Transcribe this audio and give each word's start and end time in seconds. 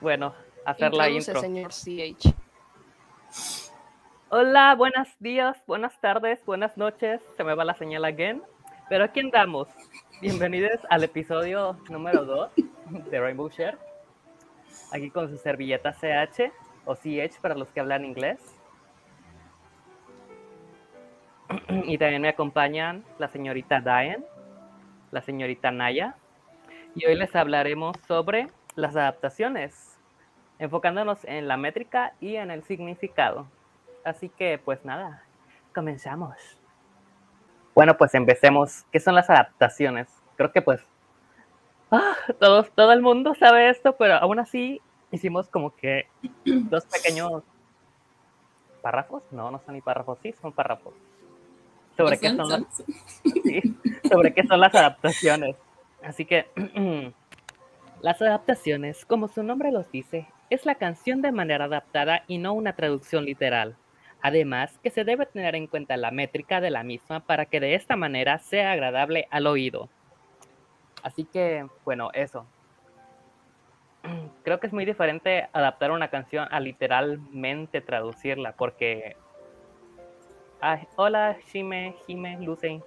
bueno, 0.00 0.34
hacer 0.64 0.92
la 0.94 1.08
Introduce, 1.08 1.30
intro. 1.30 1.40
señor 1.40 1.72
CH. 1.72 2.34
Hola, 4.30 4.74
buenos 4.74 5.08
días, 5.18 5.62
buenas 5.66 6.00
tardes, 6.00 6.44
buenas 6.46 6.76
noches. 6.76 7.20
Se 7.36 7.44
me 7.44 7.54
va 7.54 7.64
la 7.64 7.74
señal 7.74 8.04
again. 8.04 8.42
Pero 8.88 9.04
aquí 9.04 9.20
andamos. 9.20 9.68
Bienvenidos 10.20 10.80
al 10.88 11.04
episodio 11.04 11.76
número 11.88 12.24
2 12.24 12.50
de 13.10 13.20
Rainbow 13.20 13.48
Share. 13.48 13.78
Aquí 14.92 15.10
con 15.10 15.28
su 15.28 15.36
servilleta 15.36 15.92
CH 15.92 16.52
o 16.84 16.94
CH 16.94 17.40
para 17.40 17.54
los 17.54 17.68
que 17.68 17.80
hablan 17.80 18.04
inglés. 18.04 18.40
Y 21.84 21.98
también 21.98 22.22
me 22.22 22.28
acompañan 22.28 23.04
la 23.18 23.28
señorita 23.28 23.80
Diane, 23.80 24.24
la 25.10 25.20
señorita 25.20 25.70
Naya. 25.70 26.14
Y 26.94 27.06
hoy 27.06 27.16
les 27.16 27.34
hablaremos 27.36 27.96
sobre 28.06 28.48
las 28.76 28.96
adaptaciones, 28.96 29.89
enfocándonos 30.60 31.24
en 31.24 31.48
la 31.48 31.56
métrica 31.56 32.12
y 32.20 32.36
en 32.36 32.50
el 32.50 32.62
significado. 32.62 33.46
Así 34.04 34.28
que, 34.28 34.60
pues 34.62 34.84
nada, 34.84 35.24
comenzamos. 35.74 36.36
Bueno, 37.74 37.96
pues 37.96 38.14
empecemos. 38.14 38.84
¿Qué 38.92 39.00
son 39.00 39.14
las 39.14 39.30
adaptaciones? 39.30 40.08
Creo 40.36 40.52
que 40.52 40.62
pues 40.62 40.80
ah, 41.90 42.14
todos, 42.38 42.70
todo 42.72 42.92
el 42.92 43.00
mundo 43.00 43.34
sabe 43.34 43.70
esto, 43.70 43.96
pero 43.96 44.14
aún 44.14 44.38
así 44.38 44.80
hicimos 45.10 45.48
como 45.48 45.74
que 45.74 46.06
dos 46.44 46.84
pequeños 46.86 47.42
párrafos. 48.82 49.22
No, 49.30 49.50
no 49.50 49.60
son 49.64 49.74
ni 49.74 49.80
párrafos, 49.80 50.18
sí, 50.22 50.34
son 50.42 50.52
párrafos. 50.52 50.92
Sobre 51.96 52.18
qué 52.18 52.28
son, 52.28 52.48
las, 52.48 52.62
sí, 53.24 53.78
sobre 54.10 54.34
qué 54.34 54.46
son 54.46 54.60
las 54.60 54.74
adaptaciones. 54.74 55.56
Así 56.02 56.26
que 56.26 56.46
las 58.02 58.20
adaptaciones, 58.20 59.06
como 59.06 59.28
su 59.28 59.42
nombre 59.42 59.72
los 59.72 59.90
dice, 59.90 60.26
es 60.50 60.66
la 60.66 60.74
canción 60.74 61.22
de 61.22 61.32
manera 61.32 61.66
adaptada 61.66 62.24
y 62.26 62.38
no 62.38 62.52
una 62.52 62.74
traducción 62.74 63.24
literal. 63.24 63.76
Además, 64.20 64.78
que 64.82 64.90
se 64.90 65.04
debe 65.04 65.24
tener 65.24 65.54
en 65.54 65.68
cuenta 65.68 65.96
la 65.96 66.10
métrica 66.10 66.60
de 66.60 66.70
la 66.70 66.82
misma 66.82 67.20
para 67.20 67.46
que 67.46 67.60
de 67.60 67.74
esta 67.74 67.96
manera 67.96 68.38
sea 68.38 68.72
agradable 68.72 69.28
al 69.30 69.46
oído. 69.46 69.88
Así 71.02 71.24
que, 71.24 71.66
bueno, 71.84 72.10
eso. 72.12 72.46
Creo 74.44 74.60
que 74.60 74.66
es 74.66 74.72
muy 74.72 74.84
diferente 74.84 75.48
adaptar 75.52 75.92
una 75.92 76.08
canción 76.08 76.46
a 76.50 76.60
literalmente 76.60 77.80
traducirla, 77.80 78.52
porque... 78.52 79.16
Hola, 80.96 81.38
Shime, 81.46 81.94
Jime, 82.06 82.38
Luce. 82.40 82.82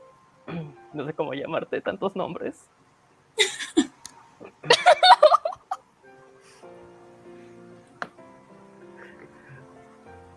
No 0.93 1.07
sé 1.07 1.13
cómo 1.13 1.33
llamarte, 1.33 1.81
tantos 1.81 2.15
nombres. 2.15 2.69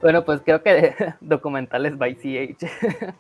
Bueno, 0.01 0.25
pues 0.25 0.41
creo 0.43 0.63
que 0.63 0.95
documentales 1.21 1.97
by 1.97 2.15
CH. 2.15 2.67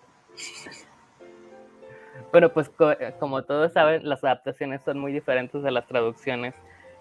bueno, 2.32 2.50
pues 2.50 2.68
co 2.68 2.92
como 3.18 3.42
todos 3.44 3.72
saben, 3.72 4.08
las 4.08 4.22
adaptaciones 4.22 4.82
son 4.82 4.98
muy 4.98 5.12
diferentes 5.12 5.62
de 5.62 5.70
las 5.70 5.86
traducciones. 5.86 6.54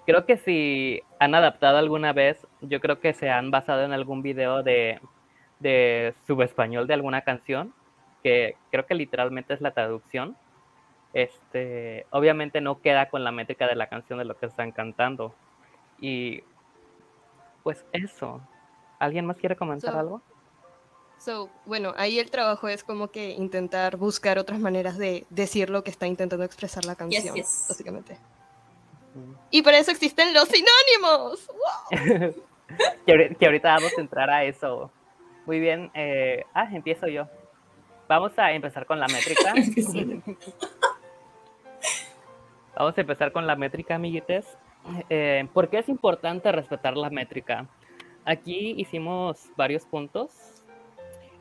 Creo 0.05 0.25
que 0.25 0.37
si 0.37 1.01
han 1.19 1.35
adaptado 1.35 1.77
alguna 1.77 2.13
vez, 2.13 2.47
yo 2.61 2.79
creo 2.79 2.99
que 2.99 3.13
se 3.13 3.29
han 3.29 3.51
basado 3.51 3.83
en 3.83 3.91
algún 3.91 4.21
video 4.21 4.63
de, 4.63 4.99
de 5.59 6.13
subespañol 6.27 6.87
de 6.87 6.93
alguna 6.93 7.21
canción, 7.21 7.73
que 8.23 8.55
creo 8.71 8.85
que 8.85 8.95
literalmente 8.95 9.53
es 9.53 9.61
la 9.61 9.71
traducción. 9.71 10.37
Este, 11.13 12.05
obviamente 12.11 12.61
no 12.61 12.81
queda 12.81 13.09
con 13.09 13.23
la 13.23 13.31
métrica 13.31 13.67
de 13.67 13.75
la 13.75 13.87
canción 13.87 14.19
de 14.19 14.25
lo 14.25 14.37
que 14.37 14.45
están 14.45 14.71
cantando. 14.71 15.33
Y 15.99 16.43
pues 17.63 17.85
eso. 17.93 18.41
¿Alguien 18.99 19.25
más 19.25 19.37
quiere 19.37 19.55
comentar 19.55 19.93
So- 19.93 19.99
algo? 19.99 20.21
So, 21.17 21.49
bueno, 21.65 21.93
ahí 21.97 22.19
el 22.19 22.29
trabajo 22.29 22.67
es 22.67 22.83
como 22.83 23.07
que 23.07 23.31
intentar 23.31 23.95
buscar 23.97 24.37
otras 24.37 24.59
maneras 24.59 24.97
de 24.97 25.25
decir 25.29 25.69
lo 25.69 25.83
que 25.83 25.89
está 25.89 26.05
intentando 26.07 26.43
expresar 26.45 26.85
la 26.85 26.95
canción, 26.95 27.33
yes. 27.33 27.65
básicamente. 27.67 28.17
Y 29.49 29.61
para 29.61 29.77
eso 29.79 29.91
existen 29.91 30.33
los 30.33 30.47
sinónimos. 30.49 31.47
¡Wow! 31.47 32.35
que 33.07 33.45
ahorita 33.45 33.73
vamos 33.75 33.93
a 33.97 34.01
entrar 34.01 34.29
a 34.29 34.43
eso. 34.43 34.91
Muy 35.45 35.59
bien. 35.59 35.89
eh, 35.93 36.43
ah, 36.53 36.67
empiezo 36.71 37.07
yo. 37.07 37.27
Vamos 38.07 38.37
a 38.37 38.51
empezar 38.51 38.85
con 38.85 38.99
la 38.99 39.07
métrica. 39.07 39.53
Vamos 42.77 42.97
a 42.97 43.01
empezar 43.01 43.31
con 43.31 43.47
la 43.47 43.55
métrica, 43.55 43.95
amiguites. 43.95 44.45
Eh, 45.09 45.47
¿Por 45.53 45.69
qué 45.69 45.79
es 45.79 45.87
importante 45.89 46.51
respetar 46.51 46.97
la 46.97 47.09
métrica? 47.09 47.67
Aquí 48.25 48.73
hicimos 48.77 49.49
varios 49.55 49.85
puntos. 49.85 50.63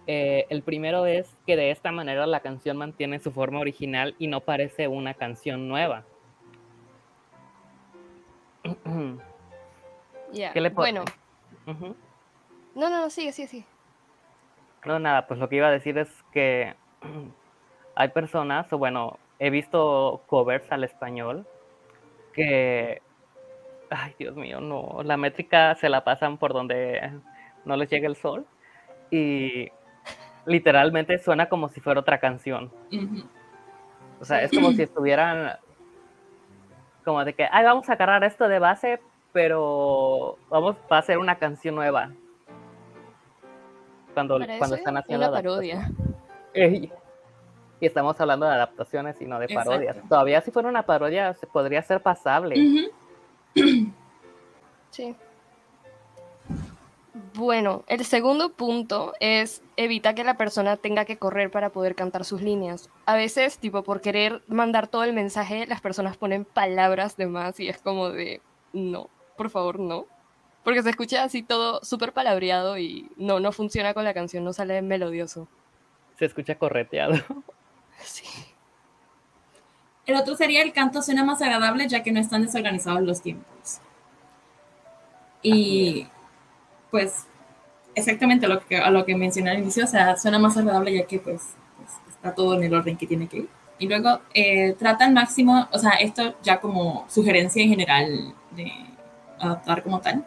Eh, 0.07 0.45
el 0.51 0.63
primero 0.63 1.07
es 1.07 1.35
que 1.47 1.57
de 1.57 1.71
esta 1.71 1.91
manera 1.91 2.27
la 2.27 2.41
canción 2.41 2.77
mantiene 2.77 3.19
su 3.21 3.33
forma 3.33 3.61
original 3.61 4.15
y 4.19 4.27
no 4.27 4.41
parece 4.41 4.87
una 4.87 5.15
canción 5.15 5.67
nueva. 5.67 6.05
¿Qué 10.53 10.61
le 10.61 10.69
Bueno, 10.71 11.05
no, 11.67 11.95
no, 12.75 12.91
no, 12.91 13.09
sigue, 13.11 13.33
sigue, 13.33 13.49
sigue. 13.49 13.65
No, 14.85 14.99
nada, 14.99 15.27
pues 15.27 15.41
lo 15.41 15.49
que 15.49 15.57
iba 15.57 15.69
a 15.69 15.71
decir 15.71 15.97
es 15.97 16.11
que 16.33 16.75
hay 17.95 18.09
personas, 18.09 18.71
o 18.73 18.79
bueno, 18.79 19.19
he 19.39 19.49
visto 19.49 20.23
covers 20.27 20.71
al 20.71 20.85
español 20.85 21.47
que, 22.35 23.01
ay 23.95 24.15
Dios 24.19 24.35
mío, 24.37 24.61
no, 24.61 25.03
la 25.05 25.17
métrica 25.17 25.75
se 25.77 25.89
la 25.89 26.05
pasan 26.05 26.39
por 26.39 26.53
donde 26.53 27.13
no 27.65 27.77
les 27.77 27.89
llega 27.89 28.09
el 28.09 28.17
sol 28.17 28.45
y 29.11 29.69
literalmente 30.47 31.19
suena 31.19 31.49
como 31.49 31.69
si 31.69 31.81
fuera 31.81 32.01
otra 32.01 32.19
canción. 32.19 32.71
O 34.21 34.25
sea, 34.25 34.43
es 34.43 34.51
como 34.51 34.73
si 34.73 34.83
estuvieran 34.83 35.57
como 37.05 37.25
de 37.25 37.35
que, 37.35 37.47
ay, 37.51 37.65
vamos 37.65 37.89
a 37.89 37.93
agarrar 37.93 38.25
esto 38.25 38.49
de 38.49 38.59
base, 38.59 39.01
pero 39.33 40.39
vamos 40.49 40.77
a 40.89 40.99
hacer 40.99 41.19
una 41.19 41.37
canción 41.37 41.75
nueva. 41.75 42.11
Cuando, 44.15 44.39
cuando 44.59 44.77
están 44.77 44.97
es 44.97 45.03
haciendo 45.03 45.27
adaptación. 45.27 45.83
parodia. 46.55 46.91
Y 47.81 47.87
estamos 47.87 48.19
hablando 48.21 48.47
de 48.47 48.53
adaptaciones 48.53 49.21
y 49.21 49.27
no 49.27 49.39
de 49.39 49.47
Exacto. 49.47 49.71
parodias. 49.71 49.97
Todavía 50.09 50.41
si 50.41 50.51
fuera 50.51 50.69
una 50.69 50.85
parodia 50.85 51.37
podría 51.53 51.83
ser 51.83 52.01
pasable. 52.01 52.55
Ujú. 52.59 53.04
Sí. 54.91 55.17
Bueno, 57.35 57.85
el 57.89 58.05
segundo 58.05 58.53
punto 58.53 59.13
es 59.19 59.61
evita 59.77 60.15
que 60.15 60.23
la 60.23 60.37
persona 60.37 60.77
tenga 60.77 61.05
que 61.05 61.17
correr 61.17 61.51
para 61.51 61.71
poder 61.71 61.97
cantar 61.97 62.25
sus 62.25 62.43
líneas. 62.43 62.91
A 63.07 63.17
veces, 63.17 63.59
tipo, 63.59 63.83
por 63.83 64.01
querer 64.01 64.43
mandar 64.47 64.87
todo 64.87 65.03
el 65.03 65.13
mensaje, 65.13 65.67
las 65.67 65.81
personas 65.81 66.17
ponen 66.17 66.45
palabras 66.45 67.17
de 67.17 67.27
más 67.27 67.59
y 67.59 67.69
es 67.69 67.79
como 67.79 68.11
de, 68.11 68.41
no, 68.73 69.11
por 69.37 69.51
favor, 69.51 69.81
no. 69.81 70.07
Porque 70.63 70.83
se 70.85 70.91
escucha 70.91 71.25
así 71.25 71.43
todo 71.43 71.83
súper 71.83 72.13
palabreado 72.13 72.79
y 72.79 73.11
no, 73.17 73.41
no 73.41 73.51
funciona 73.51 73.95
con 73.95 74.05
la 74.05 74.15
canción, 74.15 74.45
no 74.45 74.53
sale 74.53 74.81
melodioso. 74.81 75.49
Se 76.19 76.27
escucha 76.27 76.55
correteado. 76.57 77.15
Sí. 78.03 78.25
El 80.07 80.17
otro 80.17 80.37
sería 80.37 80.63
el 80.63 80.73
canto 80.73 81.03
suena 81.03 81.25
más 81.25 81.41
agradable 81.41 81.89
ya 81.89 82.03
que 82.03 82.13
no 82.13 82.21
están 82.21 82.43
desorganizados 82.43 83.03
los 83.03 83.23
tiempos. 83.23 83.81
Y 85.43 86.07
pues 86.91 87.27
exactamente 87.95 88.49
lo 88.49 88.65
que, 88.67 88.77
a 88.77 88.91
lo 88.91 89.05
que 89.05 89.17
mencioné 89.17 89.51
al 89.51 89.59
inicio, 89.59 89.85
o 89.85 89.89
sea, 89.89 90.17
suena 90.17 90.39
más 90.39 90.57
agradable 90.57 90.95
ya 90.95 91.07
que 91.07 91.19
pues, 91.19 91.43
pues, 91.77 91.91
está 92.09 92.35
todo 92.35 92.55
en 92.55 92.65
el 92.65 92.75
orden 92.75 92.97
que 92.97 93.07
tiene 93.07 93.29
que 93.29 93.39
ir. 93.39 93.49
Y 93.79 93.89
luego 93.89 94.21
eh, 94.33 94.75
trata 94.79 95.05
al 95.05 95.13
máximo, 95.13 95.69
o 95.73 95.79
sea, 95.79 95.93
esto 95.93 96.37
ya 96.43 96.61
como 96.61 97.07
sugerencia 97.09 97.63
en 97.63 97.71
general 97.71 98.35
de 98.53 98.73
adaptar 99.39 99.83
como 99.83 100.01
tal, 100.01 100.25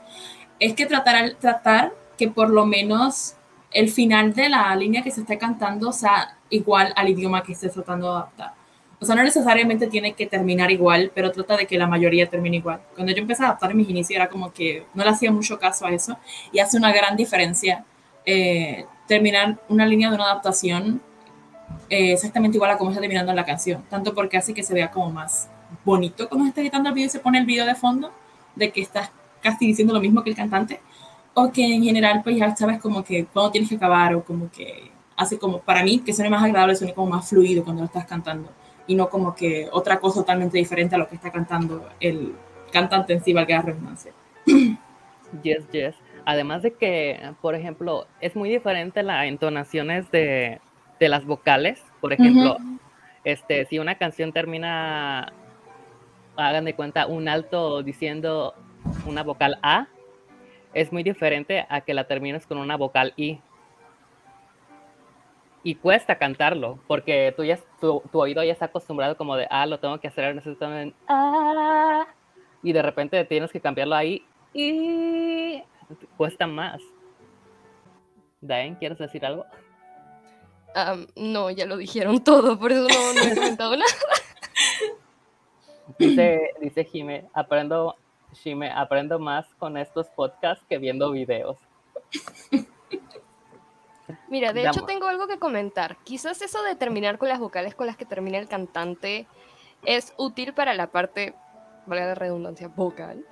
es 0.59 0.73
que 0.73 0.85
tratar, 0.85 1.35
tratar 1.35 1.93
que 2.17 2.27
por 2.27 2.49
lo 2.49 2.65
menos 2.65 3.35
el 3.71 3.89
final 3.89 4.33
de 4.33 4.49
la 4.49 4.75
línea 4.75 5.03
que 5.03 5.11
se 5.11 5.21
está 5.21 5.37
cantando 5.37 5.91
sea 5.91 6.37
igual 6.49 6.93
al 6.95 7.09
idioma 7.09 7.43
que 7.43 7.53
estés 7.53 7.73
tratando 7.73 8.07
de 8.07 8.17
adaptar. 8.17 8.56
O 8.99 9.05
sea, 9.05 9.15
no 9.15 9.23
necesariamente 9.23 9.87
tiene 9.87 10.13
que 10.13 10.25
terminar 10.25 10.71
igual, 10.71 11.11
pero 11.13 11.31
trata 11.31 11.55
de 11.55 11.67
que 11.67 11.77
la 11.77 11.85
mayoría 11.85 12.27
termine 12.29 12.57
igual. 12.57 12.81
Cuando 12.95 13.13
yo 13.13 13.19
empecé 13.19 13.43
a 13.43 13.47
adaptar 13.47 13.75
mis 13.75 13.89
inicios 13.89 14.17
era 14.17 14.27
como 14.27 14.51
que 14.51 14.85
no 14.95 15.03
le 15.03 15.11
hacía 15.11 15.31
mucho 15.31 15.59
caso 15.59 15.85
a 15.85 15.91
eso 15.91 16.17
y 16.51 16.59
hace 16.59 16.77
una 16.77 16.91
gran 16.91 17.15
diferencia 17.15 17.85
eh, 18.25 18.85
terminar 19.07 19.59
una 19.69 19.85
línea 19.85 20.09
de 20.09 20.15
una 20.15 20.25
adaptación 20.25 21.01
eh, 21.89 22.13
exactamente 22.13 22.57
igual 22.57 22.71
a 22.71 22.77
cómo 22.77 22.89
está 22.89 22.99
terminando 22.99 23.31
la 23.33 23.45
canción. 23.45 23.83
Tanto 23.87 24.15
porque 24.15 24.37
hace 24.37 24.53
que 24.53 24.63
se 24.63 24.73
vea 24.73 24.89
como 24.89 25.11
más 25.11 25.47
bonito 25.85 26.27
cuando 26.27 26.47
está 26.47 26.61
editando 26.61 26.89
el 26.89 26.95
video 26.95 27.07
y 27.07 27.11
se 27.11 27.19
pone 27.19 27.37
el 27.37 27.45
video 27.45 27.65
de 27.67 27.75
fondo, 27.75 28.11
de 28.55 28.71
que 28.71 28.81
estás 28.81 29.11
casi 29.41 29.67
diciendo 29.67 29.93
lo 29.93 30.01
mismo 30.01 30.23
que 30.23 30.31
el 30.31 30.35
cantante, 30.35 30.81
o 31.35 31.51
que 31.51 31.63
en 31.63 31.83
general 31.83 32.21
pues 32.23 32.35
ya 32.35 32.55
sabes 32.55 32.79
como 32.79 33.03
que 33.03 33.25
cuando 33.25 33.51
tienes 33.51 33.69
que 33.69 33.75
acabar 33.75 34.15
o 34.15 34.23
como 34.23 34.49
que 34.49 34.91
hace 35.15 35.37
como, 35.37 35.59
para 35.59 35.83
mí, 35.83 35.99
que 35.99 36.13
suene 36.13 36.29
más 36.29 36.43
agradable, 36.43 36.75
suene 36.75 36.93
como 36.93 37.11
más 37.11 37.29
fluido 37.29 37.63
cuando 37.63 37.81
lo 37.81 37.85
estás 37.85 38.05
cantando 38.05 38.49
y 38.87 38.95
no 38.95 39.09
como 39.09 39.35
que 39.35 39.67
otra 39.71 39.99
cosa 39.99 40.21
totalmente 40.21 40.57
diferente 40.57 40.95
a 40.95 40.97
lo 40.97 41.07
que 41.07 41.15
está 41.15 41.31
cantando 41.31 41.87
el 41.99 42.33
cantante 42.71 43.13
en 43.13 43.23
sí, 43.23 43.33
valga 43.33 43.57
la 43.57 43.61
redundancia. 43.61 44.13
Yes, 45.43 45.69
yes. 45.71 45.95
Además 46.25 46.61
de 46.61 46.73
que, 46.73 47.19
por 47.41 47.55
ejemplo, 47.55 48.07
es 48.21 48.35
muy 48.35 48.49
diferente 48.49 49.03
las 49.03 49.25
entonaciones 49.25 50.09
de, 50.11 50.59
de 50.99 51.09
las 51.09 51.25
vocales. 51.25 51.83
Por 52.01 52.13
ejemplo, 52.13 52.57
este, 53.23 53.65
si 53.65 53.79
una 53.79 53.95
canción 53.95 54.31
termina, 54.31 55.31
hagan 56.35 56.65
de 56.65 56.75
cuenta, 56.75 57.07
un 57.07 57.27
alto 57.27 57.83
diciendo 57.83 58.53
una 59.05 59.23
vocal 59.23 59.59
A, 59.61 59.87
es 60.73 60.91
muy 60.91 61.03
diferente 61.03 61.65
a 61.69 61.81
que 61.81 61.93
la 61.93 62.07
termines 62.07 62.45
con 62.45 62.57
una 62.57 62.77
vocal 62.77 63.13
I. 63.15 63.39
Y 65.67 65.75
cuesta 65.75 66.17
cantarlo, 66.17 66.79
porque 66.87 67.33
tú 67.35 67.43
ya, 67.43 67.59
tu, 67.81 68.01
tu 68.09 68.21
oído 68.21 68.41
ya 68.41 68.53
está 68.53 68.67
acostumbrado 68.67 69.17
como 69.17 69.35
de, 69.35 69.47
ah, 69.49 69.65
lo 69.65 69.81
tengo 69.81 69.99
que 69.99 70.07
hacer, 70.07 70.33
necesito 70.33 70.73
en 70.73 70.93
ah, 71.09 72.07
y 72.63 72.71
de 72.71 72.81
repente 72.81 73.25
tienes 73.25 73.51
que 73.51 73.59
cambiarlo 73.59 73.93
ahí 73.93 74.23
y 74.53 75.61
cuesta 76.15 76.47
más. 76.47 76.81
Diane, 78.39 78.77
¿quieres 78.79 78.97
decir 78.97 79.25
algo? 79.25 79.45
Am, 80.73 81.05
no, 81.17 81.51
ya 81.51 81.65
lo 81.65 81.75
dijeron 81.75 82.23
todo, 82.23 82.57
por 82.57 82.71
eso 82.71 82.87
no, 82.87 83.13
no 83.13 83.29
he 83.29 83.35
comentado 83.35 83.75
nada. 83.75 83.91
Dice, 85.99 86.53
dice 86.61 86.85
Jime, 86.85 87.25
aprendo, 87.33 87.97
Jime, 88.41 88.71
aprendo 88.71 89.19
más 89.19 89.45
con 89.55 89.75
estos 89.75 90.07
podcasts 90.07 90.63
que 90.69 90.77
viendo 90.77 91.11
videos. 91.11 91.57
Mira, 94.29 94.51
de 94.53 94.63
Damos. 94.63 94.77
hecho 94.77 94.85
tengo 94.85 95.07
algo 95.07 95.27
que 95.27 95.37
comentar. 95.39 95.97
Quizás 96.03 96.41
eso 96.41 96.61
de 96.63 96.75
terminar 96.75 97.17
con 97.17 97.29
las 97.29 97.39
vocales 97.39 97.75
con 97.75 97.87
las 97.87 97.97
que 97.97 98.05
termina 98.05 98.37
el 98.37 98.47
cantante 98.47 99.27
es 99.85 100.13
útil 100.17 100.53
para 100.53 100.73
la 100.73 100.87
parte, 100.87 101.33
valga 101.85 102.07
la 102.07 102.15
redundancia, 102.15 102.67
vocal. 102.67 103.23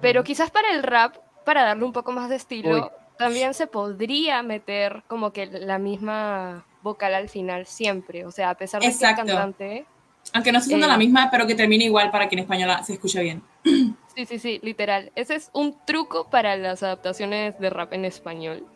Pero 0.00 0.22
quizás 0.24 0.50
para 0.50 0.70
el 0.72 0.82
rap, 0.82 1.16
para 1.44 1.62
darle 1.64 1.84
un 1.84 1.92
poco 1.92 2.12
más 2.12 2.28
de 2.28 2.36
estilo, 2.36 2.76
Uy. 2.76 2.82
también 3.18 3.54
se 3.54 3.66
podría 3.66 4.42
meter 4.42 5.02
como 5.08 5.32
que 5.32 5.46
la 5.46 5.78
misma 5.78 6.64
vocal 6.82 7.14
al 7.14 7.28
final 7.28 7.66
siempre. 7.66 8.24
O 8.26 8.30
sea, 8.30 8.50
a 8.50 8.54
pesar 8.56 8.80
de 8.82 8.88
Exacto. 8.88 9.24
que 9.24 9.30
el 9.30 9.36
cantante... 9.36 9.86
Aunque 10.32 10.50
no 10.50 10.60
se 10.60 10.66
sienta 10.66 10.86
Eh. 10.86 10.88
la 10.90 10.96
misma, 10.96 11.28
pero 11.30 11.46
que 11.46 11.54
termine 11.54 11.84
igual 11.84 12.10
para 12.10 12.28
que 12.28 12.34
en 12.34 12.40
español 12.40 12.70
se 12.84 12.94
escuche 12.94 13.22
bien. 13.22 13.42
Sí, 13.64 14.26
sí, 14.26 14.38
sí, 14.40 14.58
literal. 14.62 15.12
Ese 15.14 15.36
es 15.36 15.50
un 15.52 15.76
truco 15.86 16.28
para 16.30 16.56
las 16.56 16.82
adaptaciones 16.82 17.56
de 17.60 17.70
rap 17.70 17.92
en 17.92 18.04
español. 18.04 18.66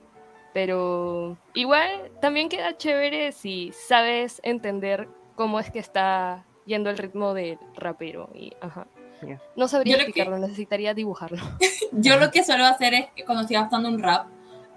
Pero 0.53 1.37
igual 1.55 2.11
también 2.21 2.49
queda 2.49 2.77
chévere 2.77 3.33
si 3.33 3.73
sabes 3.73 4.41
entender 4.43 5.09
cómo 5.37 5.61
es 5.61 5.71
que 5.71 5.79
está 5.79 6.45
yendo 6.67 6.91
el 6.91 6.99
ritmo 6.99 7.35
del 7.35 7.59
rapero. 7.77 8.31
Y, 8.35 8.53
ajá. 8.61 8.87
Yeah. 9.25 9.41
No 9.55 9.69
sabría 9.69 9.93
Yo 9.95 9.99
lo 9.99 10.05
que- 10.05 10.11
explicarlo, 10.11 10.39
necesitaría 10.39 10.95
dibujarlo. 10.95 11.39
Yo 11.93 12.17
lo 12.19 12.31
que 12.31 12.43
suelo 12.43 12.65
hacer 12.65 12.95
es 12.95 13.07
que 13.15 13.25
cuando 13.25 13.43
estoy 13.43 13.57
adaptando 13.57 13.89
un 13.89 14.03
rap, 14.03 14.27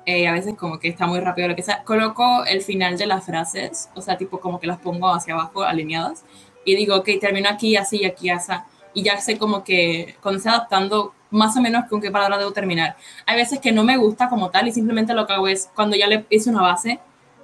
eh, 0.05 0.27
a 0.27 0.33
veces 0.33 0.55
como 0.57 0.79
que 0.79 0.89
está 0.89 1.07
muy 1.07 1.21
rápido 1.21 1.47
lo 1.47 1.55
que 1.55 1.61
sea, 1.63 1.83
coloco 1.83 2.43
el 2.45 2.61
final 2.61 2.97
de 2.97 3.05
las 3.05 3.25
frases, 3.25 3.89
o 3.95 4.01
sea, 4.01 4.17
tipo 4.17 4.41
como 4.41 4.59
que 4.59 4.67
las 4.67 4.79
pongo 4.79 5.07
hacia 5.13 5.33
abajo 5.33 5.63
alineadas 5.63 6.25
y 6.65 6.75
digo, 6.75 6.97
ok, 6.97 7.09
termino 7.21 7.47
aquí, 7.49 7.77
así 7.77 8.01
y 8.01 8.05
aquí, 8.05 8.29
así. 8.29 8.51
Y 8.93 9.01
ya 9.03 9.17
sé 9.21 9.37
como 9.37 9.63
que 9.63 10.15
cuando 10.21 10.37
estoy 10.37 10.51
adaptando, 10.51 11.13
más 11.33 11.57
o 11.57 11.61
menos 11.61 11.85
con 11.89 11.99
qué 11.99 12.11
palabra 12.11 12.37
debo 12.37 12.51
terminar. 12.51 12.95
Hay 13.25 13.35
veces 13.35 13.59
que 13.59 13.71
no 13.71 13.83
me 13.83 13.97
gusta 13.97 14.29
como 14.29 14.49
tal 14.49 14.67
y 14.67 14.71
simplemente 14.71 15.13
lo 15.13 15.27
que 15.27 15.33
hago 15.33 15.47
es, 15.47 15.69
cuando 15.75 15.95
ya 15.97 16.07
le 16.07 16.25
hice 16.29 16.49
una 16.49 16.61
base 16.61 16.99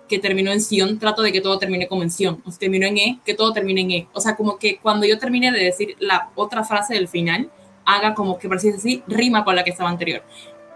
que 0.08 0.20
terminó 0.20 0.52
en 0.52 0.62
sion, 0.62 1.00
trato 1.00 1.22
de 1.22 1.32
que 1.32 1.42
todo 1.42 1.58
termine 1.60 1.88
como 1.88 2.04
en 2.04 2.12
sion. 2.12 2.42
O 2.46 2.52
si 2.52 2.58
terminó 2.60 2.88
en 2.88 2.98
e, 2.98 3.20
que 3.26 3.34
todo 3.34 3.54
termine 3.54 3.82
en 3.82 3.92
e. 3.92 4.08
O 4.14 4.22
sea, 4.22 4.36
como 4.36 4.58
que 4.58 4.78
cuando 4.78 5.06
yo 5.06 5.20
termine 5.20 5.52
de 5.52 5.64
decir 5.64 5.96
la 6.00 6.30
otra 6.36 6.64
frase 6.64 6.94
del 6.94 7.08
final, 7.08 7.50
haga 7.86 8.14
como 8.14 8.38
que, 8.38 8.48
por 8.48 8.58
así 8.58 9.04
rima 9.08 9.44
con 9.44 9.56
la 9.56 9.64
que 9.64 9.72
estaba 9.72 9.90
anterior. 9.90 10.24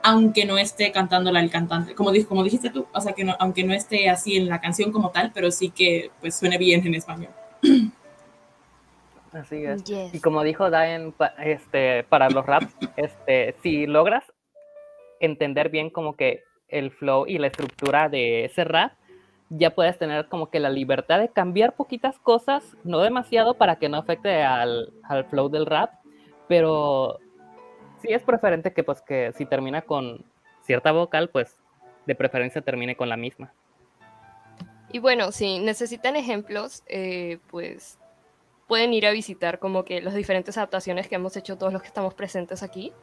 Aunque 0.04 0.45
no 0.45 0.57
esté 0.57 0.92
cantándola 0.92 1.39
el 1.39 1.50
cantante. 1.50 1.95
Como, 1.95 2.12
como 2.27 2.44
dijiste 2.44 2.69
tú, 2.69 2.86
o 2.94 3.01
sea, 3.01 3.13
que 3.13 3.24
no, 3.24 3.36
aunque 3.39 3.63
no 3.63 3.74
esté 3.74 4.09
así 4.09 4.36
en 4.36 4.50
la 4.50 4.62
canción 4.62 4.92
como 4.92 5.09
tal, 5.12 5.31
pero 5.33 5.51
sí 5.51 5.69
que 5.69 6.12
pues 6.19 6.36
suene 6.36 6.57
bien 6.57 6.86
en 6.86 6.95
español. 6.95 7.31
Así 9.33 9.65
es. 9.65 9.83
Yes. 9.83 10.13
Y 10.13 10.19
como 10.21 10.44
dijo 10.44 10.69
pa- 11.18 11.33
este, 11.44 12.03
para 12.03 12.30
los 12.30 12.45
raps, 12.45 12.75
este, 12.95 13.56
si 13.63 13.88
logras 13.88 14.24
entender 15.19 15.69
bien 15.69 15.89
como 15.89 16.15
que 16.15 16.44
el 16.68 16.91
flow 16.91 17.25
y 17.27 17.38
la 17.38 17.47
estructura 17.47 18.09
de 18.09 18.45
ese 18.45 18.63
rap, 18.63 18.94
ya 19.50 19.71
puedes 19.71 19.97
tener 20.00 20.27
como 20.27 20.50
que 20.50 20.59
la 20.59 20.69
libertad 20.69 21.19
de 21.19 21.30
cambiar 21.30 21.75
poquitas 21.75 22.18
cosas, 22.19 22.75
no 22.83 23.00
demasiado 23.00 23.56
para 23.56 23.75
que 23.77 23.89
no 23.89 23.97
afecte 23.97 24.41
al, 24.44 24.91
al 25.03 25.25
flow 25.25 25.50
del 25.50 25.65
rap, 25.65 25.91
pero 26.47 27.19
sí 28.01 28.07
es 28.12 28.24
preferente 28.24 28.74
que 28.74 28.83
pues 28.83 29.01
que 29.01 29.31
si 29.33 29.45
termina 29.45 29.81
con 29.81 30.25
cierta 30.62 30.91
vocal, 30.91 31.30
pues 31.30 31.59
de 32.06 32.15
preferencia 32.15 32.62
termine 32.62 32.95
con 32.95 33.09
la 33.09 33.18
misma. 33.18 33.53
Y 34.91 35.00
bueno, 35.00 35.31
si 35.31 35.59
necesitan 35.59 36.15
ejemplos, 36.15 36.83
eh, 36.88 37.39
pues 37.50 38.00
pueden 38.68 38.94
ir 38.94 39.06
a 39.06 39.12
visitar 39.12 39.60
como 39.60 39.86
que 39.86 40.01
las 40.01 40.13
diferentes 40.13 40.57
adaptaciones 40.57 41.07
que 41.07 41.15
hemos 41.15 41.36
hecho 41.38 41.57
todos 41.57 41.74
los 41.74 41.81
que 41.81 41.88
estamos 41.88 42.13
presentes 42.13 42.63
aquí 42.63 42.94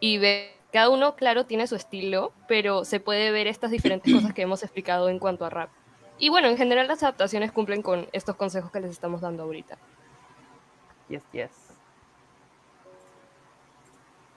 y 0.00 0.18
ver, 0.18 0.50
cada 0.72 0.88
uno, 0.88 1.16
claro, 1.16 1.46
tiene 1.46 1.66
su 1.66 1.76
estilo, 1.76 2.32
pero 2.48 2.84
se 2.84 3.00
puede 3.00 3.30
ver 3.30 3.46
estas 3.46 3.70
diferentes 3.70 4.12
cosas 4.14 4.34
que 4.34 4.42
hemos 4.42 4.62
explicado 4.62 5.08
en 5.08 5.18
cuanto 5.18 5.44
a 5.44 5.50
rap. 5.50 5.70
Y 6.18 6.28
bueno, 6.28 6.48
en 6.48 6.56
general 6.56 6.86
las 6.88 7.02
adaptaciones 7.02 7.52
cumplen 7.52 7.82
con 7.82 8.08
estos 8.12 8.36
consejos 8.36 8.70
que 8.70 8.80
les 8.80 8.90
estamos 8.90 9.20
dando 9.20 9.42
ahorita. 9.42 9.76
Yes, 11.08 11.22
yes. 11.32 11.50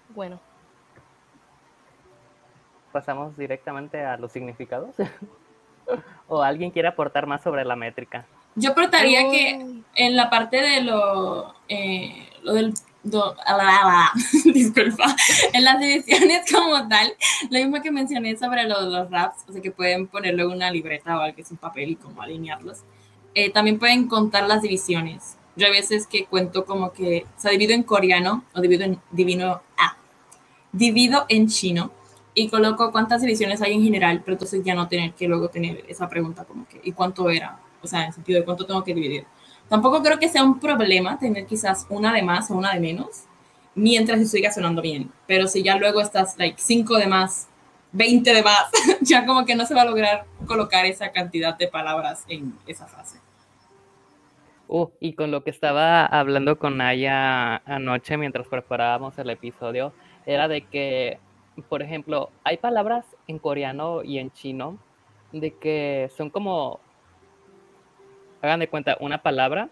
Bueno, 0.10 0.40
Pasamos 2.96 3.36
directamente 3.36 4.06
a 4.06 4.16
los 4.16 4.32
significados. 4.32 4.96
¿O 6.30 6.42
alguien 6.42 6.72
quiere 6.72 6.88
aportar 6.88 7.28
más 7.28 7.44
sobre 7.44 7.66
la 7.66 7.76
métrica? 7.76 8.26
Yo 8.56 8.72
aportaría 8.72 9.30
que 9.30 9.60
Uy, 9.64 9.84
en 9.96 10.16
la 10.16 10.30
parte 10.30 10.58
de 10.62 10.82
lo, 10.82 11.54
eh, 11.68 12.30
lo 12.44 12.54
del... 12.54 12.74
do- 13.04 13.36
ah, 13.46 13.58
la, 13.58 13.64
la, 13.66 14.12
disculpa, 14.54 15.16
en 15.54 15.64
las 15.64 15.80
divisiones 15.80 16.50
como 16.54 16.88
tal, 16.88 17.14
lo 17.50 17.60
mismo 17.60 17.82
que 17.82 17.92
mencioné 17.92 18.38
sobre 18.38 18.64
lo 18.68 18.84
de 18.86 18.92
los 18.98 19.12
raps, 19.12 19.44
o 19.48 19.52
sea 19.52 19.62
que 19.62 19.72
pueden 19.72 20.08
ponerlo 20.08 20.44
en 20.44 20.52
una 20.52 20.72
libreta 20.72 21.18
o 21.18 21.22
algo 21.22 21.36
que 21.36 21.42
es 21.42 21.52
un 21.52 21.58
papel 21.58 21.92
y 21.92 21.96
como 21.96 22.22
alinearlos. 22.22 22.80
Eh, 23.34 23.50
también 23.52 23.78
pueden 23.80 24.08
contar 24.08 24.48
las 24.48 24.62
divisiones. 24.62 25.38
Yo 25.58 25.68
a 25.68 25.70
veces 25.72 26.08
que 26.08 26.26
cuento 26.26 26.66
como 26.66 26.92
que, 26.94 27.26
o 27.38 27.40
sea, 27.40 27.52
divido 27.52 27.74
en 27.74 27.84
coreano 27.84 28.44
o 28.54 28.62
divido 28.62 28.84
en 28.86 29.00
divino, 29.12 29.62
ah, 29.78 29.98
divido 30.72 31.26
en 31.30 31.48
chino 31.48 31.92
y 32.34 32.50
coloco 32.50 32.92
cuántas 32.92 33.22
divisiones 33.22 33.62
hay 33.62 33.74
en 33.74 33.84
general, 33.84 34.22
pero 34.24 34.34
entonces 34.36 34.64
ya 34.64 34.76
no 34.76 34.88
tener 34.88 35.14
que 35.14 35.28
luego 35.28 35.50
tener 35.50 35.86
esa 35.88 36.10
pregunta 36.10 36.44
como 36.46 36.68
que, 36.68 36.82
¿y 36.84 36.92
cuánto 36.92 37.30
era? 37.30 37.60
O 37.86 37.88
sea, 37.88 38.02
en 38.02 38.08
el 38.08 38.14
sentido 38.14 38.40
de 38.40 38.46
cuánto 38.46 38.66
tengo 38.66 38.84
que 38.84 38.94
dividir. 38.94 39.26
Tampoco 39.70 40.04
creo 40.04 40.20
que 40.20 40.30
sea 40.30 40.44
un 40.44 40.60
problema 40.60 41.18
tener 41.18 41.46
quizás 41.46 41.88
una 41.90 42.14
de 42.14 42.22
más 42.22 42.52
o 42.52 42.56
una 42.56 42.74
de 42.74 42.80
menos, 42.80 43.24
mientras 43.74 44.20
se 44.20 44.26
siga 44.26 44.52
sonando 44.52 44.82
bien. 44.82 45.12
Pero 45.28 45.48
si 45.48 45.64
ya 45.64 45.78
luego 45.78 46.02
estás, 46.02 46.38
like, 46.38 46.60
5 46.60 46.98
de 46.98 47.08
más, 47.08 47.48
20 47.92 48.34
de 48.34 48.44
más, 48.44 48.70
ya 49.02 49.26
como 49.26 49.46
que 49.46 49.56
no 49.56 49.66
se 49.66 49.74
va 49.74 49.84
a 49.84 49.86
lograr 49.86 50.26
colocar 50.46 50.86
esa 50.86 51.12
cantidad 51.12 51.58
de 51.58 51.68
palabras 51.68 52.26
en 52.28 52.54
esa 52.68 52.86
frase. 52.88 53.20
Uh, 54.68 54.90
y 55.00 55.14
con 55.14 55.32
lo 55.32 55.44
que 55.44 55.52
estaba 55.52 56.06
hablando 56.06 56.58
con 56.58 56.78
Naya 56.78 57.58
anoche 57.66 58.18
mientras 58.18 58.48
preparábamos 58.48 59.18
el 59.20 59.30
episodio, 59.30 59.94
era 60.26 60.48
de 60.48 60.62
que, 60.62 61.20
por 61.70 61.84
ejemplo, 61.84 62.32
hay 62.44 62.58
palabras 62.58 63.06
en 63.28 63.38
coreano 63.38 64.04
y 64.04 64.18
en 64.18 64.32
chino 64.32 64.80
de 65.32 65.52
que 65.52 66.10
son 66.16 66.30
como, 66.30 66.80
hagan 68.42 68.60
de 68.60 68.68
cuenta, 68.70 68.98
una 69.00 69.22
palabra 69.22 69.70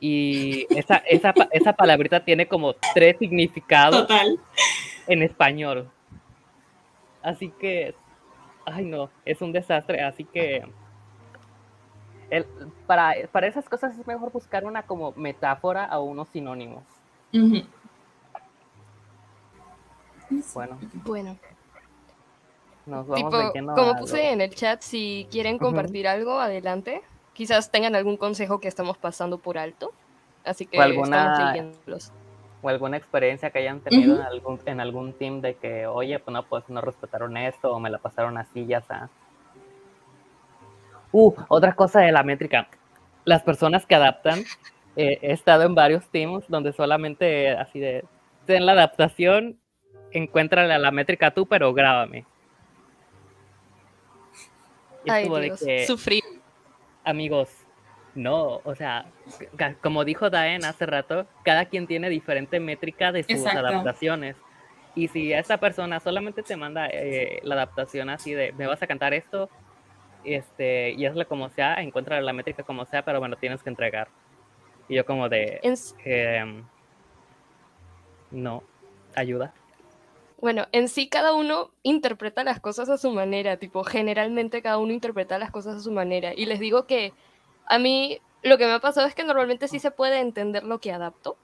y 0.00 0.66
esa, 0.76 0.96
esa, 1.08 1.32
pa- 1.32 1.48
esa 1.50 1.72
palabrita 1.72 2.24
tiene 2.24 2.46
como 2.46 2.74
tres 2.94 3.16
significados 3.18 4.02
Total. 4.02 4.38
en 5.06 5.22
español. 5.22 5.90
Así 7.22 7.50
que, 7.50 7.94
ay 8.64 8.84
no, 8.84 9.10
es 9.24 9.42
un 9.42 9.52
desastre. 9.52 10.02
Así 10.02 10.24
que, 10.24 10.64
el- 12.30 12.46
para, 12.86 13.14
para 13.32 13.46
esas 13.48 13.68
cosas 13.68 13.98
es 13.98 14.06
mejor 14.06 14.30
buscar 14.32 14.64
una 14.64 14.82
como 14.82 15.12
metáfora 15.12 15.88
o 15.98 16.02
unos 16.04 16.28
sinónimos. 16.28 16.84
Bueno, 20.54 20.78
bueno. 21.04 21.36
nos 22.86 23.06
vamos 23.06 23.52
Tipo, 23.52 23.74
como 23.74 23.90
a 23.92 23.96
puse 23.98 24.30
en 24.30 24.40
el 24.42 24.54
chat, 24.54 24.80
si 24.82 25.26
quieren 25.30 25.58
compartir 25.58 26.06
algo, 26.06 26.38
adelante. 26.38 27.02
Quizás 27.38 27.70
tengan 27.70 27.94
algún 27.94 28.16
consejo 28.16 28.58
que 28.58 28.66
estamos 28.66 28.98
pasando 28.98 29.38
por 29.38 29.58
alto. 29.58 29.92
Así 30.44 30.66
que 30.66 30.76
O 30.76 30.82
alguna- 30.82 31.54
estamos 31.54 32.12
o 32.60 32.68
alguna 32.68 32.96
experiencia 32.96 33.50
que 33.50 33.60
hayan 33.60 33.78
tenido 33.78 34.16
en, 34.16 34.22
algún, 34.22 34.58
en 34.66 34.80
algún 34.80 35.12
team 35.12 35.40
de 35.40 35.54
que, 35.54 35.86
oye, 35.86 36.18
pues 36.18 36.32
no, 36.32 36.42
pues 36.42 36.68
no 36.68 36.80
respetaron 36.80 37.36
esto 37.36 37.70
o 37.70 37.78
me 37.78 37.90
la 37.90 37.98
pasaron 37.98 38.36
así, 38.38 38.66
ya 38.66 38.78
está. 38.78 39.08
Uh, 41.12 41.32
otra 41.46 41.76
cosa 41.76 42.00
de 42.00 42.10
la 42.10 42.24
métrica. 42.24 42.66
Las 43.24 43.44
personas 43.44 43.86
que 43.86 43.94
adaptan, 43.94 44.40
eh, 44.96 45.20
he 45.22 45.30
estado 45.30 45.62
en 45.62 45.76
varios 45.76 46.08
teams 46.08 46.44
donde 46.48 46.72
solamente 46.72 47.52
así 47.52 47.78
de, 47.78 48.04
en 48.48 48.66
la 48.66 48.72
adaptación 48.72 49.60
encuéntrale 50.10 50.74
a 50.74 50.78
la 50.80 50.90
métrica 50.90 51.30
tú, 51.30 51.46
pero 51.46 51.72
grábame. 51.72 52.26
Ay, 55.06 55.28
Dios, 55.28 55.62
que, 55.64 55.86
sufrir. 55.86 56.24
Amigos, 57.08 57.48
no, 58.14 58.60
o 58.64 58.74
sea, 58.74 59.06
como 59.82 60.04
dijo 60.04 60.28
Daen 60.28 60.64
hace 60.64 60.86
rato, 60.86 61.26
cada 61.44 61.66
quien 61.66 61.86
tiene 61.86 62.10
diferente 62.10 62.60
métrica 62.60 63.12
de 63.12 63.22
sus 63.22 63.32
Exacto. 63.32 63.60
adaptaciones. 63.60 64.36
Y 64.94 65.08
si 65.08 65.32
esta 65.32 65.58
persona 65.58 66.00
solamente 66.00 66.42
te 66.42 66.56
manda 66.56 66.88
eh, 66.88 67.40
la 67.44 67.54
adaptación 67.54 68.10
así 68.10 68.34
de, 68.34 68.52
me 68.52 68.66
vas 68.66 68.82
a 68.82 68.86
cantar 68.86 69.14
esto, 69.14 69.48
este, 70.24 70.90
y 70.90 71.06
hazlo 71.06 71.26
como 71.28 71.48
sea, 71.50 71.74
encuentra 71.76 72.20
la 72.20 72.32
métrica 72.32 72.62
como 72.62 72.84
sea, 72.84 73.04
pero 73.04 73.20
bueno, 73.20 73.36
tienes 73.36 73.62
que 73.62 73.70
entregar. 73.70 74.08
Y 74.88 74.96
yo 74.96 75.06
como 75.06 75.28
de, 75.28 75.60
em, 76.04 76.64
no, 78.30 78.62
ayuda. 79.14 79.54
Bueno, 80.40 80.66
en 80.70 80.88
sí 80.88 81.08
cada 81.08 81.34
uno 81.34 81.70
interpreta 81.82 82.44
las 82.44 82.60
cosas 82.60 82.88
a 82.88 82.96
su 82.96 83.10
manera, 83.10 83.56
tipo, 83.56 83.82
generalmente 83.82 84.62
cada 84.62 84.78
uno 84.78 84.92
interpreta 84.92 85.38
las 85.38 85.50
cosas 85.50 85.76
a 85.76 85.80
su 85.80 85.90
manera. 85.90 86.32
Y 86.34 86.46
les 86.46 86.60
digo 86.60 86.86
que 86.86 87.12
a 87.66 87.78
mí 87.78 88.20
lo 88.42 88.56
que 88.56 88.66
me 88.66 88.72
ha 88.72 88.78
pasado 88.78 89.06
es 89.06 89.14
que 89.16 89.24
normalmente 89.24 89.66
sí 89.66 89.80
se 89.80 89.90
puede 89.90 90.20
entender 90.20 90.62
lo 90.62 90.78
que 90.78 90.92
adapto, 90.92 91.36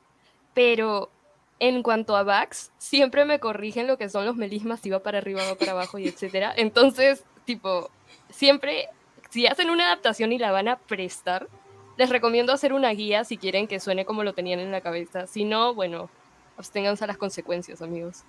pero 0.55 1.11
en 1.59 1.83
cuanto 1.83 2.17
a 2.17 2.23
backs, 2.23 2.73
siempre 2.79 3.25
me 3.25 3.41
corrigen 3.41 3.87
lo 3.89 3.99
que 3.99 4.09
son 4.09 4.27
los 4.27 4.37
melismas, 4.37 4.81
si 4.81 4.91
va 4.91 5.01
para 5.01 5.19
arriba, 5.19 5.43
va 5.49 5.57
para 5.57 5.73
abajo 5.73 5.99
y 5.99 6.07
etcétera. 6.07 6.53
Entonces, 6.57 7.25
tipo, 7.45 7.91
siempre, 8.31 8.89
si 9.31 9.47
hacen 9.47 9.71
una 9.71 9.87
adaptación 9.87 10.33
y 10.33 10.39
la 10.39 10.53
van 10.53 10.69
a 10.69 10.79
prestar, 10.79 11.49
les 11.97 12.11
recomiendo 12.11 12.53
hacer 12.53 12.73
una 12.73 12.91
guía 12.91 13.25
si 13.25 13.39
quieren 13.39 13.67
que 13.67 13.81
suene 13.81 14.05
como 14.05 14.23
lo 14.23 14.35
tenían 14.35 14.61
en 14.61 14.71
la 14.71 14.81
cabeza. 14.81 15.27
Si 15.27 15.45
no, 15.45 15.75
bueno, 15.75 16.11
absténganse 16.57 17.05
a 17.05 17.07
las 17.09 17.19
consecuencias, 17.19 17.83
amigos. 17.83 18.25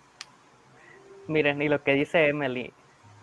Miren, 1.27 1.61
y 1.61 1.69
lo 1.69 1.83
que 1.83 1.93
dice 1.93 2.27
Emily, 2.27 2.71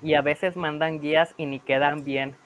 y 0.02 0.14
a 0.14 0.22
veces 0.22 0.56
mandan 0.56 1.00
guías 1.00 1.34
y 1.36 1.46
ni 1.46 1.60
quedan 1.60 2.04
bien. 2.04 2.36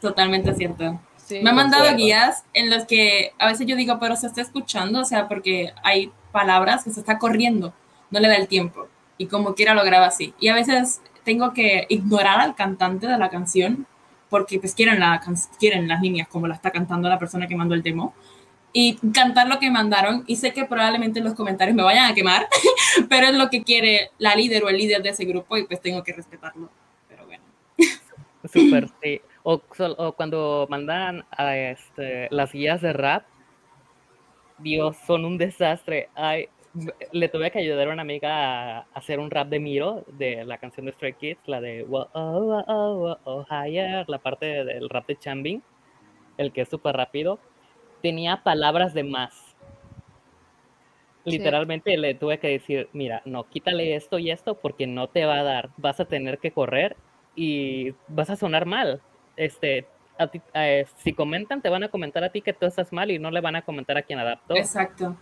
Totalmente 0.00 0.54
cierto. 0.54 1.00
Sí. 1.16 1.40
Me 1.42 1.50
han 1.50 1.56
mandado 1.56 1.94
guías 1.96 2.44
en 2.54 2.70
las 2.70 2.86
que 2.86 3.32
a 3.38 3.46
veces 3.46 3.66
yo 3.66 3.76
digo, 3.76 3.98
pero 4.00 4.16
se 4.16 4.26
está 4.26 4.40
escuchando, 4.40 5.00
o 5.00 5.04
sea, 5.04 5.28
porque 5.28 5.72
hay 5.82 6.12
palabras 6.32 6.84
que 6.84 6.90
se 6.90 7.00
está 7.00 7.18
corriendo, 7.18 7.72
no 8.10 8.20
le 8.20 8.28
da 8.28 8.36
el 8.36 8.48
tiempo, 8.48 8.88
y 9.18 9.26
como 9.26 9.54
quiera 9.54 9.74
lo 9.74 9.84
graba 9.84 10.06
así. 10.06 10.34
Y 10.40 10.48
a 10.48 10.54
veces 10.54 11.02
tengo 11.24 11.52
que 11.52 11.86
ignorar 11.88 12.40
al 12.40 12.54
cantante 12.54 13.06
de 13.06 13.18
la 13.18 13.28
canción, 13.28 13.86
porque 14.28 14.58
pues 14.58 14.74
quieren, 14.74 15.00
la, 15.00 15.20
quieren 15.58 15.88
las 15.88 16.00
líneas 16.00 16.28
como 16.28 16.46
la 16.46 16.54
está 16.54 16.70
cantando 16.70 17.08
la 17.08 17.18
persona 17.18 17.46
que 17.46 17.56
mandó 17.56 17.74
el 17.74 17.82
demo, 17.82 18.14
y 18.72 18.96
cantar 19.12 19.48
lo 19.48 19.58
que 19.58 19.70
mandaron, 19.70 20.24
y 20.26 20.36
sé 20.36 20.52
que 20.52 20.64
probablemente 20.64 21.18
en 21.18 21.24
los 21.24 21.34
comentarios 21.34 21.76
me 21.76 21.82
vayan 21.82 22.10
a 22.10 22.14
quemar, 22.14 22.46
pero 23.08 23.26
es 23.26 23.34
lo 23.34 23.50
que 23.50 23.62
quiere 23.62 24.10
la 24.18 24.34
líder 24.34 24.64
o 24.64 24.68
el 24.68 24.76
líder 24.76 25.02
de 25.02 25.10
ese 25.10 25.24
grupo, 25.24 25.56
y 25.56 25.64
pues 25.66 25.80
tengo 25.80 26.02
que 26.04 26.12
respetarlo. 26.12 26.70
Pero 27.08 27.26
bueno. 27.26 27.42
Súper, 28.52 28.88
sí. 29.02 29.20
O, 29.42 29.60
o 29.96 30.12
cuando 30.12 30.66
mandan 30.70 31.24
a 31.30 31.56
este, 31.56 32.28
las 32.30 32.52
guías 32.52 32.80
de 32.80 32.92
rap, 32.92 33.24
Dios, 34.58 34.96
son 35.06 35.24
un 35.24 35.38
desastre. 35.38 36.08
Ay, 36.14 36.48
le 37.12 37.28
tuve 37.28 37.50
que 37.50 37.58
ayudar 37.58 37.88
a 37.88 37.92
una 37.92 38.02
amiga 38.02 38.78
a 38.78 38.86
hacer 38.94 39.18
un 39.18 39.30
rap 39.30 39.48
de 39.48 39.58
Miro, 39.58 40.04
de 40.06 40.44
la 40.44 40.58
canción 40.58 40.86
de 40.86 40.92
Stray 40.92 41.14
Kids, 41.14 41.40
la 41.46 41.60
de 41.60 41.82
"Whoa, 41.82 42.08
oh, 42.12 42.62
oh, 42.66 43.18
oh, 43.24 43.46
higher", 43.50 44.08
la 44.08 44.18
parte 44.18 44.64
del 44.64 44.88
rap 44.88 45.06
de 45.06 45.18
Chambing, 45.18 45.62
el 46.38 46.52
que 46.52 46.62
es 46.62 46.68
súper 46.68 46.96
rápido. 46.96 47.40
Tenía 48.02 48.42
palabras 48.42 48.94
de 48.94 49.04
más. 49.04 49.34
Sí. 51.24 51.32
Literalmente 51.32 51.96
le 51.98 52.14
tuve 52.14 52.38
que 52.38 52.48
decir, 52.48 52.88
mira, 52.92 53.20
no, 53.26 53.44
quítale 53.48 53.94
esto 53.94 54.18
y 54.18 54.30
esto 54.30 54.54
porque 54.54 54.86
no 54.86 55.08
te 55.08 55.26
va 55.26 55.40
a 55.40 55.42
dar. 55.42 55.68
Vas 55.76 56.00
a 56.00 56.06
tener 56.06 56.38
que 56.38 56.50
correr 56.50 56.96
y 57.36 57.94
vas 58.08 58.30
a 58.30 58.36
sonar 58.36 58.64
mal. 58.64 59.02
Este, 59.36 59.86
a 60.18 60.28
ti- 60.28 60.40
eh, 60.54 60.86
si 60.96 61.12
comentan, 61.12 61.60
te 61.60 61.68
van 61.68 61.84
a 61.84 61.88
comentar 61.88 62.24
a 62.24 62.30
ti 62.30 62.40
que 62.40 62.54
tú 62.54 62.64
estás 62.66 62.92
mal 62.92 63.10
y 63.10 63.18
no 63.18 63.30
le 63.30 63.40
van 63.40 63.56
a 63.56 63.62
comentar 63.62 63.98
a 63.98 64.02
quien 64.02 64.18
adaptó. 64.18 64.56
Exacto. 64.56 65.16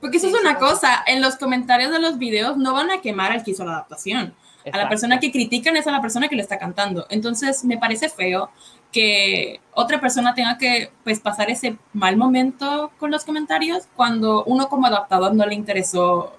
Porque 0.00 0.18
eso 0.18 0.26
es 0.28 0.34
una 0.38 0.58
cosa, 0.58 1.02
en 1.06 1.22
los 1.22 1.36
comentarios 1.36 1.90
de 1.90 1.98
los 1.98 2.18
videos 2.18 2.58
no 2.58 2.74
van 2.74 2.90
a 2.90 3.00
quemar 3.00 3.32
al 3.32 3.42
que 3.42 3.52
hizo 3.52 3.64
la 3.64 3.72
adaptación. 3.72 4.18
A 4.18 4.26
la 4.26 4.68
Exacto. 4.70 4.88
persona 4.90 5.20
que 5.20 5.32
critican 5.32 5.76
es 5.76 5.86
a 5.86 5.92
la 5.92 6.02
persona 6.02 6.28
que 6.28 6.36
le 6.36 6.42
está 6.42 6.58
cantando. 6.58 7.06
Entonces 7.08 7.64
me 7.64 7.78
parece 7.78 8.10
feo 8.10 8.50
que 8.94 9.60
otra 9.72 10.00
persona 10.00 10.34
tenga 10.34 10.56
que 10.56 10.92
pues 11.02 11.18
pasar 11.18 11.50
ese 11.50 11.76
mal 11.92 12.16
momento 12.16 12.92
con 13.00 13.10
los 13.10 13.24
comentarios 13.24 13.88
cuando 13.96 14.44
uno 14.44 14.68
como 14.68 14.86
adaptador 14.86 15.34
no 15.34 15.44
le 15.44 15.56
interesó 15.56 16.32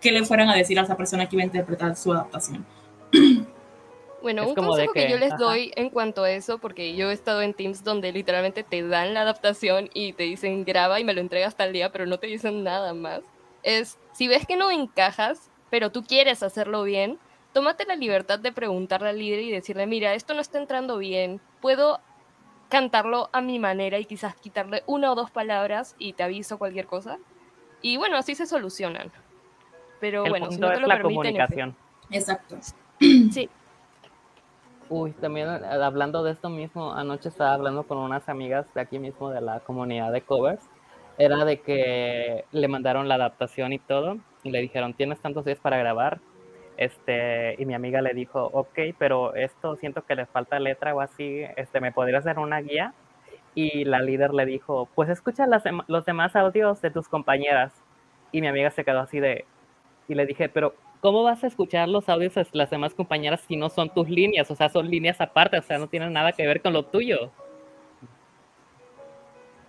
que 0.00 0.12
le 0.12 0.24
fueran 0.24 0.48
a 0.48 0.54
decir 0.54 0.78
a 0.78 0.82
esa 0.82 0.96
persona 0.96 1.28
que 1.28 1.34
iba 1.34 1.42
a 1.42 1.46
interpretar 1.46 1.96
su 1.96 2.12
adaptación. 2.12 2.64
Bueno, 4.22 4.42
Es 4.42 4.48
un 4.48 4.54
consejo 4.54 4.92
que, 4.92 5.06
que, 5.06 5.10
yo 5.10 5.16
les 5.16 5.32
ajá. 5.32 5.42
doy 5.42 5.72
en 5.76 5.88
cuanto 5.88 6.24
a 6.24 6.30
eso, 6.30 6.58
porque 6.58 6.94
yo 6.94 7.08
he 7.08 7.14
estado 7.14 7.40
en 7.40 7.54
teams 7.54 7.82
donde 7.84 8.12
literalmente 8.12 8.62
te 8.62 8.86
dan 8.86 9.14
la 9.14 9.22
adaptación 9.22 9.88
y 9.94 10.12
te 10.12 10.24
dicen 10.24 10.66
graba 10.66 11.00
y 11.00 11.04
me 11.04 11.14
lo 11.14 11.22
entregas 11.22 11.56
tal 11.56 11.72
día, 11.72 11.90
pero 11.90 12.04
no 12.04 12.18
te 12.18 12.26
dicen 12.26 12.62
nada 12.62 12.92
más, 12.92 13.22
es 13.62 13.96
si 14.12 14.28
ves 14.28 14.46
que 14.46 14.56
no 14.56 14.70
encajas, 14.70 15.48
pero 15.70 15.90
tú 15.90 16.04
quieres 16.04 16.42
hacerlo 16.42 16.82
bien, 16.82 17.18
tómate 17.52 17.84
la 17.86 17.96
libertad 17.96 18.38
de 18.38 18.52
preguntarle 18.52 19.10
al 19.10 19.18
líder 19.18 19.40
y 19.40 19.50
decirle, 19.50 19.86
mira, 19.86 20.14
esto 20.14 20.34
no 20.34 20.40
está 20.40 20.58
entrando 20.58 20.98
bien, 20.98 21.40
puedo 21.60 22.00
cantarlo 22.68 23.28
a 23.32 23.40
mi 23.40 23.58
manera 23.58 23.98
y 23.98 24.04
quizás 24.04 24.34
quitarle 24.36 24.82
una 24.86 25.10
o 25.10 25.14
dos 25.14 25.30
palabras 25.30 25.96
y 25.98 26.12
te 26.12 26.22
aviso 26.22 26.58
cualquier 26.58 26.86
cosa. 26.86 27.18
Y 27.82 27.96
bueno, 27.96 28.16
así 28.16 28.34
se 28.34 28.46
solucionan. 28.46 29.10
Pero 30.00 30.24
El 30.24 30.30
bueno, 30.30 30.46
si 30.50 30.52
punto 30.52 30.66
no 30.66 30.68
te 30.68 30.74
es 30.76 30.80
lo 30.80 30.86
la 30.86 30.94
permiten, 30.96 31.14
comunicación. 31.16 31.76
Exacto. 32.10 32.56
Sí, 32.98 33.48
Uy, 34.90 35.12
también 35.12 35.48
eh, 35.48 35.66
hablando 35.66 36.24
de 36.24 36.32
esto 36.32 36.50
mismo, 36.50 36.92
anoche 36.92 37.28
estaba 37.28 37.54
hablando 37.54 37.84
con 37.84 37.98
unas 37.98 38.28
amigas 38.28 38.66
de 38.74 38.80
aquí 38.80 38.98
mismo 38.98 39.30
de 39.30 39.40
la 39.40 39.60
comunidad 39.60 40.10
de 40.10 40.20
covers. 40.22 40.68
Era 41.16 41.44
de 41.44 41.60
que 41.60 42.44
le 42.50 42.68
mandaron 42.68 43.06
la 43.08 43.14
adaptación 43.14 43.72
y 43.72 43.78
todo, 43.78 44.18
y 44.42 44.50
le 44.50 44.60
dijeron, 44.60 44.94
tienes 44.94 45.20
tantos 45.20 45.44
días 45.44 45.60
para 45.60 45.78
grabar. 45.78 46.20
Este, 46.80 47.56
y 47.58 47.66
mi 47.66 47.74
amiga 47.74 48.00
le 48.00 48.14
dijo, 48.14 48.48
ok, 48.54 48.78
pero 48.98 49.34
esto 49.34 49.76
siento 49.76 50.06
que 50.06 50.14
le 50.14 50.24
falta 50.24 50.58
letra 50.58 50.94
o 50.94 51.02
así, 51.02 51.42
este, 51.56 51.78
¿me 51.78 51.92
podrías 51.92 52.24
dar 52.24 52.38
una 52.38 52.58
guía? 52.62 52.94
Y 53.54 53.84
la 53.84 54.00
líder 54.00 54.32
le 54.32 54.46
dijo, 54.46 54.88
pues 54.94 55.10
escucha 55.10 55.46
las 55.46 55.62
los 55.88 56.06
demás 56.06 56.34
audios 56.36 56.80
de 56.80 56.90
tus 56.90 57.06
compañeras. 57.06 57.74
Y 58.32 58.40
mi 58.40 58.46
amiga 58.46 58.70
se 58.70 58.82
quedó 58.82 59.00
así 59.00 59.20
de, 59.20 59.44
y 60.08 60.14
le 60.14 60.24
dije, 60.24 60.48
pero 60.48 60.74
¿cómo 61.02 61.22
vas 61.22 61.44
a 61.44 61.48
escuchar 61.48 61.86
los 61.86 62.08
audios 62.08 62.34
de 62.34 62.46
las 62.52 62.70
demás 62.70 62.94
compañeras 62.94 63.42
si 63.46 63.56
no 63.56 63.68
son 63.68 63.90
tus 63.90 64.08
líneas? 64.08 64.50
O 64.50 64.56
sea, 64.56 64.70
son 64.70 64.88
líneas 64.90 65.20
aparte, 65.20 65.58
o 65.58 65.62
sea, 65.62 65.76
no 65.76 65.86
tienen 65.86 66.14
nada 66.14 66.32
que 66.32 66.46
ver 66.46 66.62
con 66.62 66.72
lo 66.72 66.86
tuyo. 66.86 67.30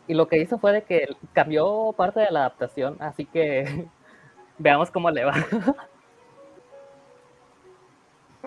Y 0.08 0.14
lo 0.14 0.30
que 0.30 0.38
hizo 0.38 0.58
fue 0.60 0.72
de 0.72 0.84
que 0.84 1.10
cambió 1.34 1.94
parte 1.98 2.22
de 2.22 2.32
la 2.32 2.40
adaptación, 2.42 2.96
así 3.02 3.26
que 3.26 3.90
veamos 4.58 4.92
cómo 4.92 5.12
le 5.12 5.26
va. 5.26 5.34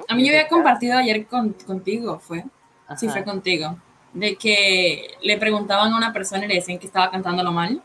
A 0.08 0.14
mí 0.14 0.26
yo 0.26 0.32
había 0.34 0.48
compartido 0.48 0.98
ayer 0.98 1.26
con, 1.26 1.52
contigo, 1.66 2.18
fue. 2.18 2.44
Sí, 2.96 3.06
fue 3.08 3.24
contigo. 3.24 3.76
De 4.12 4.36
que 4.36 5.08
le 5.22 5.38
preguntaban 5.38 5.92
a 5.92 5.96
una 5.96 6.12
persona 6.12 6.44
y 6.44 6.48
le 6.48 6.54
decían 6.54 6.78
que 6.78 6.86
estaba 6.86 7.10
cantándolo 7.10 7.50
mal, 7.52 7.82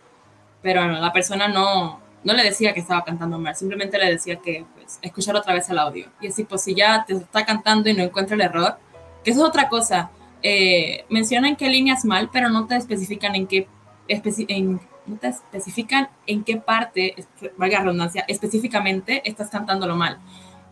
pero 0.61 0.85
la 0.87 1.11
persona 1.11 1.47
no, 1.47 1.99
no 2.23 2.33
le 2.33 2.43
decía 2.43 2.73
que 2.73 2.81
estaba 2.81 3.03
cantando 3.03 3.39
mal, 3.39 3.55
simplemente 3.55 3.97
le 3.97 4.11
decía 4.11 4.35
que 4.37 4.65
pues, 4.75 4.99
escuchar 5.01 5.35
otra 5.35 5.53
vez 5.53 5.69
el 5.69 5.79
audio. 5.79 6.07
Y 6.21 6.27
así, 6.27 6.43
pues 6.43 6.61
si 6.63 6.75
ya 6.75 7.05
te 7.05 7.13
está 7.13 7.45
cantando 7.45 7.89
y 7.89 7.93
no 7.93 8.03
encuentra 8.03 8.35
el 8.35 8.41
error, 8.41 8.77
que 9.23 9.31
eso 9.31 9.41
es 9.41 9.47
otra 9.49 9.69
cosa. 9.69 10.11
Eh, 10.43 11.05
mencionan 11.09 11.55
qué 11.55 11.67
líneas 11.69 12.05
mal, 12.05 12.29
pero 12.31 12.49
no 12.49 12.67
te 12.67 12.75
especifican 12.75 13.35
en 13.35 13.47
qué, 13.47 13.67
especi- 14.07 14.45
en, 14.49 14.79
no 15.05 15.15
te 15.17 15.27
especifican 15.29 16.09
en 16.27 16.43
qué 16.43 16.57
parte, 16.57 17.15
valga 17.57 17.79
la 17.79 17.83
redundancia, 17.85 18.23
específicamente 18.27 19.21
estás 19.25 19.49
cantándolo 19.49 19.95
mal. 19.95 20.19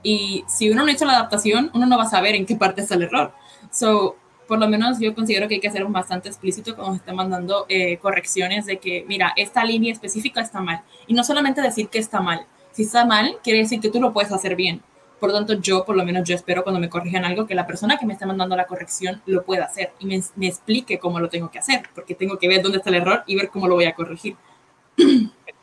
Y 0.04 0.44
si 0.48 0.70
uno 0.70 0.84
no 0.84 0.92
hizo 0.92 1.06
la 1.06 1.13
adaptación, 1.13 1.72
uno 1.74 1.86
no 1.86 1.98
va 1.98 2.04
a 2.04 2.10
saber 2.10 2.36
en 2.36 2.46
qué 2.46 2.56
parte 2.56 2.82
está 2.82 2.96
el 2.96 3.04
error. 3.04 3.34
So, 3.72 4.16
por 4.48 4.60
lo 4.60 4.68
menos 4.68 5.00
yo 5.00 5.13
considero 5.13 5.48
que 5.48 5.56
hay 5.56 5.60
que 5.60 5.70
ser 5.70 5.84
bastante 5.86 6.30
explícito 6.30 6.75
cuando 6.75 6.94
se 6.94 7.00
estén 7.00 7.16
mandando 7.16 7.66
eh, 7.68 7.98
correcciones 7.98 8.66
de 8.66 8.77
que, 8.77 9.06
mira, 9.08 9.34
esta 9.36 9.63
línea 9.63 9.92
específica 9.92 10.42
está 10.42 10.62
mal. 10.62 10.82
Y 11.06 11.13
no 11.13 11.24
solamente 11.24 11.62
decir 11.62 11.89
que 11.89 12.00
está 12.00 12.22
mal. 12.22 12.46
Si 12.72 12.84
está 12.84 13.06
mal, 13.06 13.38
quiere 13.44 13.60
decir 13.60 13.80
que 13.80 13.89
tú 13.89 14.00
lo 14.00 14.13
puedes 14.13 14.32
hacer 14.32 14.56
bien. 14.56 14.82
Por 15.20 15.30
lo 15.30 15.36
tanto, 15.36 15.54
yo, 15.54 15.84
por 15.84 15.96
lo 15.96 16.06
menos, 16.06 16.27
yo 16.27 16.36
espero 16.36 16.63
cuando 16.63 16.80
me 16.80 16.89
corrijan 16.89 17.25
algo 17.25 17.48
que 17.48 17.56
la 17.56 17.66
persona 17.66 17.98
que 17.98 18.06
me 18.06 18.13
está 18.13 18.27
mandando 18.27 18.56
la 18.56 18.68
corrección 18.68 19.22
lo 19.25 19.44
pueda 19.44 19.66
hacer 19.66 19.92
y 20.00 20.06
me, 20.06 20.22
me 20.36 20.48
explique 20.48 21.00
cómo 21.00 21.20
lo 21.20 21.27
tengo 21.27 21.50
que 21.50 21.58
hacer, 21.58 21.84
porque 21.96 22.13
tengo 22.13 22.38
que 22.38 22.48
ver 22.48 22.62
dónde 22.62 22.77
está 22.77 22.89
el 22.92 22.98
error 22.98 23.24
y 23.25 23.36
ver 23.36 23.50
cómo 23.50 23.68
lo 23.68 23.75
voy 23.75 23.86
a 23.86 23.96
corregir. 23.96 24.36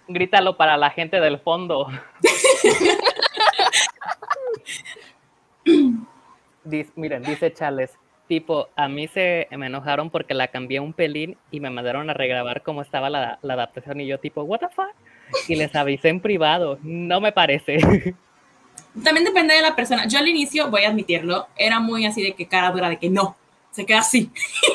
Grítalo 0.09 0.57
para 0.57 0.77
la 0.77 0.91
gente 0.91 1.21
del 1.21 1.39
fondo. 1.39 1.89
Dice- 6.65 6.93
miren, 6.97 7.23
dice 7.23 7.53
Charles, 7.53 7.91
tipo, 8.29 8.69
a 8.77 8.89
mí 8.89 9.07
se 9.09 9.49
me 9.51 9.67
enojaron 9.67 10.11
porque 10.11 10.35
la 10.35 10.49
cambié 10.49 10.81
un 10.81 10.93
pelín 10.93 11.37
y 11.51 11.61
me 11.61 11.71
mandaron 11.71 12.09
a 12.11 12.15
regrabar 12.15 12.63
cómo 12.63 12.83
estaba 12.83 13.11
la, 13.11 13.39
la 13.43 13.55
adaptación 13.55 14.01
y 14.01 14.07
yo 14.07 14.19
tipo, 14.19 14.43
what 14.43 14.61
the 14.61 14.69
fuck? 14.69 14.89
y 15.49 15.57
les 15.57 15.75
avisé 15.75 16.09
en 16.11 16.21
privado. 16.21 16.79
No 16.83 17.21
me 17.21 17.33
parece. 17.33 17.79
También 19.03 19.25
depende 19.25 19.55
de 19.55 19.63
la 19.63 19.75
persona. 19.75 20.07
Yo 20.07 20.19
al 20.19 20.29
inicio, 20.29 20.71
voy 20.71 20.85
a 20.85 20.91
admitirlo, 20.91 21.49
era 21.57 21.81
muy 21.81 22.07
así 22.07 22.23
de 22.23 22.33
que 22.35 22.47
cara 22.47 22.71
dura, 22.71 22.89
de 22.89 22.99
que 22.99 23.11
no, 23.11 23.37
se 23.75 23.85
queda 23.85 23.99
así. 23.99 24.31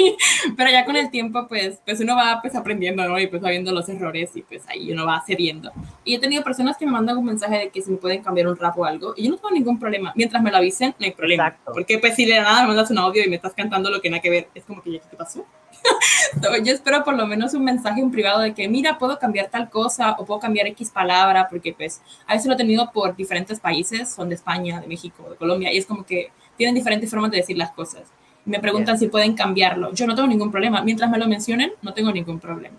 Pero 0.57 0.69
ya 0.69 0.83
con 0.83 0.97
el 0.97 1.09
tiempo, 1.09 1.47
pues, 1.47 1.79
pues 1.85 2.01
uno 2.01 2.15
va 2.15 2.39
pues 2.41 2.53
aprendiendo, 2.55 3.07
¿no? 3.07 3.17
Y 3.17 3.27
pues 3.27 3.41
va 3.41 3.49
viendo 3.49 3.71
los 3.71 3.87
errores 3.87 4.31
y 4.35 4.41
pues 4.41 4.67
ahí 4.67 4.91
uno 4.91 5.05
va 5.05 5.23
cediendo. 5.25 5.71
Y 6.03 6.15
he 6.15 6.19
tenido 6.19 6.43
personas 6.43 6.75
que 6.75 6.85
me 6.85 6.91
mandan 6.91 7.17
un 7.17 7.25
mensaje 7.25 7.57
de 7.57 7.69
que 7.69 7.81
si 7.81 7.91
me 7.91 7.97
pueden 7.97 8.21
cambiar 8.21 8.47
un 8.47 8.57
rap 8.57 8.77
o 8.77 8.83
algo, 8.83 9.13
y 9.15 9.23
yo 9.23 9.31
no 9.31 9.37
tengo 9.37 9.51
ningún 9.51 9.79
problema. 9.79 10.11
Mientras 10.15 10.43
me 10.43 10.51
lo 10.51 10.57
avisen, 10.57 10.93
no 10.99 11.05
hay 11.05 11.11
problema. 11.11 11.47
Exacto. 11.47 11.71
Porque 11.73 11.97
pues 11.97 12.15
si 12.15 12.25
de 12.25 12.41
nada 12.41 12.61
me 12.61 12.67
mandas 12.67 12.91
un 12.91 12.97
audio 12.97 13.23
y 13.23 13.29
me 13.29 13.37
estás 13.37 13.53
cantando 13.53 13.89
lo 13.89 14.01
que 14.01 14.09
nada 14.09 14.21
que 14.21 14.29
ver, 14.29 14.49
es 14.53 14.65
como 14.65 14.81
que 14.81 14.91
ya, 14.91 14.99
¿qué 15.09 15.15
pasó? 15.15 15.45
Yo 16.65 16.73
espero 16.73 17.05
por 17.05 17.15
lo 17.15 17.25
menos 17.25 17.53
un 17.53 17.63
mensaje 17.63 18.01
en 18.01 18.11
privado 18.11 18.41
de 18.41 18.53
que, 18.53 18.67
mira, 18.67 18.97
puedo 18.97 19.17
cambiar 19.17 19.49
tal 19.49 19.69
cosa 19.69 20.17
o 20.19 20.25
puedo 20.25 20.41
cambiar 20.41 20.67
X 20.67 20.89
palabra, 20.89 21.47
porque 21.49 21.73
pues 21.73 22.01
a 22.27 22.33
veces 22.33 22.47
lo 22.47 22.55
he 22.55 22.57
tenido 22.57 22.91
por 22.91 23.15
diferentes 23.15 23.61
países, 23.61 24.11
son 24.13 24.27
de 24.27 24.35
España, 24.35 24.81
de 24.81 24.87
México, 24.87 25.29
de 25.29 25.37
Colombia, 25.37 25.71
y 25.71 25.77
es 25.77 25.85
como 25.85 26.05
que 26.05 26.31
tienen 26.57 26.75
diferentes 26.75 27.09
formas 27.09 27.31
de 27.31 27.37
decir 27.37 27.57
las 27.57 27.71
cosas. 27.71 28.03
Me 28.49 28.59
preguntan 28.59 28.97
si 28.97 29.07
pueden 29.07 29.35
cambiarlo. 29.35 29.93
Yo 29.93 30.07
no 30.07 30.15
tengo 30.15 30.27
ningún 30.27 30.51
problema. 30.51 30.81
Mientras 30.81 31.09
me 31.09 31.19
lo 31.19 31.27
mencionen, 31.27 31.71
no 31.83 31.93
tengo 31.93 32.11
ningún 32.11 32.39
problema. 32.39 32.77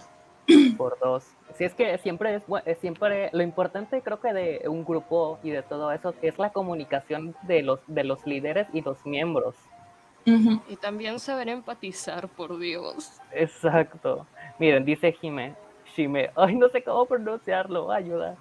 Por 0.77 0.99
dos. 0.99 1.25
Si 1.57 1.65
es 1.65 1.75
que 1.75 1.97
siempre 1.99 2.37
es, 2.37 2.79
siempre 2.81 3.31
lo 3.33 3.43
importante 3.43 4.03
creo 4.03 4.21
que 4.21 4.33
de 4.33 4.69
un 4.69 4.85
grupo 4.85 5.39
y 5.45 5.51
de 5.51 5.63
todo 5.63 5.93
eso 5.93 6.13
es 6.23 6.39
la 6.39 6.51
comunicación 6.51 7.37
de 7.43 7.63
los 7.63 7.81
de 7.87 8.03
los 8.03 8.27
líderes 8.27 8.67
y 8.73 8.83
los 8.83 9.05
miembros. 9.07 9.55
Y 10.69 10.77
también 10.77 11.19
saber 11.19 11.49
empatizar, 11.49 12.29
por 12.29 12.59
Dios. 12.59 13.21
Exacto. 13.33 14.27
Miren, 14.59 14.85
dice 14.85 15.13
Jime, 15.13 15.55
Jime, 15.95 16.31
ay 16.37 16.55
no 16.57 16.69
sé 16.69 16.83
cómo 16.83 17.07
pronunciarlo, 17.07 17.91
ayuda. 17.91 18.37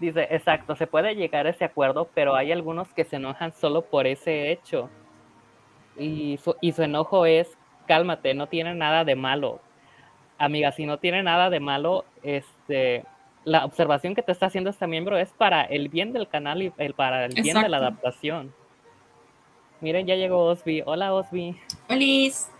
Dice, 0.00 0.28
exacto, 0.30 0.76
se 0.76 0.86
puede 0.86 1.16
llegar 1.16 1.46
a 1.46 1.50
ese 1.50 1.64
acuerdo, 1.64 2.08
pero 2.14 2.36
hay 2.36 2.52
algunos 2.52 2.88
que 2.94 3.04
se 3.04 3.16
enojan 3.16 3.52
solo 3.52 3.82
por 3.82 4.06
ese 4.06 4.52
hecho. 4.52 4.88
Y 5.98 6.38
su, 6.38 6.56
y 6.60 6.72
su 6.72 6.82
enojo 6.82 7.26
es, 7.26 7.56
cálmate, 7.86 8.34
no 8.34 8.46
tiene 8.46 8.74
nada 8.74 9.04
de 9.04 9.16
malo. 9.16 9.60
Amiga, 10.38 10.72
si 10.72 10.86
no 10.86 10.98
tiene 10.98 11.22
nada 11.22 11.50
de 11.50 11.60
malo, 11.60 12.04
este, 12.22 13.04
la 13.44 13.64
observación 13.64 14.14
que 14.14 14.22
te 14.22 14.32
está 14.32 14.46
haciendo 14.46 14.70
este 14.70 14.86
miembro 14.86 15.16
es 15.18 15.30
para 15.30 15.62
el 15.62 15.88
bien 15.88 16.12
del 16.12 16.28
canal 16.28 16.62
y 16.62 16.72
el, 16.78 16.94
para 16.94 17.24
el 17.24 17.34
bien 17.34 17.60
de 17.60 17.68
la 17.68 17.78
adaptación. 17.78 18.52
Miren, 19.80 20.06
ya 20.06 20.16
llegó 20.16 20.44
Osby. 20.44 20.82
Hola, 20.86 21.14
Osby. 21.14 21.56
Olis. 21.88 22.50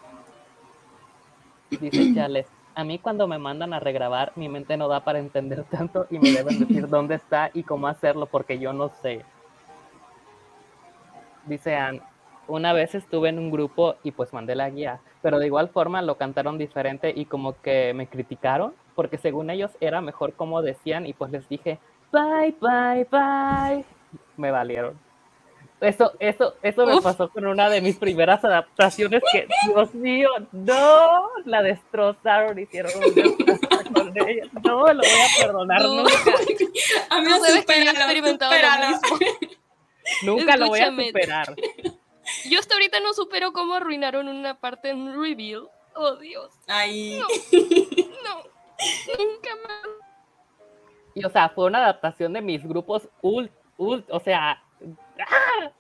Dice 1.71 2.15
Chales, 2.15 2.47
a 2.75 2.85
mí 2.85 2.99
cuando 2.99 3.27
me 3.27 3.39
mandan 3.39 3.75
a 3.75 3.81
regrabar, 3.81 4.33
mi 4.37 4.49
mente 4.49 4.77
no 4.77 4.89
da 4.89 5.05
para 5.05 5.19
entender 5.19 5.65
tanto 5.65 6.07
y 6.11 6.19
me 6.19 6.31
deben 6.31 6.61
decir 6.61 6.89
dónde 6.89 7.17
está 7.17 7.51
y 7.53 7.65
cómo 7.65 7.89
hacerlo 7.89 8.27
porque 8.27 8.59
yo 8.59 8.73
no 8.73 8.89
sé. 9.03 9.25
Dice 11.45 11.77
Ann, 11.77 12.01
una 12.49 12.73
vez 12.73 12.95
estuve 12.95 13.29
en 13.29 13.39
un 13.39 13.51
grupo 13.51 13.97
y 14.03 14.11
pues 14.11 14.33
mandé 14.33 14.55
la 14.57 14.69
guía, 14.71 15.01
pero 15.23 15.39
de 15.39 15.47
igual 15.47 15.69
forma 15.69 16.03
lo 16.03 16.17
cantaron 16.17 16.59
diferente 16.59 17.13
y 17.15 17.27
como 17.27 17.61
que 17.63 17.93
me 17.95 18.07
criticaron 18.09 18.75
porque 18.95 19.19
según 19.19 19.51
ellos 19.51 19.71
era 19.81 20.01
mejor 20.01 20.33
como 20.35 20.61
decían 20.63 21.07
y 21.07 21.13
pues 21.13 21.31
les 21.31 21.49
dije, 21.49 21.79
bye, 22.13 22.55
bye, 22.61 23.07
bye. 23.11 23.85
Me 24.37 24.51
valieron. 24.51 24.99
Eso, 25.81 26.13
eso, 26.19 26.55
eso 26.61 26.87
me 26.87 26.97
Uf. 26.97 27.05
pasó 27.05 27.29
con 27.29 27.47
una 27.47 27.71
de 27.71 27.81
mis 27.81 27.97
primeras 27.99 28.45
adaptaciones 28.45 29.23
que, 29.31 29.47
Dios 29.67 29.95
mío, 29.95 30.29
no, 30.51 31.29
la 31.45 31.63
destrozaron, 31.63 32.59
hicieron 32.59 32.91
un 32.97 33.15
desastre 33.15 33.93
con 33.95 34.13
ella. 34.29 34.43
No 34.65 34.85
me 34.87 34.95
lo 34.95 35.01
voy 35.03 35.11
a 35.11 35.41
perdonar 35.47 35.81
No. 35.83 35.95
nunca. 36.03 36.11
Amigo, 37.11 37.37
Tú 37.39 37.45
sabes 37.45 37.65
que 37.65 37.73
he 37.75 37.91
experimentado 37.91 38.53
lo 38.53 38.89
mismo. 38.89 39.19
Nunca 40.25 40.57
lo 40.57 40.67
voy 40.69 40.81
a 40.81 40.85
Escúchame. 40.85 41.07
superar. 41.09 41.55
Yo 42.49 42.59
hasta 42.61 42.75
ahorita 42.75 43.01
no 43.01 43.13
supero 43.15 43.53
cómo 43.53 43.75
arruinaron 43.75 44.29
una 44.29 44.59
parte 44.59 44.91
en 44.91 45.21
Reveal. 45.21 45.69
Oh, 45.95 46.17
Dios. 46.17 46.53
Ay. 46.67 47.21
No. 47.21 48.43
Nunca 49.19 49.51
más. 49.67 49.89
Y 51.15 51.25
o 51.25 51.31
sea, 51.31 51.49
fue 51.49 51.65
una 51.67 51.79
adaptación 51.79 52.33
de 52.33 52.41
mis 52.43 52.63
grupos 52.63 53.09
ult, 53.23 53.51
ult, 53.77 54.07
o 54.11 54.21
sea, 54.21 54.63
¡ah! 55.19 55.71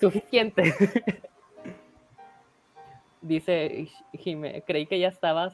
suficiente. 0.00 0.74
Dice 3.20 3.88
Jime, 4.18 4.64
creí 4.66 4.86
que 4.86 4.98
ya 4.98 5.06
estabas 5.06 5.52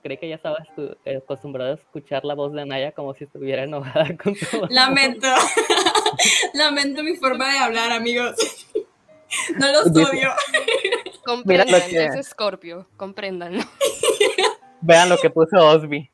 creí 0.00 0.16
que 0.16 0.28
ya 0.28 0.36
estabas 0.36 0.68
tu- 0.76 0.96
acostumbrado 1.18 1.72
a 1.72 1.74
escuchar 1.74 2.24
la 2.24 2.34
voz 2.34 2.52
de 2.52 2.64
Naya 2.64 2.92
como 2.92 3.14
si 3.14 3.24
estuviera 3.24 3.64
enojada 3.64 4.16
con 4.16 4.36
todo. 4.36 4.68
Lamento. 4.70 5.26
Lamento 6.54 7.02
mi 7.02 7.16
forma 7.16 7.50
de 7.52 7.58
hablar, 7.58 7.90
amigos. 7.90 8.36
No 9.58 9.72
los 9.72 9.92
Dice- 9.92 10.10
odio. 10.10 10.30
Comprendan, 11.24 11.80
que- 11.88 12.04
es 12.06 12.26
Scorpio. 12.28 12.86
Compréndanlo. 12.96 13.62
Vean 14.80 15.08
lo 15.08 15.18
que 15.18 15.30
puso 15.30 15.56
Osby. 15.58 16.10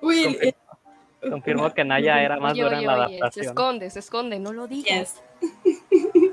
Uy, 0.00 0.22
Confirmo. 0.24 0.42
eh, 0.42 0.54
Confirmó 1.30 1.74
que 1.74 1.84
Naya 1.84 2.22
era 2.22 2.38
más 2.38 2.52
Oye, 2.52 2.62
dura 2.62 2.78
en 2.78 2.86
la 2.86 2.92
oye, 2.94 3.08
se 3.16 3.20
adaptación. 3.20 3.46
esconde, 3.46 3.90
se 3.90 3.98
esconde, 3.98 4.38
no 4.38 4.52
lo 4.52 4.68
digas. 4.68 5.20
yes. 5.40 6.32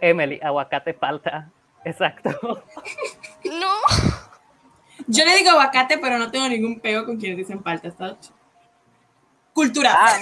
Emily, 0.00 0.40
aguacate 0.42 0.94
falta. 0.94 1.50
Exacto. 1.84 2.30
No. 3.44 3.72
Yo 5.08 5.24
le 5.24 5.36
digo 5.36 5.50
aguacate, 5.50 5.98
pero 5.98 6.16
no 6.18 6.30
tengo 6.30 6.48
ningún 6.48 6.80
pego 6.80 7.04
con 7.04 7.18
quienes 7.18 7.36
dicen. 7.38 7.62
Está 7.82 8.18
ch- 8.18 8.30
Cultura. 9.52 9.94
Ah. 9.98 10.18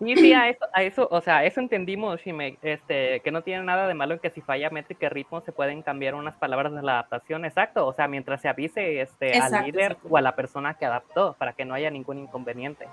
Sí, 0.00 0.16
sí, 0.16 0.32
a 0.32 0.48
eso, 0.48 0.64
a 0.72 0.82
eso, 0.82 1.08
o 1.10 1.20
sea, 1.20 1.38
a 1.38 1.44
eso 1.44 1.60
entendimos, 1.60 2.20
Shime, 2.22 2.56
este, 2.62 3.20
que 3.20 3.30
no 3.30 3.42
tiene 3.42 3.62
nada 3.64 3.86
de 3.86 3.92
malo 3.92 4.14
en 4.14 4.20
que 4.20 4.30
si 4.30 4.40
falla 4.40 4.70
métrica 4.70 5.06
y 5.06 5.08
ritmo 5.10 5.42
se 5.42 5.52
pueden 5.52 5.82
cambiar 5.82 6.14
unas 6.14 6.34
palabras 6.36 6.72
de 6.72 6.82
la 6.82 6.92
adaptación, 6.92 7.44
exacto, 7.44 7.86
o 7.86 7.92
sea, 7.92 8.08
mientras 8.08 8.40
se 8.40 8.48
avise 8.48 9.02
este, 9.02 9.36
Exacto, 9.36 9.56
al 9.56 9.66
líder 9.66 9.92
exacto. 9.92 10.08
o 10.10 10.16
a 10.16 10.22
la 10.22 10.34
persona 10.34 10.74
que 10.74 10.86
adaptó, 10.86 11.34
para 11.38 11.52
que 11.52 11.66
no 11.66 11.74
haya 11.74 11.90
ningún 11.90 12.18
inconveniente. 12.18 12.88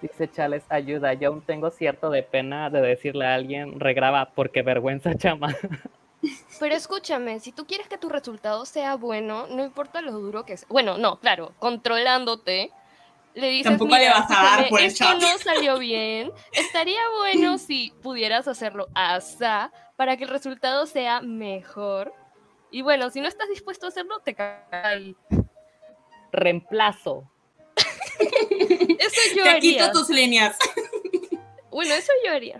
Dice 0.00 0.30
Chales, 0.30 0.64
ayuda, 0.70 1.12
yo 1.12 1.28
aún 1.28 1.42
tengo 1.42 1.70
cierto 1.70 2.10
de 2.10 2.22
pena 2.22 2.70
de 2.70 2.80
decirle 2.80 3.26
a 3.26 3.34
alguien, 3.34 3.78
regraba, 3.78 4.30
porque 4.34 4.62
vergüenza, 4.62 5.14
chama. 5.14 5.54
Pero 6.58 6.74
escúchame, 6.74 7.40
si 7.40 7.52
tú 7.52 7.66
quieres 7.66 7.88
que 7.88 7.98
tu 7.98 8.08
resultado 8.08 8.64
sea 8.64 8.96
bueno, 8.96 9.46
no 9.48 9.64
importa 9.64 10.00
lo 10.00 10.12
duro 10.12 10.44
que 10.44 10.56
sea. 10.56 10.66
Bueno, 10.70 10.96
no, 10.98 11.18
claro, 11.20 11.52
controlándote, 11.58 12.70
le 13.36 13.48
dices, 13.50 13.64
Tampoco 13.70 13.94
le 13.94 14.00
"Mira, 14.00 14.14
vas 14.14 14.30
a 14.30 14.42
dar 14.42 14.68
por 14.68 14.80
el 14.80 14.86
esto 14.86 15.04
chat". 15.04 15.20
no 15.20 15.38
salió 15.38 15.78
bien. 15.78 16.32
Estaría 16.52 17.00
bueno 17.18 17.56
si 17.58 17.92
pudieras 18.02 18.48
hacerlo 18.48 18.88
asá 18.94 19.72
para 19.96 20.16
que 20.16 20.24
el 20.24 20.30
resultado 20.30 20.86
sea 20.86 21.20
mejor. 21.20 22.12
Y 22.70 22.82
bueno, 22.82 23.10
si 23.10 23.20
no 23.20 23.28
estás 23.28 23.48
dispuesto 23.48 23.86
a 23.86 23.90
hacerlo, 23.90 24.18
te 24.20 24.34
cae. 24.34 25.14
Reemplazo. 26.32 27.30
Eso 28.18 29.20
yo 29.36 29.42
Te 29.44 29.48
haría. 29.50 29.60
quito 29.60 29.92
tus 29.92 30.08
líneas. 30.10 30.56
Bueno, 31.70 31.92
eso 31.92 32.10
yo 32.24 32.32
haría. 32.32 32.58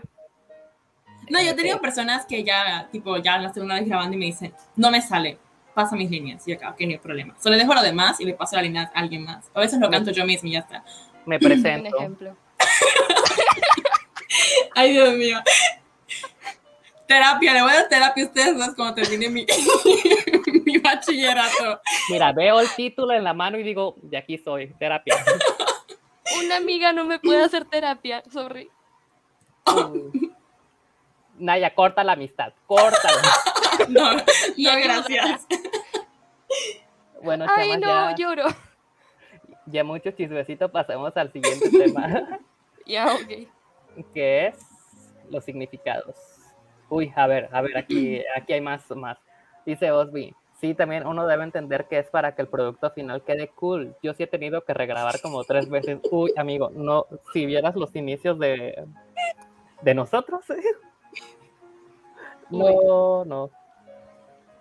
No, 1.27 1.41
yo 1.41 1.49
he 1.49 1.53
tenido 1.55 1.81
personas 1.81 2.27
que 2.27 2.43
ya, 2.43 2.87
tipo, 2.91 3.17
ya 3.17 3.39
la 3.39 3.51
segunda 3.51 3.73
vez 3.73 3.87
grabando 3.87 4.15
y 4.15 4.19
me 4.19 4.25
dicen, 4.27 4.53
no 4.75 4.91
me 4.91 5.01
sale, 5.01 5.39
pasa 5.77 5.95
mis 5.95 6.09
líneas. 6.09 6.45
Y 6.47 6.53
acá, 6.53 6.71
ok, 6.71 6.79
no 6.81 6.89
hay 6.89 6.97
problema. 6.97 7.35
Solo 7.39 7.55
le 7.55 7.61
dejo 7.61 7.73
lo 7.75 7.83
demás 7.83 8.19
y 8.19 8.25
le 8.25 8.33
paso 8.33 8.55
la 8.55 8.63
línea 8.63 8.91
a 8.93 8.99
alguien 8.99 9.23
más. 9.23 9.45
A 9.53 9.59
veces 9.59 9.79
lo 9.79 9.91
canto 9.91 10.09
yo 10.09 10.25
mismo 10.25 10.49
y 10.49 10.53
ya 10.53 10.59
está. 10.59 10.83
Me 11.27 11.35
Un 11.35 11.41
presento. 11.41 11.95
ejemplo. 11.95 12.35
Ay, 14.75 14.93
Dios 14.93 15.13
mío. 15.13 15.37
Terapia, 17.07 17.53
le 17.53 17.61
voy 17.61 17.71
a 17.71 17.75
dar 17.75 17.89
terapia 17.89 18.23
a 18.23 18.27
ustedes 18.27 18.57
dos 18.57 18.69
cuando 18.75 18.95
termine 18.95 19.29
mi, 19.29 19.45
mi 20.65 20.77
bachillerato. 20.79 21.79
Mira, 22.09 22.33
veo 22.33 22.59
el 22.59 22.69
título 22.75 23.13
en 23.13 23.23
la 23.23 23.35
mano 23.35 23.59
y 23.59 23.63
digo, 23.63 23.95
de 24.01 24.17
aquí 24.17 24.39
soy, 24.39 24.73
terapia. 24.79 25.15
Una 26.43 26.57
amiga 26.57 26.91
no 26.91 27.05
me 27.05 27.19
puede 27.19 27.43
hacer 27.43 27.65
terapia, 27.65 28.23
sorry. 28.33 28.67
Naya, 31.37 31.73
corta 31.75 32.03
la 32.03 32.13
amistad, 32.13 32.51
córtala. 32.65 33.21
No, 33.89 34.13
no, 34.13 34.23
gracias. 34.83 35.47
Bueno, 37.23 37.45
Ay, 37.49 37.71
chamas, 37.71 37.79
no, 37.81 38.09
ya, 38.11 38.15
lloro. 38.15 38.43
ya 39.65 39.83
mucho 39.83 40.11
chismecito, 40.11 40.69
pasemos 40.71 41.17
al 41.17 41.31
siguiente 41.33 41.69
tema, 41.71 42.39
Ya, 42.85 43.07
ok. 43.15 44.07
que 44.13 44.47
es 44.47 44.55
los 45.29 45.43
significados. 45.43 46.15
Uy, 46.89 47.11
a 47.15 47.25
ver, 47.27 47.49
a 47.51 47.61
ver, 47.61 47.75
aquí, 47.75 48.21
aquí 48.37 48.53
hay 48.53 48.61
más, 48.61 48.89
más. 48.91 49.17
Dice 49.65 49.91
Osby, 49.91 50.33
sí, 50.61 50.75
también 50.75 51.07
uno 51.07 51.25
debe 51.25 51.43
entender 51.43 51.87
que 51.87 51.97
es 51.97 52.07
para 52.07 52.35
que 52.35 52.43
el 52.43 52.47
producto 52.49 52.91
final 52.91 53.23
quede 53.23 53.47
cool. 53.49 53.95
Yo 54.03 54.13
sí 54.13 54.23
he 54.23 54.27
tenido 54.27 54.63
que 54.63 54.75
regrabar 54.75 55.19
como 55.19 55.43
tres 55.43 55.67
veces. 55.69 55.99
Uy, 56.11 56.31
amigo, 56.37 56.69
no, 56.69 57.07
si 57.33 57.47
vieras 57.47 57.75
los 57.75 57.93
inicios 57.95 58.37
de, 58.37 58.85
de 59.81 59.93
nosotros. 59.95 60.45
No, 62.51 63.25
no. 63.25 63.49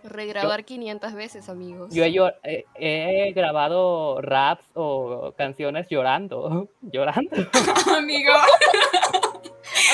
Regrabar 0.04 0.64
500 0.64 1.14
veces, 1.14 1.48
amigos. 1.48 1.92
Yo 1.92 2.04
he, 2.04 2.12
llo- 2.12 2.34
he- 2.44 2.64
he 2.78 3.32
grabado 3.32 4.20
raps 4.22 4.64
o 4.74 5.32
canciones 5.36 5.88
llorando, 5.88 6.68
llorando. 6.82 7.30
Amigo, 7.96 8.32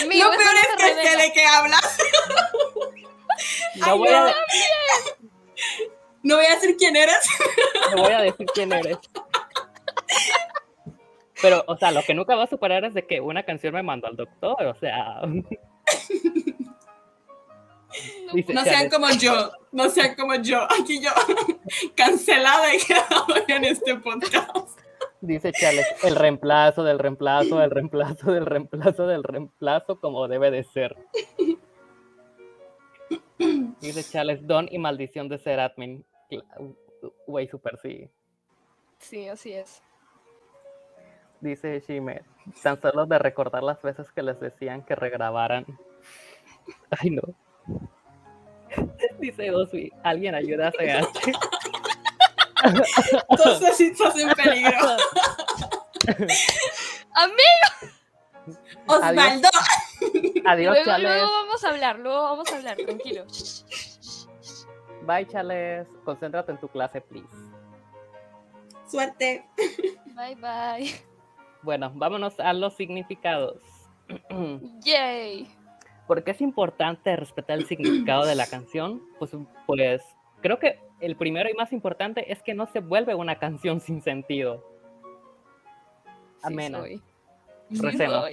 Amigo, 0.02 0.24
lo 0.24 0.30
peor 0.30 0.54
es 0.60 0.76
que 0.76 0.94
sé 1.08 1.16
de 1.16 1.32
qué 1.32 1.44
hablas. 1.46 1.98
No 3.76 3.86
Ay, 3.86 3.98
voy, 3.98 4.10
no. 4.10 4.16
a, 4.26 4.34
No 6.22 6.36
voy 6.36 6.44
a 6.46 6.54
decir 6.56 6.76
quién 6.76 6.94
eres. 6.96 7.26
no 7.96 8.02
voy 8.02 8.12
a 8.12 8.20
decir 8.20 8.46
quién 8.54 8.72
eres. 8.72 8.98
Pero, 11.40 11.64
o 11.66 11.76
sea, 11.76 11.90
lo 11.90 12.02
que 12.02 12.14
nunca 12.14 12.36
va 12.36 12.44
a 12.44 12.48
superar 12.48 12.84
es 12.84 12.94
de 12.94 13.06
que 13.06 13.20
una 13.20 13.42
canción 13.44 13.74
me 13.74 13.82
mandó 13.82 14.06
al 14.08 14.16
doctor, 14.16 14.62
o 14.66 14.74
sea. 14.78 15.22
Dice 18.32 18.54
No 18.54 18.64
sean 18.64 18.90
como 18.90 19.10
yo, 19.10 19.52
no 19.72 19.88
sean 19.90 20.14
como 20.14 20.34
yo. 20.36 20.62
Aquí 20.62 21.00
yo, 21.02 21.10
cancelada 21.94 22.74
y 22.74 22.78
quedado 22.78 23.26
en 23.48 23.64
este 23.64 23.96
podcast. 23.96 24.78
Dice 25.20 25.52
Chales, 25.52 25.86
el 26.02 26.16
reemplazo 26.16 26.82
del 26.82 26.98
reemplazo 26.98 27.56
del 27.58 27.70
reemplazo 27.70 28.32
del 28.32 28.44
reemplazo 28.44 29.06
del 29.06 29.22
reemplazo 29.22 30.00
como 30.00 30.26
debe 30.26 30.50
de 30.50 30.64
ser. 30.64 30.96
Dice 33.80 34.04
Chales, 34.04 34.46
don 34.46 34.68
y 34.70 34.78
maldición 34.78 35.28
de 35.28 35.38
ser 35.38 35.60
admin. 35.60 36.04
Güey, 37.26 37.48
super 37.48 37.78
sí. 37.78 38.08
Sí, 38.98 39.28
así 39.28 39.52
es. 39.52 39.82
Dice 41.40 41.82
Shime, 41.86 42.22
tan 42.62 42.80
solo 42.80 43.04
de 43.04 43.18
recordar 43.18 43.64
las 43.64 43.82
veces 43.82 44.10
que 44.12 44.22
les 44.22 44.38
decían 44.38 44.84
que 44.84 44.94
regrabaran. 44.94 45.66
Ay, 46.90 47.10
no. 47.10 47.22
Dice 49.18 49.50
Oswi, 49.50 49.92
alguien 50.02 50.34
ayuda 50.34 50.68
a 50.68 50.72
CH. 50.72 51.08
Entonces 53.28 53.76
sí 53.76 53.86
estás 53.86 54.16
en 54.18 54.30
peligro. 54.30 54.96
Amigo, 57.14 57.92
Osvaldo. 58.86 59.48
Adiós, 60.46 60.74
luego, 60.74 60.84
Chales. 60.84 61.10
luego 61.10 61.32
vamos 61.32 61.64
a 61.64 61.68
hablar, 61.68 61.98
luego 61.98 62.22
vamos 62.22 62.52
a 62.52 62.56
hablar, 62.56 62.76
tranquilo. 62.76 63.24
Bye, 65.02 65.26
Chales. 65.26 65.88
Concéntrate 66.04 66.52
en 66.52 66.58
tu 66.58 66.68
clase, 66.68 67.00
please. 67.00 67.28
Suerte. 68.88 69.44
Bye 70.14 70.36
bye. 70.36 70.92
Bueno, 71.62 71.92
vámonos 71.94 72.38
a 72.40 72.52
los 72.52 72.74
significados. 72.74 73.60
Yay. 74.84 75.48
¿Por 76.12 76.24
qué 76.24 76.32
es 76.32 76.42
importante 76.42 77.16
respetar 77.16 77.56
el 77.56 77.64
significado 77.66 78.26
de 78.26 78.34
la 78.34 78.46
canción? 78.50 79.00
Pues, 79.18 79.30
pues 79.66 80.02
creo 80.42 80.58
que 80.58 80.78
el 81.00 81.16
primero 81.16 81.48
y 81.48 81.54
más 81.54 81.72
importante 81.72 82.30
es 82.30 82.42
que 82.42 82.52
no 82.52 82.66
se 82.66 82.80
vuelve 82.80 83.14
una 83.14 83.38
canción 83.38 83.80
sin 83.80 84.02
sentido. 84.02 84.62
Sí 86.04 86.10
Amena. 86.42 86.80
soy. 86.80 87.00
Recemos. 87.70 88.26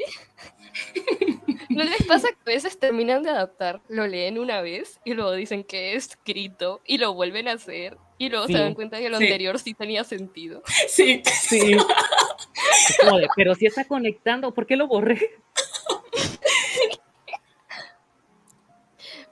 ¿No 1.70 1.86
les 1.86 2.04
pasa 2.06 2.28
que 2.28 2.52
a 2.52 2.56
veces 2.56 2.78
terminan 2.78 3.24
de 3.24 3.30
adaptar, 3.30 3.80
lo 3.88 4.08
leen 4.08 4.39
una 4.39 4.62
vez 4.62 5.00
y 5.06 5.13
luego 5.13 5.32
dicen 5.32 5.63
que 5.63 5.96
es 5.96 6.08
escrito 6.08 6.82
y 6.86 6.98
lo 6.98 7.13
vuelven 7.13 7.48
a 7.48 7.54
hacer 7.54 7.98
y 8.18 8.28
luego 8.28 8.48
Sí. 8.48 8.54
se 8.56 8.60
dan 8.60 8.74
cuenta 8.74 8.98
que 8.98 9.10
lo 9.10 9.20
Sí. 9.20 9.24
anterior 9.24 9.58
sí 9.58 9.74
tenía 9.74 10.04
sentido? 10.04 10.63
Sí. 10.89 11.22
Sí. 11.24 11.78
De, 13.20 13.28
pero 13.38 13.56
si 13.56 13.65
está 13.65 13.86
conectando, 13.86 14.54
¿por 14.54 14.65
qué 14.68 14.76
lo 14.76 14.88
borré? 14.88 15.20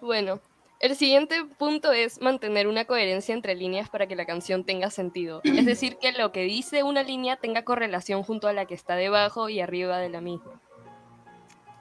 Bueno, 0.08 0.40
el 0.80 0.96
siguiente 0.96 1.44
punto 1.58 1.92
es 1.92 2.22
mantener 2.22 2.70
una 2.70 2.86
coherencia 2.86 3.36
entre 3.36 3.56
líneas 3.56 3.90
para 3.90 4.08
que 4.08 4.16
la 4.16 4.26
canción 4.26 4.64
tenga 4.64 4.90
sentido. 4.90 5.42
Es 5.44 5.66
decir, 5.66 5.98
que 5.98 6.14
lo 6.14 6.32
que 6.32 6.44
dice 6.44 6.82
una 6.84 7.04
línea 7.04 7.36
tenga 7.36 7.64
correlación 7.64 8.24
junto 8.24 8.48
a 8.48 8.54
la 8.54 8.66
que 8.66 8.74
está 8.74 8.96
debajo 8.96 9.50
y 9.50 9.60
arriba 9.60 9.98
de 9.98 10.08
la 10.08 10.22
misma. 10.22 10.62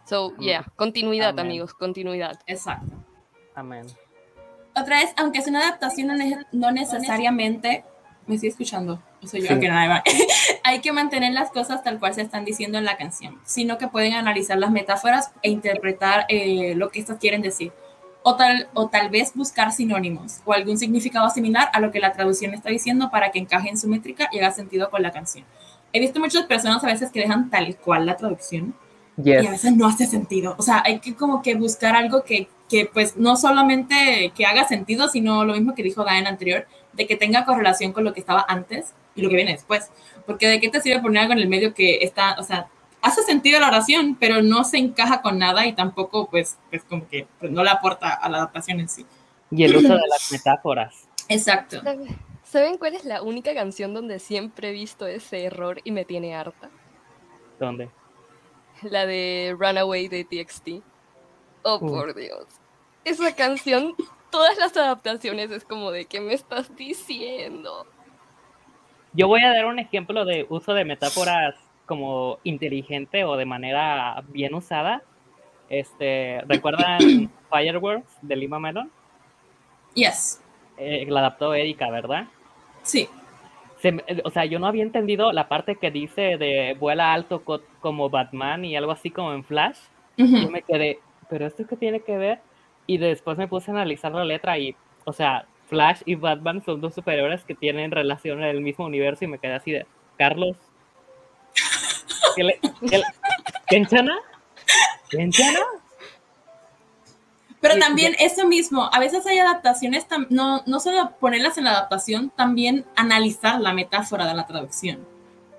So, 0.06 0.34
yeah, 0.38 0.66
continuidad, 0.74 1.30
Amén. 1.30 1.46
amigos, 1.46 1.72
continuidad. 1.72 2.40
Exacto. 2.48 2.96
Amén. 3.54 3.86
Otra 4.74 4.98
vez, 4.98 5.12
aunque 5.16 5.38
es 5.38 5.46
una 5.46 5.60
adaptación, 5.60 6.08
no, 6.08 6.14
ne- 6.14 6.46
no 6.50 6.72
necesariamente. 6.72 7.84
¿Me 8.26 8.34
estoy 8.34 8.48
escuchando? 8.48 9.00
O 9.22 9.26
soy 9.28 9.42
yo. 9.42 9.46
Sí. 9.46 9.54
Ok, 9.54 9.62
no, 9.68 9.78
ahí 9.78 9.88
va. 9.88 10.02
Hay 10.64 10.80
que 10.80 10.90
mantener 10.92 11.32
las 11.32 11.52
cosas 11.52 11.84
tal 11.84 12.00
cual 12.00 12.12
se 12.14 12.22
están 12.22 12.44
diciendo 12.44 12.76
en 12.76 12.84
la 12.84 12.96
canción, 12.96 13.40
sino 13.44 13.78
que 13.78 13.86
pueden 13.86 14.14
analizar 14.14 14.58
las 14.58 14.72
metáforas 14.72 15.32
e 15.42 15.50
interpretar 15.50 16.26
eh, 16.28 16.74
lo 16.74 16.90
que 16.90 16.98
estas 16.98 17.18
quieren 17.18 17.40
decir. 17.40 17.72
O 18.28 18.34
tal, 18.34 18.68
o 18.74 18.88
tal 18.88 19.08
vez 19.08 19.32
buscar 19.36 19.70
sinónimos 19.70 20.40
o 20.44 20.52
algún 20.52 20.76
significado 20.78 21.30
similar 21.30 21.68
a 21.72 21.78
lo 21.78 21.92
que 21.92 22.00
la 22.00 22.12
traducción 22.12 22.54
está 22.54 22.70
diciendo 22.70 23.08
para 23.08 23.30
que 23.30 23.38
encaje 23.38 23.68
en 23.68 23.78
su 23.78 23.86
métrica 23.86 24.28
y 24.32 24.38
haga 24.40 24.50
sentido 24.50 24.90
con 24.90 25.00
la 25.02 25.12
canción. 25.12 25.44
He 25.92 26.00
visto 26.00 26.18
muchas 26.18 26.44
personas 26.46 26.82
a 26.82 26.88
veces 26.88 27.12
que 27.12 27.20
dejan 27.20 27.50
tal 27.50 27.76
cual 27.76 28.04
la 28.04 28.16
traducción 28.16 28.74
y 29.16 29.30
a 29.30 29.40
Yes. 29.42 29.50
veces 29.52 29.76
no 29.76 29.86
hace 29.86 30.06
sentido. 30.06 30.56
O 30.58 30.62
sea, 30.62 30.82
hay 30.84 30.98
que 30.98 31.14
como 31.14 31.40
que 31.40 31.54
buscar 31.54 31.94
algo 31.94 32.24
que, 32.24 32.48
que 32.68 32.86
pues 32.92 33.16
no 33.16 33.36
solamente 33.36 34.32
que 34.34 34.44
haga 34.44 34.66
sentido, 34.66 35.06
sino 35.06 35.44
lo 35.44 35.52
mismo 35.54 35.76
que 35.76 35.84
dijo 35.84 36.02
Diane 36.02 36.28
anterior, 36.28 36.66
de 36.94 37.06
que 37.06 37.14
tenga 37.16 37.44
correlación 37.44 37.92
con 37.92 38.02
lo 38.02 38.12
que 38.12 38.18
estaba 38.20 38.44
antes 38.48 38.92
y 39.14 39.22
lo 39.22 39.28
que 39.28 39.36
viene 39.36 39.52
después. 39.52 39.90
Porque 40.26 40.48
de 40.48 40.58
qué 40.60 40.68
te 40.68 40.80
sirve 40.80 41.00
poner 41.00 41.22
algo 41.22 41.32
en 41.34 41.38
el 41.38 41.48
medio 41.48 41.72
que 41.74 41.98
está, 42.02 42.34
o 42.40 42.42
sea, 42.42 42.66
hace 43.06 43.22
sentido 43.22 43.60
la 43.60 43.68
oración, 43.68 44.16
pero 44.18 44.42
no 44.42 44.64
se 44.64 44.78
encaja 44.78 45.22
con 45.22 45.38
nada 45.38 45.66
y 45.66 45.72
tampoco 45.74 46.28
pues, 46.28 46.58
pues 46.70 46.82
como 46.84 47.08
que 47.08 47.26
pues, 47.40 47.50
no 47.52 47.62
le 47.64 47.70
aporta 47.70 48.12
a 48.14 48.28
la 48.28 48.38
adaptación 48.38 48.80
en 48.80 48.88
sí. 48.88 49.06
Y 49.50 49.64
el 49.64 49.76
uso 49.76 49.94
de 49.94 50.06
las 50.08 50.30
metáforas. 50.32 51.08
Exacto. 51.28 51.80
¿Sabe- 51.82 52.16
¿Saben 52.44 52.78
cuál 52.78 52.94
es 52.94 53.04
la 53.04 53.22
única 53.22 53.52
canción 53.54 53.92
donde 53.92 54.18
siempre 54.18 54.68
he 54.68 54.72
visto 54.72 55.06
ese 55.06 55.44
error 55.44 55.80
y 55.84 55.90
me 55.90 56.04
tiene 56.04 56.34
harta? 56.36 56.70
¿Dónde? 57.58 57.90
La 58.82 59.04
de 59.06 59.54
Runaway 59.58 60.08
de 60.08 60.24
TXT. 60.24 60.82
Oh, 61.62 61.78
Uh. 61.80 61.88
por 61.88 62.14
Dios. 62.14 62.44
Esa 63.04 63.34
canción, 63.34 63.94
todas 64.30 64.56
las 64.58 64.76
adaptaciones 64.76 65.50
es 65.50 65.64
como 65.64 65.90
de 65.90 66.04
¿qué 66.06 66.20
me 66.20 66.34
estás 66.34 66.74
diciendo? 66.76 67.86
Yo 69.12 69.26
voy 69.28 69.42
a 69.42 69.48
dar 69.50 69.66
un 69.66 69.78
ejemplo 69.78 70.24
de 70.24 70.46
uso 70.48 70.74
de 70.74 70.84
metáforas 70.84 71.54
como 71.86 72.38
inteligente 72.44 73.24
o 73.24 73.36
de 73.36 73.46
manera 73.46 74.22
bien 74.28 74.54
usada. 74.54 75.02
Este, 75.68 76.40
¿recuerdan 76.48 77.30
Fireworks 77.50 78.18
de 78.22 78.36
Lima 78.36 78.58
Melon? 78.58 78.90
Yes. 79.94 80.42
Eh, 80.76 81.06
la 81.08 81.20
adaptó 81.20 81.54
Erika, 81.54 81.90
¿verdad? 81.90 82.26
Sí. 82.82 83.08
Se 83.80 83.96
o 84.24 84.30
sea, 84.30 84.44
yo 84.44 84.58
no 84.58 84.66
había 84.66 84.82
entendido 84.82 85.32
la 85.32 85.48
parte 85.48 85.76
que 85.76 85.90
dice 85.90 86.36
de 86.38 86.76
vuela 86.78 87.12
alto 87.12 87.44
co- 87.44 87.62
como 87.80 88.10
Batman 88.10 88.64
y 88.64 88.76
algo 88.76 88.92
así 88.92 89.10
como 89.10 89.32
en 89.32 89.44
Flash. 89.44 89.78
Ujú. 90.18 90.36
Yo 90.36 90.50
me 90.50 90.62
quedé, 90.62 91.00
¿pero 91.28 91.46
esto 91.46 91.66
qué 91.66 91.76
tiene 91.76 92.00
que 92.00 92.16
ver? 92.16 92.40
Y 92.86 92.98
después 92.98 93.36
me 93.36 93.48
puse 93.48 93.70
a 93.70 93.74
analizar 93.74 94.12
la 94.12 94.24
letra 94.24 94.58
y, 94.58 94.74
o 95.04 95.12
sea, 95.12 95.46
Flash 95.66 96.02
y 96.06 96.14
Batman 96.14 96.62
son 96.64 96.80
dos 96.80 96.94
superhéroes 96.94 97.44
que 97.44 97.54
tienen 97.54 97.90
relación 97.90 98.38
en 98.42 98.48
el 98.48 98.60
mismo 98.60 98.86
universo 98.86 99.24
y 99.24 99.28
me 99.28 99.38
quedé 99.38 99.54
así 99.54 99.72
de, 99.72 99.86
Carlos, 100.16 100.56
¿Kenchana? 103.68 104.16
¿Kenchana? 105.10 105.60
Pero 107.60 107.78
también 107.80 108.14
eso 108.18 108.46
mismo, 108.46 108.88
a 108.92 109.00
veces 109.00 109.26
hay 109.26 109.38
adaptaciones, 109.38 110.06
tam- 110.08 110.26
no, 110.30 110.62
no 110.66 110.78
solo 110.78 111.12
ponerlas 111.18 111.58
en 111.58 111.64
la 111.64 111.70
adaptación, 111.72 112.30
también 112.30 112.84
analizar 112.94 113.60
la 113.60 113.72
metáfora 113.72 114.26
de 114.26 114.34
la 114.34 114.46
traducción. 114.46 115.04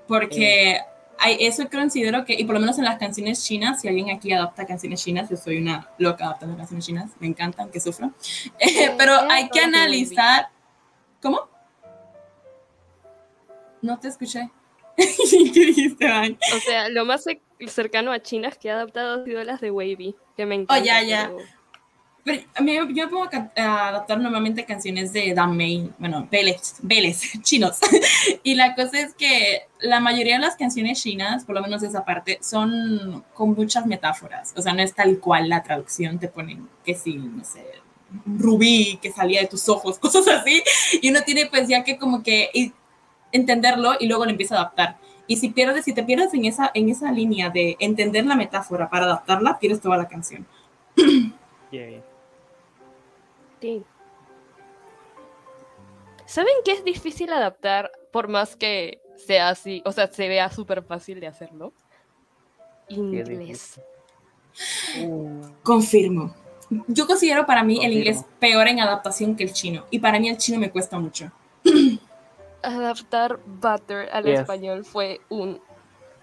Porque 0.07 0.79
hay, 1.19 1.37
eso 1.41 1.67
considero 1.69 2.23
que, 2.23 2.35
y 2.35 2.45
por 2.45 2.53
lo 2.53 2.61
menos 2.61 2.77
en 2.77 2.85
las 2.85 2.97
canciones 2.97 3.43
chinas, 3.43 3.81
si 3.81 3.87
alguien 3.89 4.09
aquí 4.11 4.31
adapta 4.31 4.65
canciones 4.65 5.03
chinas, 5.03 5.29
yo 5.29 5.35
soy 5.35 5.57
una 5.57 5.89
loca 5.97 6.25
adaptando 6.25 6.55
canciones 6.55 6.85
chinas, 6.85 7.11
me 7.19 7.27
encantan, 7.27 7.69
que 7.71 7.79
sufro. 7.81 8.11
Eh, 8.59 8.93
pero 8.97 9.13
hay 9.29 9.49
que 9.49 9.59
analizar... 9.59 10.49
¿Cómo? 11.21 11.41
No 13.81 13.99
te 13.99 14.07
escuché. 14.07 14.49
¿Qué 15.53 15.65
dijiste, 15.65 16.05
Van? 16.07 16.37
O 16.55 16.59
sea, 16.59 16.89
lo 16.89 17.05
más 17.05 17.25
cer- 17.25 17.39
cercano 17.67 18.11
a 18.11 18.19
chinas 18.21 18.57
que 18.57 18.67
he 18.67 18.71
adaptado 18.71 19.21
ha 19.21 19.25
sido 19.25 19.43
las 19.43 19.61
de 19.61 19.71
Wavy, 19.71 20.15
que 20.35 20.45
me 20.45 20.55
encanta. 20.55 20.81
Oh, 20.81 20.83
ya, 20.85 21.01
ya. 21.03 21.27
pero- 21.33 21.45
Pero 22.23 22.41
a 22.55 22.61
mí, 22.61 22.75
yo 22.75 23.05
me 23.05 23.07
pongo 23.07 23.29
a, 23.31 23.51
a 23.61 23.87
adaptar 23.89 24.19
normalmente 24.19 24.65
canciones 24.65 25.13
de 25.13 25.33
Dan 25.33 25.55
May, 25.55 25.89
bueno, 25.97 26.27
Vélez, 26.29 26.75
Vélez, 26.81 27.21
chinos. 27.41 27.77
y 28.43 28.55
la 28.55 28.75
cosa 28.75 28.99
es 28.99 29.13
que 29.13 29.61
la 29.79 29.99
mayoría 30.01 30.35
de 30.35 30.41
las 30.41 30.55
canciones 30.57 31.01
chinas, 31.01 31.45
por 31.45 31.55
lo 31.55 31.61
menos 31.61 31.83
esa 31.83 32.03
parte, 32.03 32.39
son 32.41 33.23
con 33.33 33.53
muchas 33.53 33.85
metáforas. 33.85 34.53
O 34.57 34.61
sea, 34.61 34.73
no 34.73 34.81
es 34.81 34.93
tal 34.93 35.19
cual 35.19 35.47
la 35.47 35.63
traducción, 35.63 36.19
te 36.19 36.27
ponen 36.27 36.67
que 36.83 36.95
sí, 36.95 37.13
no 37.15 37.45
sé, 37.45 37.63
rubí 38.25 38.99
que 39.01 39.11
salía 39.11 39.41
de 39.41 39.47
tus 39.47 39.69
ojos, 39.69 39.97
cosas 39.99 40.27
así. 40.27 40.63
Y 41.01 41.09
uno 41.11 41.21
tiene 41.25 41.45
pues 41.45 41.67
ya 41.67 41.83
que 41.83 41.97
como 41.97 42.23
que 42.23 42.49
entenderlo 43.31 43.93
y 43.99 44.07
luego 44.07 44.25
lo 44.25 44.31
empieza 44.31 44.55
a 44.55 44.59
adaptar. 44.59 44.97
Y 45.27 45.37
si 45.37 45.49
pierdes, 45.49 45.85
si 45.85 45.93
te 45.93 46.03
pierdes 46.03 46.33
en 46.33 46.45
esa, 46.45 46.71
en 46.73 46.89
esa 46.89 47.11
línea 47.11 47.49
de 47.49 47.75
entender 47.79 48.25
la 48.25 48.35
metáfora 48.35 48.89
para 48.89 49.05
adaptarla, 49.05 49.59
pierdes 49.59 49.81
toda 49.81 49.97
la 49.97 50.07
canción. 50.07 50.47
Yay. 51.71 52.01
Sí. 53.61 53.83
¿Saben 56.25 56.53
qué 56.63 56.73
es 56.73 56.83
difícil 56.83 57.31
adaptar 57.31 57.91
por 58.11 58.27
más 58.27 58.55
que 58.55 59.01
sea 59.15 59.49
así, 59.49 59.81
o 59.85 59.91
sea, 59.91 60.07
se 60.07 60.27
vea 60.27 60.49
súper 60.49 60.83
fácil 60.83 61.19
de 61.19 61.27
hacerlo? 61.27 61.73
Inglés. 62.89 63.79
Uh. 65.01 65.41
Confirmo. 65.63 66.33
Yo 66.87 67.07
considero 67.07 67.45
para 67.45 67.63
mí 67.63 67.83
el 67.83 67.93
inglés 67.93 68.25
peor 68.39 68.67
en 68.67 68.79
adaptación 68.79 69.35
que 69.35 69.43
el 69.43 69.53
chino. 69.53 69.85
Y 69.89 69.99
para 69.99 70.19
mí 70.19 70.29
el 70.29 70.37
chino 70.37 70.59
me 70.59 70.69
cuesta 70.69 70.99
mucho. 70.99 71.31
Adaptar 72.67 73.39
butter 73.45 74.09
al 74.11 74.27
español 74.27 74.83
fue 74.83 75.21
un... 75.29 75.61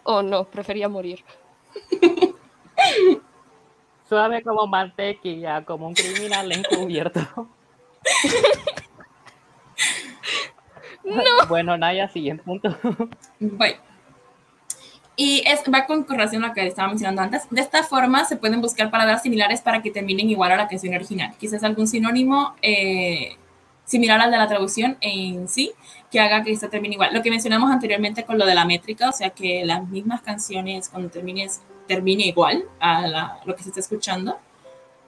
Oh 0.02 0.22
no, 0.22 0.44
prefería 0.44 0.90
morir. 0.90 1.24
Suave 4.08 4.42
como 4.42 4.66
mantequilla, 4.66 5.64
como 5.64 5.86
un 5.86 5.94
criminal 5.94 6.52
encubierto. 6.52 7.20
no. 11.02 11.14
Bueno, 11.48 11.76
Naya, 11.78 12.08
siguiente 12.08 12.42
punto. 12.42 12.76
Voy. 13.40 13.76
Y 15.16 15.42
es, 15.46 15.62
va 15.72 15.86
con 15.86 16.06
relación 16.06 16.44
a 16.44 16.48
lo 16.48 16.54
que 16.54 16.66
estaba 16.66 16.88
mencionando 16.88 17.22
antes. 17.22 17.48
De 17.50 17.60
esta 17.60 17.82
forma 17.84 18.24
se 18.24 18.36
pueden 18.36 18.60
buscar 18.60 18.90
palabras 18.90 19.22
similares 19.22 19.62
para 19.62 19.80
que 19.80 19.90
terminen 19.90 20.28
igual 20.28 20.52
a 20.52 20.56
la 20.56 20.68
canción 20.68 20.94
original. 20.94 21.34
Quizás 21.38 21.62
algún 21.64 21.86
sinónimo 21.86 22.54
eh, 22.60 23.36
similar 23.84 24.20
al 24.20 24.30
de 24.30 24.38
la 24.38 24.48
traducción 24.48 24.96
en 25.00 25.48
sí, 25.48 25.72
que 26.10 26.20
haga 26.20 26.42
que 26.42 26.52
esta 26.52 26.68
termine 26.68 26.94
igual. 26.94 27.12
Lo 27.12 27.22
que 27.22 27.30
mencionamos 27.30 27.70
anteriormente 27.70 28.24
con 28.24 28.38
lo 28.38 28.46
de 28.46 28.54
la 28.54 28.64
métrica, 28.64 29.08
o 29.08 29.12
sea 29.12 29.30
que 29.30 29.64
las 29.64 29.86
mismas 29.88 30.22
canciones 30.22 30.88
cuando 30.88 31.10
termines 31.10 31.60
termine 31.86 32.26
igual 32.26 32.64
a 32.80 33.40
lo 33.44 33.54
que 33.54 33.62
se 33.62 33.68
está 33.70 33.80
escuchando. 33.80 34.38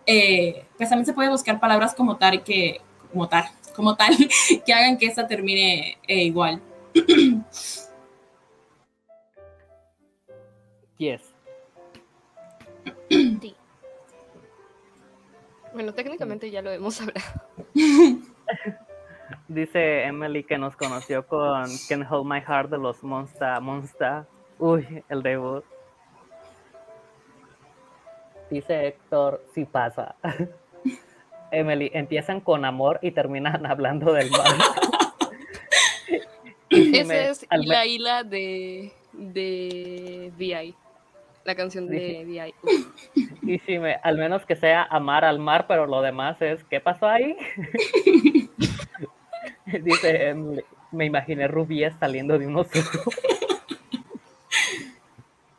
Eh, 0.07 0.65
pues 0.77 0.89
también 0.89 1.07
se 1.07 1.13
puede 1.13 1.29
buscar 1.29 1.59
palabras 1.59 1.95
como 1.95 2.17
tal 2.17 2.45
que 2.45 2.81
como 3.13 3.29
tal, 3.29 3.45
como 3.75 3.97
tal 3.97 4.15
que 4.67 4.73
hagan 4.73 4.99
que 4.99 5.07
esta 5.07 5.27
termine 5.27 5.99
eh, 6.07 6.25
igual. 6.25 6.61
Yes. 10.99 11.21
Sí. 13.11 13.55
Bueno, 15.75 15.93
técnicamente 15.93 16.51
ya 16.51 16.63
lo 16.63 16.71
hemos 16.71 16.99
hablado. 17.03 17.21
Dice 19.49 20.05
Emily 20.05 20.45
que 20.45 20.59
nos 20.59 20.77
conoció 20.77 21.27
con 21.27 21.65
Can 21.89 22.07
Hold 22.09 22.27
My 22.27 22.41
Heart 22.41 22.71
de 22.71 22.79
los 22.79 23.03
Monsta 23.03 23.61
Monsta. 23.61 24.27
Uy, 24.59 25.05
el 25.09 25.23
debut. 25.23 25.65
Dice 28.51 28.89
Héctor, 28.89 29.45
si 29.55 29.65
pasa. 29.65 30.15
Emily, 31.51 31.91
empiezan 31.95 32.41
con 32.41 32.65
amor 32.65 32.99
y 33.03 33.11
terminan 33.11 33.67
hablando 33.71 34.13
del 34.13 34.31
mal. 34.31 34.57
Esa 36.71 37.31
es 37.31 37.47
la 37.51 37.87
isla 37.87 38.23
de, 38.23 38.93
de 39.13 40.33
VI 40.37 40.75
la 41.47 41.55
canción 41.55 41.87
de 41.87 42.25
VI. 42.27 42.55
Y 43.43 43.59
si 43.61 43.79
me, 43.79 43.95
al 44.03 44.19
menos 44.19 44.45
que 44.45 44.57
sea 44.57 44.83
amar 44.83 45.25
al 45.25 45.39
mar, 45.39 45.67
pero 45.69 45.87
lo 45.87 46.03
demás 46.03 46.43
es, 46.43 46.65
¿qué 46.65 46.81
pasó 46.81 47.07
ahí? 47.07 47.37
Dice, 49.83 50.35
me 50.91 51.05
imaginé 51.05 51.47
rubies 51.47 51.95
saliendo 52.01 52.39
de 52.39 52.49
unos 52.49 52.67
ojos. 52.75 53.15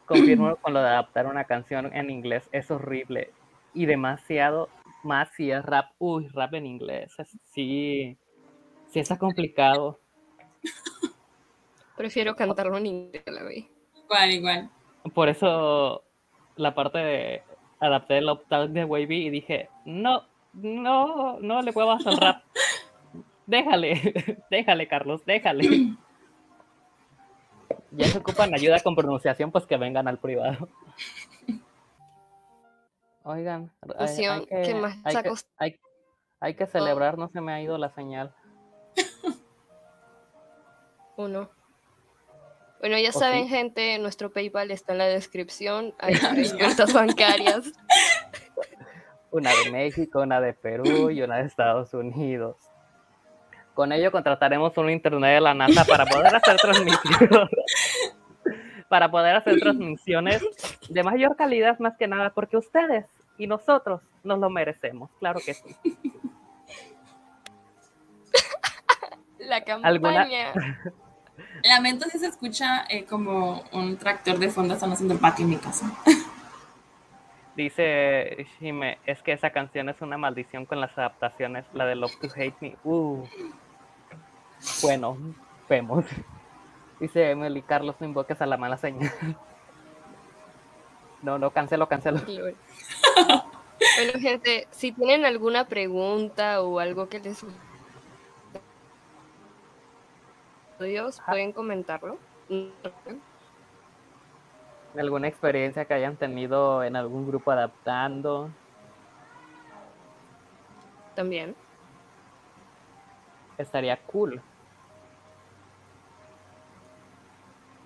Confirmo 0.05 0.55
con 0.61 0.73
lo 0.73 0.81
de 0.81 0.89
adaptar 0.89 1.27
una 1.27 1.45
canción 1.45 1.95
en 1.95 2.09
inglés, 2.09 2.49
es 2.51 2.69
horrible. 2.69 3.31
Y 3.73 3.85
demasiado 3.85 4.69
más 5.03 5.29
si 5.35 5.51
es 5.51 5.63
rap. 5.63 5.91
Uy, 5.99 6.27
rap 6.29 6.53
en 6.55 6.65
inglés. 6.65 7.15
Sí, 7.53 8.17
sí 8.87 8.99
está 8.99 9.17
complicado. 9.17 9.99
Prefiero 11.95 12.35
cantarlo 12.35 12.77
en 12.77 12.85
inglés, 12.85 13.23
la 13.27 13.41
Igual, 13.51 14.31
igual. 14.31 14.69
Por 15.13 15.29
eso 15.29 16.03
la 16.55 16.73
parte 16.73 16.97
de 16.97 17.43
adapté 17.79 18.17
el 18.17 18.29
opt 18.29 18.51
de 18.51 18.85
Wavy 18.85 19.27
y 19.27 19.29
dije, 19.29 19.69
no, 19.85 20.23
no, 20.53 21.39
no 21.39 21.61
le 21.61 21.73
puedo 21.73 21.91
hacer 21.91 22.13
rap. 22.15 22.43
déjale, 23.45 24.41
déjale, 24.49 24.87
Carlos, 24.87 25.25
déjale. 25.25 25.95
Ya 27.91 28.05
se 28.07 28.17
ocupan 28.17 28.53
ayuda 28.53 28.79
con 28.81 28.95
pronunciación, 28.95 29.51
pues 29.51 29.65
que 29.65 29.77
vengan 29.77 30.07
al 30.07 30.19
privado. 30.19 30.69
Oigan, 33.23 33.71
hay, 33.99 35.71
que, 35.71 35.79
hay, 36.39 36.53
que, 36.53 36.65
celebrar, 36.65 37.17
no 37.17 37.27
se 37.27 37.41
me 37.41 37.51
ha 37.51 37.61
ido 37.61 37.77
la 37.77 37.89
señal. 37.89 38.33
Uno. 41.17 41.49
Bueno, 42.79 42.97
ya 42.99 43.11
saben, 43.11 43.47
gente, 43.47 43.97
nuestro 43.99 44.31
PayPal 44.31 44.71
está 44.71 44.91
en 44.91 44.99
la 44.99 45.07
descripción. 45.07 45.93
Hay 45.99 46.15
cuentas 46.57 46.93
bancarias. 46.93 47.71
Una 49.31 49.51
de 49.51 49.71
México, 49.71 50.21
una 50.21 50.39
de 50.39 50.53
Perú 50.53 51.09
y 51.09 51.21
una 51.21 51.37
de 51.37 51.45
Estados 51.45 51.93
Unidos. 51.93 52.57
Con 53.73 53.91
ello 53.91 54.11
contrataremos 54.11 54.75
un 54.77 54.89
internet 54.89 55.35
de 55.35 55.41
la 55.41 55.53
NASA 55.53 55.85
para 55.85 56.05
poder 56.05 56.35
hacer 56.35 56.55
transmisiones. 56.61 57.49
para 58.89 59.11
poder 59.11 59.35
hacer 59.35 59.59
transmisiones 59.59 60.41
de 60.89 61.03
mayor 61.03 61.35
calidad 61.35 61.77
más 61.79 61.97
que 61.97 62.07
nada, 62.07 62.31
porque 62.33 62.57
ustedes 62.57 63.05
y 63.37 63.45
nosotros 63.45 64.01
nos 64.23 64.39
lo 64.39 64.49
merecemos, 64.49 65.11
claro 65.19 65.39
que 65.45 65.53
sí. 65.53 65.75
La 69.39 69.63
campaña. 69.63 70.53
Lamento 71.63 72.07
si 72.09 72.19
se 72.19 72.27
escucha 72.27 72.85
eh, 72.89 73.05
como 73.05 73.63
un 73.71 73.97
tractor 73.97 74.37
de 74.39 74.49
fondo, 74.49 74.73
están 74.73 74.91
haciendo 74.91 75.13
el 75.13 75.19
patio 75.19 75.43
en 75.43 75.49
mi 75.51 75.57
casa. 75.57 75.91
Dice 77.55 78.45
Shime, 78.59 78.99
es 79.05 79.21
que 79.23 79.33
esa 79.33 79.49
canción 79.49 79.89
es 79.89 79.99
una 80.01 80.17
maldición 80.17 80.65
con 80.65 80.79
las 80.79 80.95
adaptaciones, 80.97 81.65
la 81.73 81.85
de 81.85 81.95
Love 81.95 82.19
to 82.19 82.27
Hate 82.35 82.55
Me. 82.61 82.75
Uh. 82.83 83.23
Bueno, 84.83 85.17
vemos. 85.67 86.05
Dice 86.99 87.31
Emily, 87.31 87.63
Carlos, 87.63 87.95
no 87.99 88.05
invoques 88.05 88.39
a 88.41 88.45
la 88.45 88.57
mala 88.57 88.77
señal. 88.77 89.11
No, 91.21 91.39
no, 91.39 91.51
cancelo, 91.51 91.87
cancelo. 91.87 92.21
Bueno, 93.95 94.19
gente, 94.19 94.67
si 94.71 94.91
tienen 94.91 95.25
alguna 95.25 95.67
pregunta 95.67 96.61
o 96.61 96.79
algo 96.79 97.09
que 97.09 97.19
les 97.19 97.43
pueden 100.77 101.51
comentarlo. 101.51 102.17
¿Alguna 104.97 105.27
experiencia 105.27 105.85
que 105.85 105.93
hayan 105.93 106.15
tenido 106.15 106.83
en 106.83 106.95
algún 106.95 107.27
grupo 107.27 107.51
adaptando? 107.51 108.49
También. 111.15 111.55
Estaría 113.57 113.97
cool. 113.97 114.41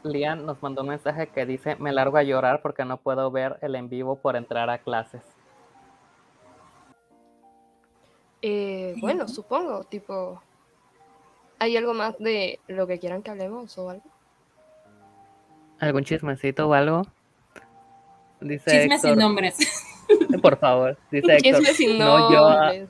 Lian 0.04 0.45
nos 0.45 0.62
mandó 0.62 0.82
un 0.82 0.89
mensaje 0.89 1.27
que 1.27 1.45
dice, 1.45 1.75
me 1.75 1.91
largo 1.91 2.17
a 2.17 2.23
llorar 2.23 2.62
porque 2.62 2.86
no 2.86 2.97
puedo 2.97 3.30
ver 3.30 3.58
el 3.62 3.75
en 3.75 3.88
vivo 3.88 4.15
por 4.15 4.36
entrar 4.36 4.69
a 4.69 4.80
clases. 4.80 5.21
Eh, 8.41 8.95
bueno, 8.99 9.27
supongo, 9.27 9.84
tipo, 9.84 10.41
¿Hay 11.62 11.78
algo 11.78 11.93
más 11.93 12.17
de 12.17 12.60
lo 12.67 12.88
que 12.88 12.97
quieran 12.97 13.21
que 13.21 13.30
hablemos 13.30 13.78
o 13.78 13.91
algo? 13.91 14.04
¿Algún 15.80 16.04
chismecito 16.04 16.67
o 16.67 16.74
algo? 16.74 17.04
Dice 18.39 18.71
Chismes 18.71 19.02
sin 19.02 19.15
nombres. 19.15 19.58
Por 20.41 20.58
favor, 20.58 20.97
dice 21.12 21.34
Héctor. 21.34 21.60
Chismes 21.60 21.78
sin 21.78 22.00
nombres. 22.00 22.89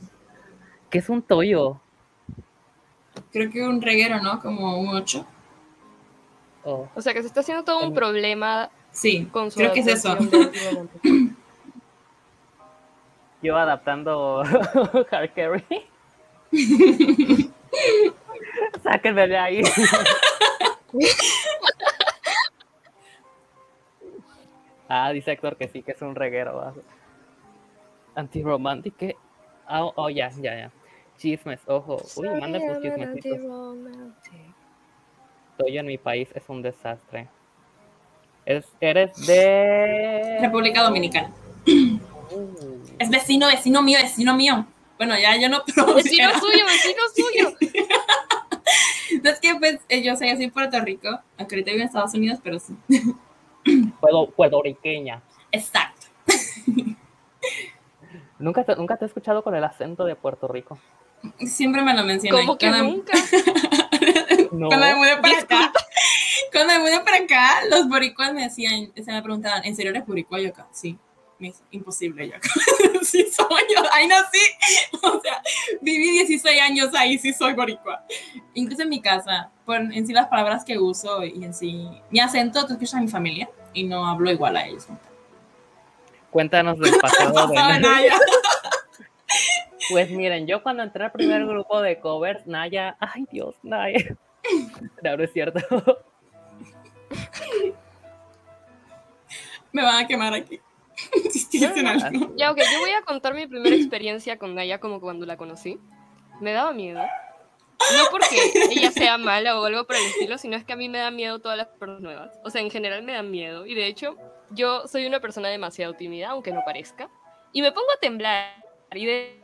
¿Qué 0.90 1.00
es 1.00 1.10
un 1.10 1.22
toyo? 1.22 1.82
Creo 3.34 3.52
que 3.52 3.62
un 3.62 3.82
reguero, 3.82 4.22
¿no? 4.22 4.40
Como 4.40 4.80
un 4.80 4.96
8. 4.96 5.26
O 6.64 7.02
sea 7.02 7.14
que 7.14 7.20
se 7.20 7.28
está 7.28 7.42
haciendo 7.42 7.66
todo 7.66 7.86
un 7.86 7.94
problema. 7.94 8.70
Sí, 8.92 9.26
con 9.34 9.52
su 9.52 9.58
creo 9.58 9.74
que 9.74 9.82
es 9.82 9.88
eso. 9.88 10.18
Yo 13.44 13.58
adaptando 13.58 14.44
Hard 15.12 15.34
Carry. 15.36 15.66
Sáquenme 18.92 19.28
de 19.28 19.38
ahí. 19.38 19.62
ah, 24.90 25.12
dice 25.14 25.32
Héctor 25.32 25.56
que 25.56 25.70
sí, 25.70 25.82
que 25.82 25.94
es 25.94 26.02
un 26.02 26.14
reguero. 26.14 26.74
Antiromántico. 28.16 29.06
Ah, 29.66 29.86
oh, 29.96 30.10
ya, 30.10 30.30
ya, 30.32 30.58
ya. 30.58 30.72
Chismes, 31.18 31.62
ojo. 31.68 32.04
Uy, 32.18 32.28
manda 32.30 32.60
tus 32.60 32.82
chismecitos. 32.82 33.40
En 35.60 35.86
mi 35.86 35.98
país 35.98 36.28
es 36.34 36.44
un 36.50 36.62
desastre. 36.62 37.30
Es, 38.46 38.66
eres 38.82 39.26
de... 39.26 40.40
República 40.42 40.84
Dominicana. 40.84 41.32
Uh. 41.66 42.00
Es 42.98 43.10
vecino, 43.10 43.48
vecino 43.48 43.82
mío, 43.82 44.00
vecino 44.02 44.34
mío. 44.36 44.66
Bueno, 44.98 45.18
ya 45.20 45.36
yo 45.36 45.50
no, 45.50 45.64
pero... 45.66 45.96
Vecino 45.96 46.30
suyo, 46.40 46.64
vecino 46.66 47.02
suyo. 47.14 47.58
No 49.22 49.30
es 49.30 49.40
que 49.40 49.56
pues 49.56 49.80
eh, 49.90 50.02
yo 50.04 50.16
soy 50.16 50.30
así 50.30 50.44
en 50.44 50.52
Puerto 50.52 50.80
Rico, 50.80 51.10
aunque 51.38 51.56
ahorita 51.56 51.72
vivo 51.72 51.82
en 51.82 51.88
Estados 51.88 52.14
Unidos, 52.14 52.40
pero 52.44 52.60
sí. 52.60 52.76
Puerto, 54.00 54.32
puertorriqueña. 54.36 55.22
Exacto. 55.52 56.08
¿Nunca 58.40 58.64
te, 58.64 58.76
nunca 58.76 58.98
te 58.98 59.06
he 59.06 59.08
escuchado 59.08 59.44
con 59.44 59.56
el 59.56 59.64
acento 59.64 60.04
de 60.06 60.16
Puerto 60.16 60.48
Rico. 60.48 60.80
Siempre 61.40 61.84
me 61.84 61.94
lo 61.94 62.04
mencionan. 62.04 62.42
Como 62.42 62.58
que 62.58 62.72
nunca. 62.72 63.14
No. 64.52 64.68
Cuando 64.68 64.88
me 64.88 64.96
mudé 64.96 65.18
para 65.18 65.38
acá, 65.38 65.72
cuando 66.52 66.74
me 66.74 66.80
mudé 66.80 67.00
para 67.02 67.18
acá, 67.18 67.66
los 67.70 67.88
boricuas 67.88 68.34
me 68.34 68.44
decían, 68.44 68.92
se 68.96 69.12
me 69.12 69.22
preguntaban, 69.22 69.64
¿en 69.64 69.76
serio 69.76 69.92
eres 69.92 70.06
boricua? 70.06 70.40
Yo 70.40 70.50
acá, 70.50 70.68
sí. 70.72 70.98
Imposible, 71.72 72.30
yo 72.30 72.36
acá. 72.36 72.50
sí 73.02 73.28
soy 73.32 73.64
yo, 73.76 73.84
ahí 73.92 74.08
nací. 74.08 74.40
O 75.04 75.20
sea, 75.20 75.42
viví 75.82 76.12
16 76.12 76.62
años 76.62 76.90
ahí, 76.94 77.18
sí 77.18 77.34
soy 77.34 77.54
boricua. 77.54 78.06
Incluso 78.54 78.84
en 78.84 78.90
mi 78.90 79.02
casa, 79.02 79.50
por 79.66 79.78
en 79.78 80.06
sí 80.06 80.14
las 80.14 80.28
palabras 80.28 80.64
que 80.64 80.78
uso 80.78 81.24
y 81.24 81.44
en 81.44 81.54
sí, 81.54 81.88
mi 82.10 82.20
acento, 82.20 82.66
tú 82.66 82.74
escuchas 82.74 82.96
a 82.96 83.02
mi 83.02 83.08
familia 83.08 83.50
y 83.74 83.84
no 83.84 84.06
hablo 84.06 84.30
igual 84.30 84.58
a 84.58 84.68
ellos. 84.68 84.88
Cuéntanos 86.30 86.78
del 86.80 86.98
pasado 87.02 87.48
de. 87.48 87.56
Naya. 87.56 88.20
Pues 89.90 90.10
miren, 90.12 90.48
yo 90.48 90.62
cuando 90.62 90.84
entré 90.84 91.06
al 91.06 91.12
primer 91.12 91.46
grupo 91.46 91.82
de 91.82 92.00
covers, 92.00 92.46
Naya, 92.46 92.96
ay 93.00 93.26
Dios, 93.32 93.56
Naya. 93.64 94.16
No, 95.04 95.18
no 95.18 95.24
es 95.24 95.34
cierto. 95.34 95.60
Me 99.72 99.84
van 99.84 100.04
a 100.04 100.08
quemar 100.08 100.34
aquí. 100.34 100.60
Algo. 102.04 102.34
Ya, 102.38 102.52
ok, 102.52 102.58
yo 102.58 102.80
voy 102.80 102.92
a 102.92 103.02
contar 103.04 103.34
mi 103.34 103.48
primera 103.48 103.76
experiencia 103.76 104.38
con 104.38 104.56
Naya 104.56 104.80
como 104.80 105.00
cuando 105.02 105.26
la 105.26 105.38
conocí. 105.38 105.80
Me 106.40 106.52
daba 106.54 106.72
miedo. 106.74 107.02
No 107.98 108.04
porque 108.12 108.36
ella 108.72 108.92
sea 108.92 109.18
mala 109.18 109.60
o 109.60 109.66
algo 109.66 109.86
por 109.88 109.96
el 109.96 110.06
estilo, 110.06 110.38
sino 110.38 110.56
es 110.56 110.64
que 110.64 110.74
a 110.74 110.76
mí 110.76 110.88
me 110.88 111.00
da 111.00 111.10
miedo 111.12 111.40
todas 111.40 111.58
las 111.58 111.68
personas 111.68 112.02
nuevas. 112.02 112.40
O 112.44 112.50
sea, 112.50 112.62
en 112.62 112.70
general 112.70 113.02
me 113.04 113.14
dan 113.14 113.32
miedo. 113.32 113.66
Y 113.66 113.74
de 113.74 113.88
hecho, 113.88 114.16
yo 114.52 114.88
soy 114.88 115.06
una 115.08 115.20
persona 115.20 115.50
demasiado 115.50 115.94
tímida, 115.96 116.30
aunque 116.30 116.52
no 116.52 116.62
parezca. 116.64 117.10
Y 117.54 117.62
me 117.62 117.72
pongo 117.72 117.88
a 117.96 118.00
temblar. 118.00 118.64
Y 118.94 119.06
de... 119.06 119.42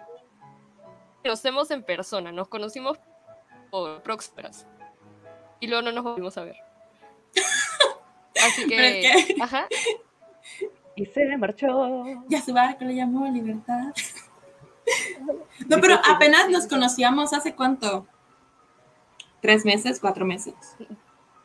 Nos 1.23 1.41
conocemos 1.41 1.71
en 1.71 1.83
persona, 1.83 2.31
nos 2.31 2.47
conocimos 2.47 2.99
por 3.71 4.01
Proxperas. 4.03 4.67
Y 5.59 5.67
luego 5.67 5.81
no 5.81 5.91
nos 5.91 6.03
volvimos 6.03 6.37
a 6.37 6.43
ver. 6.43 6.55
Así 8.45 8.67
que... 8.67 8.99
es 9.09 9.25
que- 9.25 9.41
Ajá. 9.41 9.67
Y 10.97 11.05
se 11.05 11.37
marchó. 11.37 12.03
Ya 12.27 12.41
su 12.41 12.53
barco 12.53 12.83
le 12.83 12.95
llamó 12.95 13.27
Libertad. 13.27 13.93
No, 15.67 15.81
pero 15.81 15.99
apenas 16.09 16.49
nos 16.49 16.65
conocíamos 16.65 17.33
hace 17.33 17.53
cuánto? 17.53 18.07
¿Tres 19.41 19.65
meses? 19.65 19.99
¿Cuatro 19.99 20.25
meses? 20.25 20.53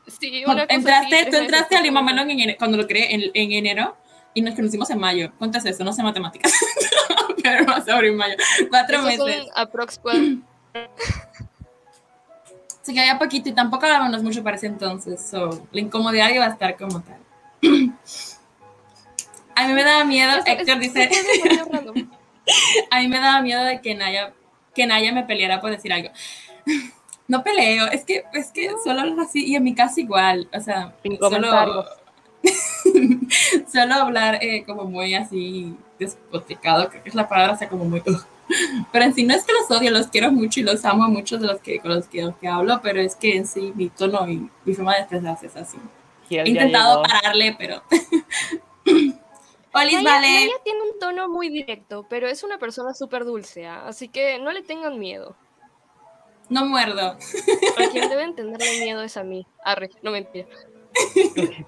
Sí, 0.07 0.45
una 0.45 0.55
cosa 0.55 0.65
así, 0.67 0.75
entraste, 0.77 1.09
tres 1.09 1.31
tú 1.31 1.37
entraste 1.38 1.75
a 1.75 1.81
cuatro 1.81 1.83
Lima. 1.83 2.03
Melón 2.03 2.31
en 2.31 2.55
cuando 2.57 2.77
lo 2.77 2.87
creé 2.87 3.12
en, 3.12 3.33
en 3.35 3.51
enero 3.51 3.97
y 4.33 4.43
nos 4.43 4.55
conocimos 4.55 4.88
en 4.91 5.01
mayo. 5.01 5.33
¿Cuánto 5.38 5.59
es 5.59 5.65
eso? 5.65 5.83
No 5.83 5.93
sé 5.93 6.05
matemáticas. 6.05 6.53
pero 7.43 7.65
más 7.65 7.85
sobre 7.85 8.11
en 8.11 8.17
mayo. 8.17 8.37
Cuatro 8.71 9.09
Esos 9.09 9.27
meses. 9.27 9.49
aprox 9.57 10.01
Se 12.83 12.95
quedaba 12.95 13.19
poquito 13.19 13.49
y 13.49 13.53
tampoco 13.53 13.87
hablábamos 13.87 14.23
mucho 14.23 14.45
para 14.45 14.55
ese 14.55 14.69
entonces. 14.69 15.21
So, 15.21 15.67
la 15.73 15.81
incomodidad 15.81 16.31
iba 16.31 16.45
a 16.47 16.51
estar 16.51 16.77
como 16.77 17.03
tal. 17.03 17.19
A 19.55 19.67
mí 19.67 19.73
me 19.75 19.85
daba 19.85 20.05
miedo, 20.05 20.31
Eso- 20.31 20.43
Héctor 20.47 20.69
eso- 20.69 20.79
dice, 20.79 21.11
eso 21.11 21.65
a 22.91 23.01
mí 23.01 23.09
me 23.09 23.19
daba 23.19 23.41
miedo 23.43 23.62
de 23.65 23.81
que 23.81 23.95
Naya, 23.95 24.33
que 24.75 24.87
Naya 24.87 25.12
me 25.12 25.25
peleara 25.25 25.61
por 25.61 25.71
decir 25.71 25.93
algo. 25.93 26.11
No 27.29 27.43
peleo, 27.45 27.87
es 27.87 28.05
que, 28.05 28.25
es 28.35 28.51
que 28.51 28.69
solo 28.85 29.01
hablar 29.01 29.21
así, 29.21 29.47
y 29.47 29.55
en 29.55 29.62
mi 29.62 29.75
casa 29.75 30.01
igual, 30.01 30.49
o 30.53 30.61
sea, 30.61 30.93
Sin 31.03 31.17
solo, 31.19 31.87
solo 33.73 33.95
hablar 33.95 34.38
eh, 34.43 34.65
como 34.67 34.85
muy 34.85 35.15
así 35.15 35.75
despoticado, 35.99 36.91
creo 36.91 37.03
que 37.03 37.09
es 37.09 37.15
la 37.15 37.29
palabra, 37.29 37.55
o 37.55 37.57
sea, 37.57 37.69
como 37.69 37.85
muy... 37.85 38.03
"Ugh". 38.05 38.27
Pero 38.91 39.05
en 39.05 39.15
sí 39.15 39.25
no 39.25 39.35
es 39.35 39.45
que 39.45 39.53
los 39.53 39.71
odio, 39.71 39.91
los 39.93 40.09
quiero 40.09 40.31
mucho 40.33 40.61
y 40.61 40.62
los 40.65 40.85
amo 40.85 41.05
a 41.05 41.09
muchos 41.09 41.41
de 41.41 41.47
los 41.47 41.61
que, 41.61 41.79
con 41.79 41.95
los 41.95 42.07
que, 42.07 42.23
los 42.23 42.37
que 42.37 42.49
hablo, 42.49 42.81
pero 42.83 43.01
es 43.01 43.15
que 43.17 43.37
en 43.37 43.47
sí 43.47 43.73
mi 43.77 43.88
tono 43.88 44.29
y 44.29 44.51
mi 44.65 44.75
forma 44.75 44.95
de 44.95 45.01
expresarse 45.01 45.47
es 45.47 45.57
así. 45.57 45.79
He 46.29 46.49
intentado 46.51 47.03
pararle, 47.03 47.55
pero... 47.59 47.83
Olis, 49.74 49.94
Naya, 50.02 50.11
vale. 50.11 50.28
Naya 50.28 50.52
tiene 50.64 50.82
un 50.82 50.98
tono 50.98 51.28
muy 51.28 51.48
directo, 51.48 52.04
pero 52.08 52.26
es 52.28 52.42
una 52.42 52.58
persona 52.58 52.92
súper 52.94 53.24
dulce, 53.24 53.66
¿ah? 53.66 53.87
así 53.87 54.08
que 54.08 54.38
no 54.38 54.52
le 54.52 54.62
tengan 54.62 54.98
miedo. 54.98 55.35
No 56.48 56.66
muerdo. 56.66 57.00
A 57.12 57.90
quien 57.90 58.08
deben 58.11 58.35
tenerle 58.35 58.80
miedo 58.80 59.02
es 59.02 59.16
a 59.16 59.24
mí. 59.24 59.46
Arre, 59.64 59.88
no 60.02 60.11
mentira. 60.11 60.46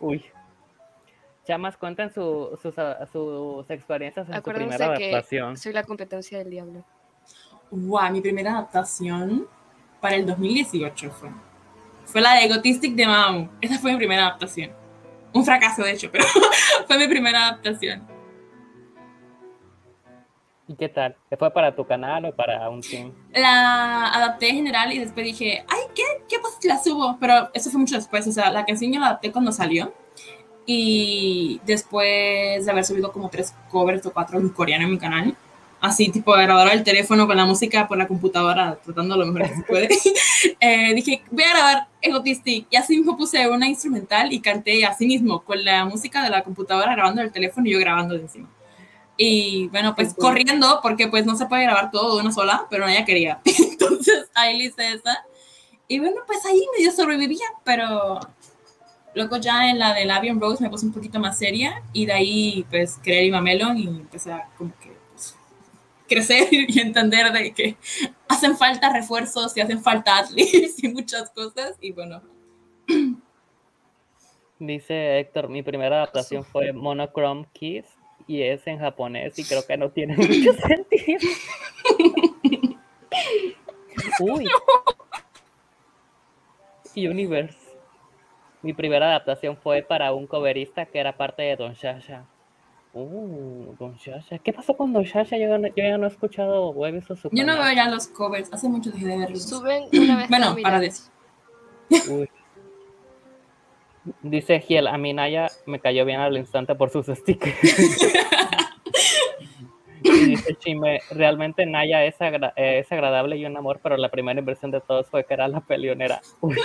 Uy. 0.00 0.24
Chamas, 1.46 1.76
cuentan 1.76 2.12
su- 2.12 2.58
sus, 2.60 2.76
a- 2.78 3.06
sus 3.06 3.68
experiencias 3.70 4.26
en 4.26 4.32
su 4.32 4.38
Acuérdense 4.38 4.76
primera 4.76 4.96
que 4.98 5.10
adaptación. 5.12 5.56
soy 5.56 5.72
la 5.72 5.84
competencia 5.84 6.38
del 6.38 6.50
diablo. 6.50 6.84
Wow, 7.70 8.10
mi 8.10 8.20
primera 8.20 8.52
adaptación 8.52 9.46
para 10.00 10.16
el 10.16 10.26
2018 10.26 11.10
fue. 11.10 11.30
Fue 12.06 12.20
la 12.20 12.34
de 12.34 12.44
Egotistic 12.44 12.94
de 12.94 13.06
Mau. 13.06 13.48
Esa 13.60 13.78
fue 13.78 13.92
mi 13.92 13.98
primera 13.98 14.26
adaptación. 14.26 14.72
Un 15.32 15.44
fracaso, 15.44 15.82
de 15.82 15.92
hecho, 15.92 16.08
pero 16.10 16.24
fue 16.86 16.98
mi 16.98 17.08
primera 17.08 17.48
adaptación. 17.48 18.06
¿Y 20.68 20.74
qué 20.74 20.88
tal? 20.88 21.14
¿Te 21.28 21.36
fue 21.36 21.52
para 21.52 21.76
tu 21.76 21.86
canal 21.86 22.24
o 22.24 22.34
para 22.34 22.68
un 22.68 22.80
team? 22.80 23.12
La 23.32 24.08
adapté 24.08 24.48
en 24.48 24.56
general 24.56 24.92
y 24.92 24.98
después 24.98 25.24
dije, 25.24 25.64
ay, 25.68 25.80
¿qué? 25.94 26.02
¿Qué 26.28 26.36
si 26.60 26.68
la 26.68 26.82
subo? 26.82 27.16
Pero 27.20 27.50
eso 27.54 27.70
fue 27.70 27.78
mucho 27.78 27.94
después. 27.94 28.26
O 28.26 28.32
sea, 28.32 28.50
la 28.50 28.64
canción 28.64 28.92
yo 28.92 28.98
la 28.98 29.06
adapté 29.06 29.30
cuando 29.30 29.52
salió. 29.52 29.94
Y 30.64 31.60
después 31.64 32.64
de 32.64 32.70
haber 32.70 32.84
subido 32.84 33.12
como 33.12 33.28
tres 33.28 33.54
covers 33.70 34.04
o 34.06 34.12
cuatro 34.12 34.40
en 34.40 34.48
coreano 34.48 34.86
en 34.86 34.90
mi 34.90 34.98
canal, 34.98 35.36
así 35.86 36.10
tipo 36.10 36.32
grabadora 36.32 36.70
del 36.70 36.84
teléfono 36.84 37.26
con 37.26 37.36
la 37.36 37.44
música 37.44 37.88
por 37.88 37.98
la 37.98 38.06
computadora, 38.06 38.78
tratando 38.84 39.16
lo 39.16 39.26
mejor 39.26 39.50
que 39.50 39.56
se 39.56 39.62
puede, 39.62 39.88
eh, 40.60 40.94
dije, 40.94 41.22
voy 41.30 41.44
a 41.44 41.50
grabar 41.50 41.88
Egotistic. 42.00 42.66
Y 42.70 42.76
así 42.76 42.96
mismo 42.96 43.16
puse 43.16 43.48
una 43.48 43.68
instrumental 43.68 44.32
y 44.32 44.40
canté 44.40 44.84
así 44.84 45.06
mismo, 45.06 45.42
con 45.42 45.64
la 45.64 45.84
música 45.84 46.22
de 46.22 46.30
la 46.30 46.42
computadora 46.42 46.94
grabando 46.94 47.22
del 47.22 47.32
teléfono 47.32 47.66
y 47.66 47.72
yo 47.72 47.78
grabando 47.78 48.14
de 48.14 48.22
encima. 48.22 48.48
Y 49.16 49.68
bueno, 49.68 49.94
pues 49.94 50.08
Ujú. 50.08 50.20
corriendo, 50.20 50.80
porque 50.82 51.08
pues 51.08 51.24
no 51.24 51.36
se 51.36 51.46
puede 51.46 51.62
grabar 51.62 51.90
todo 51.90 52.16
de 52.16 52.22
una 52.22 52.32
sola, 52.32 52.66
pero 52.70 52.86
nadie 52.86 53.04
quería. 53.04 53.40
Entonces 53.44 54.28
ahí 54.34 54.58
le 54.58 54.64
hice 54.64 54.92
esa. 54.92 55.24
Y 55.88 55.98
bueno, 56.00 56.16
pues 56.26 56.44
ahí 56.44 56.60
medio 56.76 56.92
sobrevivía, 56.92 57.46
pero 57.64 58.20
luego 59.14 59.38
ya 59.38 59.70
en 59.70 59.78
la 59.78 59.94
de 59.94 60.10
Avion 60.10 60.40
Rose 60.40 60.62
me 60.62 60.68
puse 60.68 60.84
un 60.84 60.92
poquito 60.92 61.18
más 61.18 61.38
seria 61.38 61.82
y 61.92 62.06
de 62.06 62.12
ahí 62.12 62.66
pues 62.68 62.98
creé 63.02 63.22
Lima 63.22 63.40
Melon 63.40 63.78
y 63.78 63.86
empecé 63.86 64.32
a 64.32 64.48
como 64.58 64.72
que 64.78 64.95
crecer 66.06 66.48
y 66.50 66.80
entender 66.80 67.32
de 67.32 67.52
que 67.52 67.76
hacen 68.28 68.56
falta 68.56 68.92
refuerzos 68.92 69.56
y 69.56 69.60
hacen 69.60 69.82
falta 69.82 70.18
athletes 70.18 70.82
y 70.82 70.88
muchas 70.88 71.30
cosas 71.30 71.76
y 71.80 71.92
bueno, 71.92 72.22
Dice 74.58 75.18
Héctor, 75.18 75.50
mi 75.50 75.62
primera 75.62 75.96
adaptación 75.96 76.42
fue 76.42 76.72
Monochrome 76.72 77.46
Kiss 77.52 77.84
y 78.26 78.42
es 78.42 78.66
en 78.66 78.78
japonés 78.78 79.38
y 79.38 79.44
creo 79.44 79.66
que 79.66 79.76
no 79.76 79.90
tiene 79.90 80.16
mucho 80.16 80.52
sentido. 80.54 81.28
Uy. 84.20 84.48
Universe. 86.96 87.58
Mi 88.62 88.72
primera 88.72 89.08
adaptación 89.08 89.58
fue 89.58 89.82
para 89.82 90.14
un 90.14 90.26
coverista 90.26 90.86
que 90.86 91.00
era 91.00 91.18
parte 91.18 91.42
de 91.42 91.56
Don 91.56 91.74
Shasha. 91.74 92.24
Uh, 92.98 93.74
Don 93.78 93.94
Shasha. 93.96 94.38
¿Qué 94.38 94.54
pasó 94.54 94.74
con 94.74 94.90
Don 94.94 95.02
Shasha? 95.04 95.36
Yo, 95.36 95.58
no- 95.58 95.68
yo 95.68 95.74
ya 95.76 95.98
no 95.98 96.06
he 96.06 96.08
escuchado 96.08 96.68
o 96.70 96.86
he 96.86 96.92
visto 96.92 97.14
su 97.14 97.28
yo 97.30 97.44
no 97.44 97.52
veo 97.54 97.70
ya 97.74 97.90
los 97.90 98.06
covers, 98.08 98.50
hace 98.54 98.70
mucho 98.70 98.90
dejé 98.90 99.06
de 99.06 99.18
verlos. 99.18 99.42
Suben 99.46 99.84
una 99.92 100.16
vez 100.16 100.28
Bueno, 100.30 100.56
para 100.62 100.80
de 100.80 100.86
eso. 100.86 101.10
Uy. 102.10 102.30
Dice 104.22 104.60
Giel, 104.60 104.86
a 104.86 104.96
mi 104.96 105.12
Naya 105.12 105.48
me 105.66 105.78
cayó 105.78 106.06
bien 106.06 106.20
al 106.20 106.38
instante 106.38 106.74
por 106.74 106.88
sus 106.88 107.04
stickers. 107.06 107.54
y 110.02 110.10
dice 110.24 110.54
Chime, 110.54 111.00
realmente 111.10 111.66
Naya 111.66 112.02
es, 112.04 112.18
agra- 112.22 112.54
eh, 112.56 112.78
es 112.78 112.90
agradable 112.92 113.36
y 113.36 113.44
un 113.44 113.58
amor, 113.58 113.80
pero 113.82 113.98
la 113.98 114.08
primera 114.08 114.38
impresión 114.38 114.70
de 114.70 114.80
todos 114.80 115.06
fue 115.10 115.26
que 115.26 115.34
era 115.34 115.48
la 115.48 115.60
peleonera. 115.60 116.22
Uy, 116.40 116.56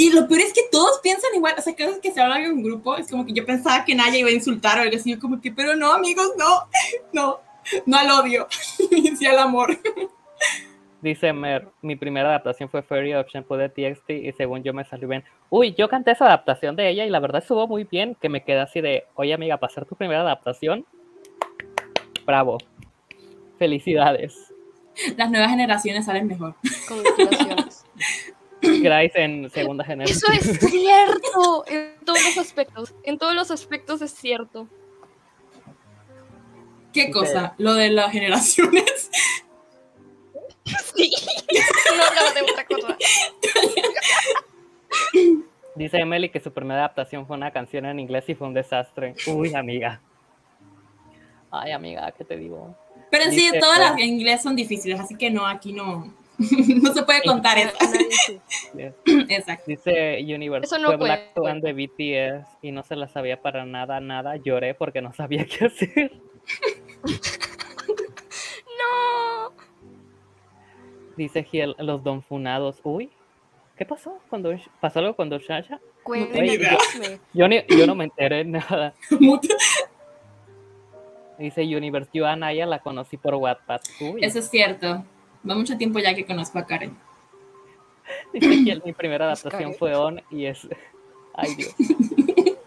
Y 0.00 0.12
lo 0.12 0.28
peor 0.28 0.40
es 0.42 0.52
que 0.52 0.62
todos 0.70 1.00
piensan 1.02 1.34
igual, 1.34 1.56
o 1.58 1.60
sea, 1.60 1.74
cada 1.74 1.90
vez 1.90 1.98
que 1.98 2.12
se 2.12 2.20
habla 2.20 2.38
en 2.38 2.52
un 2.52 2.62
grupo, 2.62 2.96
es 2.96 3.10
como 3.10 3.26
que 3.26 3.32
yo 3.32 3.44
pensaba 3.44 3.84
que 3.84 3.96
Naya 3.96 4.16
iba 4.16 4.28
a 4.28 4.32
insultar 4.32 4.78
o 4.78 4.82
algo 4.82 4.96
así, 4.96 5.10
yo 5.10 5.18
como 5.18 5.40
que, 5.40 5.50
pero 5.50 5.74
no, 5.74 5.92
amigos, 5.92 6.30
no, 6.38 6.68
no, 7.12 7.40
no 7.84 7.96
al 7.98 8.08
odio, 8.08 8.46
sí 9.18 9.26
al 9.26 9.40
amor. 9.40 9.76
Dice 11.02 11.32
Mer, 11.32 11.68
mi 11.82 11.96
primera 11.96 12.28
adaptación 12.28 12.68
fue 12.68 12.82
Fairy 12.82 13.14
of 13.14 13.26
Shampoo 13.26 13.56
de 13.56 13.68
TXT 13.68 14.10
y 14.10 14.32
según 14.32 14.62
yo 14.62 14.72
me 14.72 14.84
salió 14.84 15.08
bien. 15.08 15.24
Uy, 15.50 15.74
yo 15.76 15.88
canté 15.88 16.12
esa 16.12 16.26
adaptación 16.26 16.76
de 16.76 16.88
ella 16.88 17.04
y 17.04 17.10
la 17.10 17.18
verdad 17.18 17.42
estuvo 17.42 17.66
muy 17.66 17.82
bien, 17.82 18.16
que 18.20 18.28
me 18.28 18.44
quedé 18.44 18.60
así 18.60 18.80
de, 18.80 19.04
oye 19.16 19.34
amiga, 19.34 19.56
para 19.56 19.72
hacer 19.72 19.84
tu 19.84 19.96
primera 19.96 20.20
adaptación, 20.20 20.86
bravo, 22.24 22.58
felicidades. 23.58 24.54
Las 25.16 25.30
nuevas 25.30 25.50
generaciones 25.50 26.04
salen 26.04 26.28
mejor. 26.28 26.54
Congratulaciones. 26.88 27.84
Grace 28.80 29.12
en 29.14 29.50
segunda 29.50 29.84
generación. 29.84 30.32
Eso 30.32 30.50
es 30.50 30.58
cierto. 30.70 31.64
En 31.66 31.94
todos 32.04 32.22
los 32.24 32.38
aspectos. 32.38 32.94
En 33.02 33.18
todos 33.18 33.34
los 33.34 33.50
aspectos 33.50 34.02
es 34.02 34.12
cierto. 34.12 34.68
¿Qué 36.92 37.10
cosa? 37.10 37.54
Lo 37.58 37.74
de 37.74 37.90
las 37.90 38.12
generaciones. 38.12 39.10
Sí. 40.94 41.12
No 41.96 42.04
hablaba 42.04 42.32
de 42.32 42.42
otra 42.42 42.64
cosa. 42.66 42.96
Dice 45.74 45.98
Emily 45.98 46.28
que 46.28 46.38
su 46.38 46.52
primera 46.52 46.80
adaptación 46.80 47.26
fue 47.26 47.36
una 47.36 47.50
canción 47.50 47.86
en 47.86 47.98
inglés 47.98 48.24
y 48.28 48.34
fue 48.34 48.46
un 48.46 48.54
desastre. 48.54 49.14
Uy, 49.26 49.54
amiga. 49.54 50.00
Ay, 51.50 51.72
amiga, 51.72 52.12
¿qué 52.12 52.24
te 52.24 52.36
digo? 52.36 52.76
Pero 53.10 53.30
sí, 53.30 53.50
todas 53.58 53.78
las 53.78 53.92
en 53.92 54.04
inglés 54.04 54.42
son 54.42 54.54
difíciles, 54.54 55.00
así 55.00 55.16
que 55.16 55.30
no, 55.30 55.46
aquí 55.46 55.72
no, 55.72 56.12
no 56.82 56.92
se 56.94 57.02
puede 57.02 57.22
contar 57.22 57.58
eso. 57.58 57.76
Exacto. 59.28 59.64
Dice 59.66 60.18
Universe, 60.22 60.66
Eso 60.66 60.78
no 60.78 60.88
fue 60.88 60.96
Black. 60.96 61.32
Swan 61.34 61.60
de 61.60 61.72
BTS 61.72 62.46
y 62.62 62.70
no 62.72 62.82
se 62.84 62.94
la 62.96 63.08
sabía 63.08 63.42
para 63.42 63.64
nada, 63.66 64.00
nada. 64.00 64.36
Lloré 64.36 64.74
porque 64.74 65.02
no 65.02 65.12
sabía 65.12 65.44
qué 65.58 65.66
hacer. 65.66 66.12
No. 68.78 69.52
Dice 71.16 71.42
Giel, 71.42 71.74
los 71.78 72.04
donfunados. 72.04 72.80
Uy, 72.84 73.10
¿qué 73.76 73.84
pasó? 73.84 74.18
cuando 74.30 74.54
¿Pasó 74.80 75.00
algo 75.00 75.14
cuando 75.14 75.38
Shasha? 75.38 75.80
Cuéntame. 76.04 76.58
Yo, 77.34 77.48
ni- 77.48 77.64
yo 77.68 77.86
no 77.86 77.94
me 77.96 78.04
enteré 78.04 78.36
de 78.38 78.44
nada. 78.44 78.94
Dice 81.38 81.62
Universe, 81.62 82.10
yo 82.12 82.26
a 82.26 82.36
Naya 82.36 82.66
la 82.66 82.78
conocí 82.78 83.16
por. 83.16 83.34
Uy, 83.34 83.52
Eso 84.20 84.38
es 84.38 84.48
cierto. 84.48 85.04
Va 85.48 85.54
mucho 85.54 85.78
tiempo 85.78 85.98
ya 85.98 86.14
que 86.14 86.26
conozco 86.26 86.58
a 86.58 86.66
Karen. 86.66 86.96
dice 88.32 88.56
Giel, 88.64 88.82
mi 88.84 88.92
primera 88.92 89.26
adaptación 89.26 89.74
fue 89.74 89.94
On 89.94 90.20
y 90.30 90.46
es... 90.46 90.68
Ay, 91.34 91.54
Dios. 91.54 91.74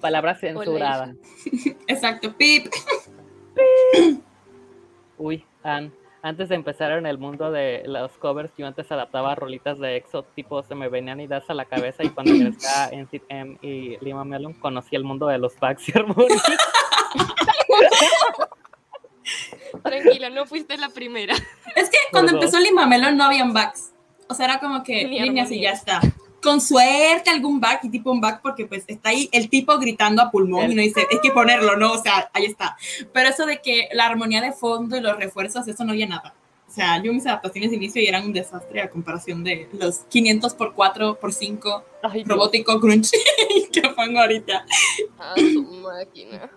Palabra 0.00 0.34
censurada. 0.34 1.14
Exacto. 1.86 2.34
Pip. 2.34 2.72
Uy, 5.18 5.44
Ann, 5.62 5.92
antes 6.22 6.48
de 6.48 6.54
empezar 6.54 6.92
en 6.92 7.04
el 7.04 7.18
mundo 7.18 7.50
de 7.50 7.82
los 7.84 8.12
covers, 8.12 8.50
yo 8.56 8.66
antes 8.66 8.90
adaptaba 8.90 9.34
rolitas 9.34 9.78
de 9.78 9.96
EXO, 9.96 10.22
tipo 10.34 10.62
se 10.62 10.74
me 10.74 10.88
venían 10.88 11.20
ideas 11.20 11.50
a 11.50 11.54
la 11.54 11.66
cabeza 11.66 12.02
y 12.02 12.08
cuando 12.08 12.34
ingresé 12.34 12.66
a 12.68 12.90
NCT 12.90 13.24
M 13.28 13.58
y 13.60 13.98
Lima 14.02 14.24
Melon 14.24 14.54
conocí 14.54 14.96
el 14.96 15.04
mundo 15.04 15.26
de 15.26 15.36
los 15.36 15.52
packs 15.54 15.88
y. 15.88 15.92
Tranquila, 19.82 20.30
no 20.30 20.46
fuiste 20.46 20.76
la 20.78 20.88
primera. 20.88 21.34
Es 21.76 21.88
que 21.90 21.96
cuando 22.10 22.32
empezó 22.32 22.58
Lima 22.60 22.86
Melon 22.86 23.16
no 23.16 23.24
habían 23.24 23.52
backs. 23.52 23.90
O 24.28 24.34
sea, 24.34 24.46
era 24.46 24.60
como 24.60 24.82
que 24.82 25.06
líneas 25.06 25.50
y 25.50 25.60
ya 25.62 25.70
está. 25.72 26.00
Con 26.42 26.60
suerte 26.60 27.28
algún 27.28 27.60
back 27.60 27.84
y 27.84 27.90
tipo 27.90 28.10
un 28.10 28.20
back 28.20 28.40
porque 28.42 28.64
pues 28.64 28.84
está 28.86 29.10
ahí 29.10 29.28
el 29.32 29.50
tipo 29.50 29.76
gritando 29.78 30.22
a 30.22 30.30
pulmón 30.30 30.64
El- 30.64 30.72
y 30.72 30.74
no 30.76 30.82
dice, 30.82 31.06
hay 31.10 31.18
que 31.20 31.30
ponerlo, 31.32 31.76
¿no? 31.76 31.92
O 31.92 32.02
sea, 32.02 32.30
ahí 32.32 32.46
está. 32.46 32.76
Pero 33.12 33.28
eso 33.28 33.44
de 33.44 33.60
que 33.60 33.88
la 33.92 34.06
armonía 34.06 34.40
de 34.40 34.52
fondo 34.52 34.96
y 34.96 35.00
los 35.00 35.16
refuerzos, 35.18 35.68
eso 35.68 35.84
no 35.84 35.92
había 35.92 36.06
nada. 36.06 36.34
O 36.66 36.72
sea, 36.72 37.02
yo 37.02 37.12
mis 37.12 37.26
adaptaciones 37.26 37.70
de 37.70 37.76
inicio 37.76 38.00
y 38.00 38.06
eran 38.06 38.24
un 38.24 38.32
desastre 38.32 38.80
a 38.80 38.88
comparación 38.88 39.42
de 39.42 39.68
los 39.72 39.98
500 40.08 40.54
por 40.54 40.72
4 40.72 41.18
por 41.18 41.32
5 41.32 41.84
Ay, 42.04 42.12
Dios. 42.22 42.28
robótico 42.28 42.78
crunch 42.80 43.10
que 43.72 43.82
pongo 43.90 44.20
ahorita. 44.20 44.64
A 45.18 45.34
su 45.36 45.62
máquina. 45.64 46.48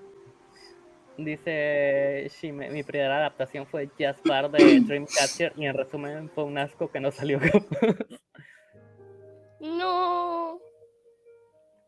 Dice 1.18 2.28
Shime, 2.30 2.70
mi 2.72 2.82
primera 2.84 3.18
adaptación 3.18 3.68
fue 3.68 3.90
Jazz 4.00 4.18
Bar 4.26 4.50
de 4.50 4.80
Dreamcatcher 4.82 5.54
y 5.56 5.66
en 5.68 5.76
resumen 5.78 6.30
fue 6.34 6.44
un 6.44 6.58
asco 6.58 6.90
que 6.92 7.00
no 7.00 7.12
salió 7.12 7.40
capaz. 7.40 7.96
No. 9.60 10.60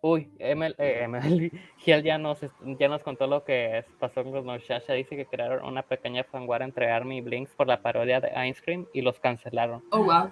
Uy, 0.02 0.32
Emel, 0.38 0.76
eh, 0.78 1.00
Emily 1.04 1.52
Giel 1.80 2.04
ya 2.04 2.18
nos, 2.20 2.40
ya 2.80 2.88
nos 2.88 3.02
contó 3.02 3.26
lo 3.26 3.44
que 3.44 3.84
pasó 4.00 4.24
con 4.24 4.34
los 4.34 4.46
No 4.46 4.58
Shasha. 4.60 4.94
Dice 4.94 5.16
que 5.16 5.26
crearon 5.26 5.66
una 5.66 5.82
pequeña 5.82 6.24
fanware 6.24 6.62
entre 6.62 6.92
Army 6.92 7.18
y 7.18 7.22
Blinks 7.22 7.56
por 7.56 7.68
la 7.68 7.82
parodia 7.82 8.20
de 8.22 8.32
Ice 8.48 8.62
Cream 8.64 8.86
y 8.94 9.02
los 9.02 9.20
cancelaron. 9.20 9.84
Oh, 9.92 10.04
wow. 10.04 10.32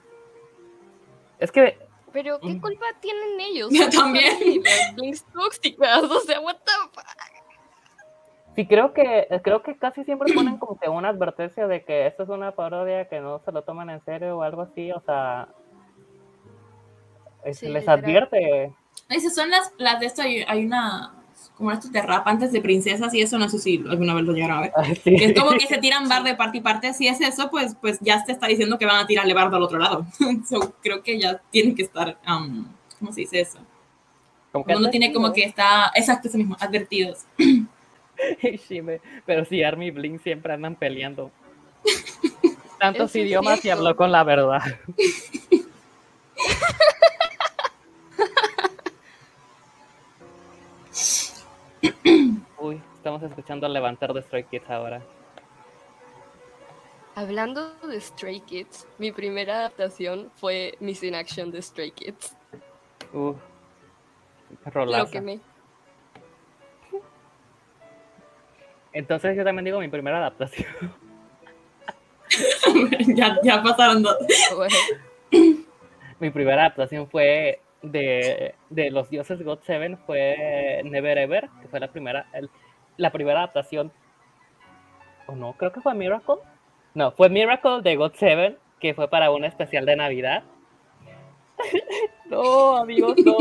Es 1.39 1.52
que 1.52 1.76
Pero 2.12 2.39
¿qué 2.39 2.50
Mm. 2.50 2.62
culpa 2.62 2.86
tienen 3.02 3.39
ellos? 3.39 3.70
Yo 3.72 3.89
también. 3.89 4.62
Blinks 4.96 5.26
tóxicas. 5.34 6.04
O 6.12 6.20
sea, 6.20 6.39
what 6.41 6.58
the. 6.58 6.72
Sí 8.56 8.66
creo 8.68 8.93
que 8.93 9.28
creo 9.43 9.62
que 9.64 9.76
casi 9.78 10.04
siempre 10.04 10.34
ponen 10.34 10.58
como 10.60 10.78
que 10.80 10.89
una 10.89 11.10
advertencia 11.10 11.68
de 11.68 11.84
que 11.84 12.08
esto 12.08 12.24
es 12.24 12.30
una 12.30 12.51
parodia 12.51 13.08
que 13.08 13.20
no 13.20 13.39
se 13.45 13.51
lo 13.51 13.62
toman 13.64 13.89
en 13.89 14.04
serio 14.06 14.38
o 14.38 14.41
algo 14.43 14.62
así, 14.64 14.91
o 14.91 15.01
sea, 15.06 15.47
es- 17.45 17.60
Sí, 17.60 17.68
les 17.68 17.82
literal. 17.84 17.99
advierte. 17.99 18.74
Esas 19.10 19.36
son 19.36 19.49
las, 19.49 19.72
las 19.78 19.99
de 19.99 20.06
esto, 20.06 20.22
hay, 20.22 20.43
hay 20.47 20.66
una, 20.66 21.14
como 21.58 21.72
estos 21.72 21.91
de 21.91 22.01
rap 22.01 22.26
antes 22.28 22.51
de 22.51 22.62
princesas 22.62 23.14
y 23.14 23.22
eso, 23.22 23.38
no 23.38 23.49
sé 23.49 23.60
si 23.60 23.84
alguna 23.89 24.14
vez 24.14 24.24
lo 24.24 24.34
llegaron 24.34 24.58
a 24.58 24.62
ver. 24.62 24.72
Ah, 24.76 24.84
sí. 25.04 25.16
Es 25.16 25.38
como 25.38 25.51
que 25.51 25.68
se 25.68 25.78
tiran 25.80 26.08
bar 26.10 26.24
de 26.24 26.36
parte 26.36 26.60
y 26.60 26.62
parte. 26.62 26.93
Si 26.93 27.08
es 27.08 27.20
eso, 27.22 27.49
pues, 27.51 27.76
pues 27.82 27.99
ya 27.99 28.24
te 28.24 28.32
está 28.32 28.47
diciendo 28.47 28.78
que 28.78 28.86
van 28.86 28.97
a 29.04 29.08
tirarle 29.08 29.34
bardo 29.34 29.58
al 29.58 29.64
otro 29.64 29.78
lado. 29.80 30.06
So, 30.47 30.74
creo 30.82 31.04
que 31.04 31.20
ya 31.20 31.41
tiene 31.51 31.76
que 31.76 31.84
estar, 31.84 32.18
um, 32.28 32.66
¿cómo 32.99 33.12
se 33.12 33.22
dice 33.22 33.41
eso? 33.41 33.60
Como 34.51 34.66
que 34.66 34.76
Uno 34.76 34.89
tiene 34.89 35.12
como 35.12 35.34
que 35.34 35.43
está, 35.43 35.91
exacto, 35.95 36.28
eso 36.30 36.38
mismo, 36.38 36.56
advertidos. 36.60 37.26
Pero 39.26 39.46
sí, 39.46 39.64
Army 39.64 39.88
y 39.88 39.92
Blink 39.92 40.22
siempre 40.22 40.54
andan 40.54 40.76
peleando. 40.76 41.32
Tantos 42.80 43.16
idiomas 43.16 43.64
y 43.64 43.70
habló 43.70 43.96
con 43.96 44.12
la 44.12 44.24
verdad. 44.24 44.62
Uy, 52.60 52.82
estamos 52.96 53.24
escuchando 53.24 53.68
Levantar 53.68 54.14
de 54.14 54.22
Stray 54.22 54.44
Kids 54.46 54.70
ahora. 54.70 55.02
Hablando 57.16 57.76
de 57.88 58.02
Stray 58.02 58.42
Kids, 58.42 58.88
mi 58.98 59.12
primera 59.12 59.60
adaptación 59.60 60.32
fue 60.36 60.76
Miss 60.80 61.04
in 61.04 61.14
Action 61.14 61.52
de 61.52 61.62
Stray 61.62 61.92
Kids. 61.92 62.36
Uf, 63.14 63.38
Lo 64.74 65.10
que 65.10 65.22
me... 65.22 65.40
Entonces 68.94 69.36
yo 69.36 69.44
también 69.44 69.66
digo 69.66 69.80
mi 69.80 69.88
primera 69.88 70.18
adaptación. 70.18 70.68
ya, 73.16 73.38
ya 73.44 73.62
pasaron 73.62 74.02
dos. 74.02 74.18
mi 76.20 76.30
primera 76.30 76.62
adaptación 76.64 77.08
fue 77.10 77.60
de, 77.82 78.56
de 78.70 78.91
los 78.91 79.10
dioses 79.10 79.44
God 79.44 79.60
Seven, 79.66 79.98
fue 80.06 80.82
Never 80.86 81.18
Ever, 81.18 81.50
que 81.62 81.68
fue 81.68 81.80
la 81.80 81.89
primera, 81.91 82.28
el- 82.34 82.50
la 82.98 83.12
primera 83.12 83.39
adaptación. 83.39 83.91
¿O 85.28 85.36
no? 85.36 85.54
Creo 85.54 85.72
que 85.72 85.82
fue 85.82 85.94
Miracle. 85.94 86.36
No, 86.94 87.12
fue 87.12 87.30
Miracle 87.30 87.82
de 87.82 87.96
God 87.96 88.14
Seven, 88.16 88.58
que 88.80 88.94
fue 88.94 89.10
para 89.10 89.32
un 89.32 89.46
especial 89.46 89.86
de 89.86 89.96
Navidad. 89.96 90.44
no, 92.30 92.78
amigos, 92.78 93.16
no. 93.26 93.36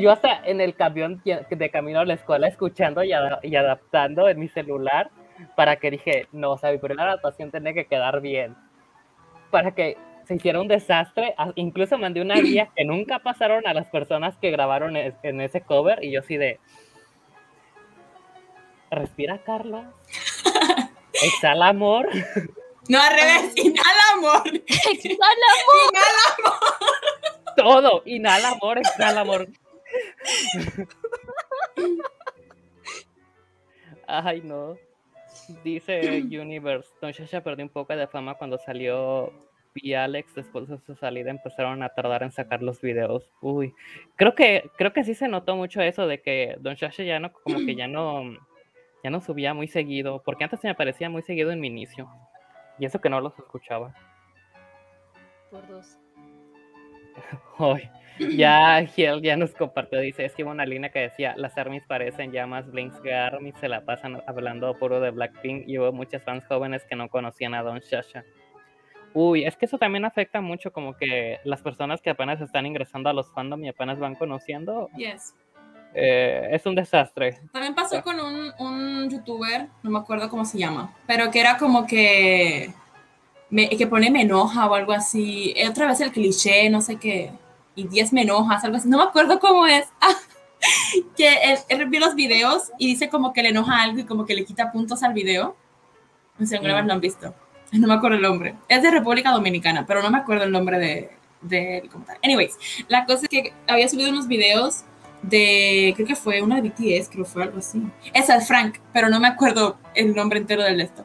Yo 0.00 0.10
hasta 0.10 0.44
en 0.44 0.60
el 0.60 0.74
camión 0.74 1.22
de 1.24 1.70
camino 1.70 2.00
a 2.00 2.04
la 2.04 2.14
escuela 2.14 2.48
escuchando 2.48 3.02
y, 3.04 3.12
ada- 3.12 3.40
y 3.42 3.54
adaptando 3.56 4.28
en 4.28 4.38
mi 4.38 4.48
celular 4.48 5.10
para 5.56 5.76
que 5.76 5.90
dije, 5.90 6.26
no, 6.32 6.52
o 6.52 6.58
sea, 6.58 6.72
mi 6.72 6.78
primera 6.78 7.04
adaptación 7.10 7.50
tenía 7.50 7.72
que 7.72 7.86
quedar 7.86 8.20
bien. 8.20 8.56
Para 9.50 9.72
que 9.74 9.96
se 10.24 10.34
hiciera 10.34 10.60
un 10.60 10.68
desastre. 10.68 11.34
Incluso 11.54 11.96
mandé 11.96 12.20
una 12.20 12.34
guía 12.34 12.68
que 12.76 12.84
nunca 12.84 13.18
pasaron 13.20 13.66
a 13.66 13.72
las 13.72 13.86
personas 13.86 14.36
que 14.36 14.50
grabaron 14.50 14.96
es- 14.96 15.14
en 15.22 15.40
ese 15.40 15.60
cover 15.62 16.02
y 16.04 16.10
yo 16.12 16.22
sí 16.22 16.36
de... 16.36 16.58
Respira, 18.90 19.38
Carlos. 19.44 19.84
Exhala, 21.22 21.68
amor. 21.68 22.08
No, 22.88 23.00
al 23.00 23.10
revés, 23.10 23.52
inhala 23.56 24.02
amor. 24.14 24.42
¡Exhala! 24.66 25.50
Inhala 25.90 26.58
Todo. 27.56 28.02
Inhala, 28.06 28.48
amor. 28.50 28.78
Exhala, 28.78 29.20
amor. 29.20 29.48
Ay, 34.06 34.42
no. 34.42 34.76
Dice 35.64 36.00
Universe. 36.22 36.88
Don 37.00 37.12
Shasha 37.12 37.42
perdió 37.42 37.64
un 37.64 37.70
poco 37.70 37.94
de 37.96 38.06
fama 38.06 38.34
cuando 38.34 38.58
salió 38.58 39.32
y 39.74 39.94
Alex 39.94 40.34
después 40.34 40.68
de 40.68 40.78
su 40.78 40.96
salida 40.96 41.30
empezaron 41.30 41.82
a 41.82 41.90
tardar 41.90 42.22
en 42.22 42.32
sacar 42.32 42.62
los 42.62 42.80
videos. 42.80 43.30
Uy, 43.40 43.74
creo 44.16 44.34
que 44.34 44.70
creo 44.76 44.92
que 44.92 45.04
sí 45.04 45.14
se 45.14 45.28
notó 45.28 45.56
mucho 45.56 45.80
eso 45.80 46.06
de 46.06 46.20
que 46.20 46.56
Don 46.60 46.74
Shasha 46.74 47.04
ya 47.04 47.20
no 47.20 47.32
como 47.32 47.58
que 47.58 47.76
ya 47.76 47.86
no 47.86 48.24
ya 49.04 49.10
no 49.10 49.20
subía 49.20 49.54
muy 49.54 49.68
seguido, 49.68 50.22
porque 50.24 50.44
antes 50.44 50.60
se 50.60 50.66
me 50.66 50.72
aparecía 50.72 51.08
muy 51.08 51.22
seguido 51.22 51.52
en 51.52 51.60
mi 51.60 51.68
inicio. 51.68 52.08
Y 52.78 52.84
eso 52.86 53.00
que 53.00 53.10
no 53.10 53.20
los 53.20 53.38
escuchaba. 53.38 53.94
Por 55.50 55.66
dos. 55.68 55.98
Ay, 57.58 57.90
Ya 58.36 58.84
Giel 58.86 59.22
ya 59.22 59.36
nos 59.36 59.52
compartió, 59.54 60.00
dice, 60.00 60.24
es 60.24 60.34
que 60.34 60.42
hubo 60.44 60.50
una 60.50 60.66
línea 60.66 60.90
que 60.90 60.98
decía, 61.00 61.34
las 61.36 61.56
armies 61.56 61.84
parecen 61.86 62.32
llamas, 62.32 62.70
Blinks 62.70 63.00
Army 63.12 63.52
se 63.60 63.68
la 63.68 63.84
pasan 63.84 64.22
hablando 64.26 64.74
puro 64.78 65.00
de 65.00 65.10
Blackpink 65.10 65.68
y 65.68 65.78
hubo 65.78 65.92
muchas 65.92 66.22
fans 66.22 66.44
jóvenes 66.46 66.84
que 66.88 66.96
no 66.96 67.08
conocían 67.08 67.54
a 67.54 67.62
Don 67.62 67.78
Shasha. 67.80 68.24
Uy, 69.14 69.44
es 69.44 69.56
que 69.56 69.66
eso 69.66 69.78
también 69.78 70.04
afecta 70.04 70.40
mucho 70.40 70.72
como 70.72 70.94
que 70.96 71.38
las 71.44 71.62
personas 71.62 72.00
que 72.02 72.10
apenas 72.10 72.40
están 72.40 72.66
ingresando 72.66 73.08
a 73.08 73.12
los 73.12 73.32
fandom 73.32 73.64
y 73.64 73.68
apenas 73.68 73.98
van 73.98 74.14
conociendo, 74.14 74.88
Yes. 74.96 75.34
eh, 75.94 76.48
es 76.52 76.66
un 76.66 76.74
desastre. 76.74 77.38
También 77.52 77.74
pasó 77.74 78.02
con 78.02 78.20
un, 78.20 78.52
un 78.58 79.08
youtuber, 79.10 79.68
no 79.82 79.90
me 79.90 79.98
acuerdo 79.98 80.28
cómo 80.28 80.44
se 80.44 80.58
llama, 80.58 80.94
pero 81.06 81.30
que 81.30 81.40
era 81.40 81.56
como 81.56 81.86
que 81.86 82.72
me, 83.50 83.68
que 83.70 83.86
pone 83.86 84.10
me 84.10 84.22
enoja 84.22 84.66
o 84.66 84.74
algo 84.74 84.92
así. 84.92 85.54
Otra 85.68 85.86
vez 85.86 86.00
el 86.02 86.12
cliché, 86.12 86.68
no 86.68 86.80
sé 86.82 86.96
qué. 86.96 87.30
Y 87.78 87.86
10 87.86 88.12
me 88.12 88.22
enojas, 88.22 88.64
algo 88.64 88.76
así. 88.76 88.88
No 88.88 88.98
me 88.98 89.04
acuerdo 89.04 89.38
cómo 89.38 89.66
es. 89.66 89.86
Que 91.16 91.34
él, 91.44 91.58
él 91.68 92.00
los 92.00 92.16
videos 92.16 92.72
y 92.78 92.88
dice 92.88 93.08
como 93.08 93.32
que 93.32 93.44
le 93.44 93.50
enoja 93.50 93.80
algo 93.80 94.00
y 94.00 94.04
como 94.04 94.26
que 94.26 94.34
le 94.34 94.44
quita 94.44 94.72
puntos 94.72 95.04
al 95.04 95.14
video. 95.14 95.54
No 96.36 96.46
sé, 96.46 96.56
alguna 96.56 96.74
vez 96.74 96.84
lo 96.84 96.92
han 96.94 97.00
visto. 97.00 97.32
No 97.70 97.86
me 97.86 97.94
acuerdo 97.94 98.16
el 98.16 98.22
nombre. 98.22 98.56
Es 98.68 98.82
de 98.82 98.90
República 98.90 99.30
Dominicana, 99.30 99.86
pero 99.86 100.02
no 100.02 100.10
me 100.10 100.18
acuerdo 100.18 100.42
el 100.42 100.50
nombre 100.50 100.80
de, 100.80 101.10
de 101.42 101.88
como. 101.92 102.06
Anyways, 102.24 102.58
la 102.88 103.06
cosa 103.06 103.22
es 103.22 103.28
que 103.28 103.52
había 103.68 103.88
subido 103.88 104.10
unos 104.10 104.26
videos 104.26 104.84
de, 105.22 105.92
creo 105.94 106.08
que 106.08 106.16
fue 106.16 106.42
una 106.42 106.60
de 106.60 106.62
BTS, 106.62 107.08
creo 107.08 107.24
que 107.24 107.30
fue 107.30 107.42
algo 107.44 107.58
así. 107.58 107.82
Esa 108.12 108.36
es 108.36 108.48
Frank, 108.48 108.78
pero 108.92 109.08
no 109.08 109.20
me 109.20 109.28
acuerdo 109.28 109.78
el 109.94 110.14
nombre 110.14 110.38
entero 110.40 110.64
del 110.64 110.80
esto. 110.80 111.04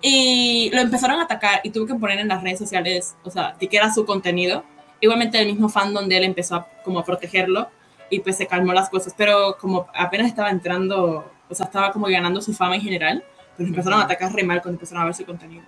Y 0.00 0.70
lo 0.74 0.80
empezaron 0.80 1.20
a 1.20 1.24
atacar 1.24 1.60
y 1.62 1.70
tuvo 1.70 1.86
que 1.86 1.94
poner 1.94 2.18
en 2.18 2.28
las 2.28 2.42
redes 2.42 2.58
sociales, 2.58 3.14
o 3.22 3.30
sea, 3.30 3.56
que 3.58 3.68
era 3.70 3.92
su 3.92 4.04
contenido. 4.04 4.64
Igualmente 5.02 5.38
el 5.38 5.46
mismo 5.48 5.68
fandom 5.68 6.08
de 6.08 6.16
él 6.16 6.24
empezó 6.24 6.54
a, 6.56 6.66
como 6.82 7.00
a 7.00 7.04
protegerlo 7.04 7.68
y 8.08 8.20
pues 8.20 8.36
se 8.38 8.46
calmó 8.46 8.72
las 8.72 8.88
cosas, 8.88 9.14
pero 9.16 9.58
como 9.60 9.86
apenas 9.94 10.28
estaba 10.28 10.48
entrando, 10.48 11.30
o 11.50 11.54
sea, 11.54 11.66
estaba 11.66 11.92
como 11.92 12.06
ganando 12.06 12.40
su 12.40 12.54
fama 12.54 12.76
en 12.76 12.82
general, 12.82 13.24
pues 13.56 13.68
empezaron 13.68 14.00
a 14.00 14.04
atacar 14.04 14.32
re 14.32 14.44
mal 14.44 14.62
cuando 14.62 14.76
empezaron 14.76 15.02
a 15.02 15.06
ver 15.06 15.14
su 15.14 15.26
contenido. 15.26 15.64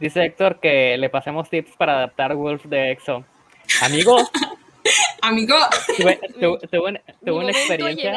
Dice 0.00 0.24
Héctor 0.24 0.58
que 0.58 0.96
le 0.96 1.08
pasemos 1.08 1.48
tips 1.48 1.76
para 1.76 1.98
adaptar 1.98 2.34
Wolf 2.34 2.64
de 2.64 2.90
EXO. 2.92 3.24
Amigo, 3.82 4.16
Amigo, 5.22 5.56
tuve, 5.98 6.20
tu- 6.40 6.58
tuve 6.68 6.88
una, 6.90 7.00
tuve 7.24 7.32
una 7.32 7.50
experiencia. 7.50 8.14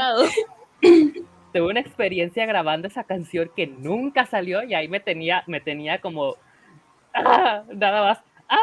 tuve 1.54 1.62
una 1.68 1.80
experiencia 1.80 2.46
grabando 2.46 2.88
esa 2.88 3.04
canción 3.04 3.52
que 3.56 3.68
nunca 3.68 4.26
salió 4.26 4.64
y 4.64 4.74
ahí 4.74 4.88
me 4.88 5.00
tenía, 5.00 5.44
me 5.48 5.60
tenía 5.60 6.00
como 6.00 6.36
ah, 7.14 7.64
nada 7.74 8.04
más. 8.04 8.20
¡Au! 8.50 8.60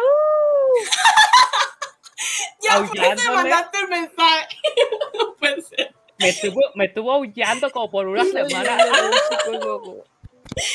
ya 2.62 2.76
por 2.78 2.84
eso 2.84 2.92
me 2.94 3.06
Aullándole. 3.08 3.30
mandaste 3.36 3.78
el 3.78 3.88
mensaje. 3.88 4.56
no 5.18 5.34
puede 5.36 5.62
ser. 5.62 5.94
Me 6.18 6.32
tuvo, 6.32 6.60
me 6.74 6.88
tuvo 6.88 7.12
aullando 7.12 7.70
como 7.70 7.90
por 7.90 8.06
una 8.08 8.24
semana. 8.24 8.78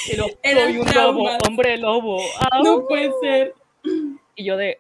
Y 0.08 0.16
lo, 0.16 0.28
Era 0.44 0.64
soy 0.66 0.78
un 0.78 0.94
lobo, 0.94 1.30
hombre 1.48 1.78
lobo. 1.78 2.22
¡Au! 2.52 2.64
No 2.64 2.88
puede 2.88 3.12
ser. 3.22 3.56
Y 4.36 4.46
yo 4.46 4.56
de 4.58 4.80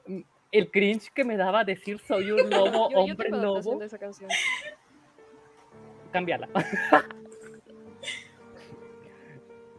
el 0.52 0.70
cringe 0.70 1.10
que 1.14 1.24
me 1.24 1.38
daba 1.38 1.64
decir 1.64 2.00
soy 2.08 2.32
un 2.32 2.50
lobo, 2.50 2.90
Yo- 2.92 3.06
yo 3.08 3.14
hombre 3.14 3.30
tengo 3.30 3.38
adaptación 3.38 3.74
lobo. 3.74 3.80
de 3.80 3.86
esa 3.88 3.98
canción. 3.98 4.30
Cámbiala. 6.12 6.48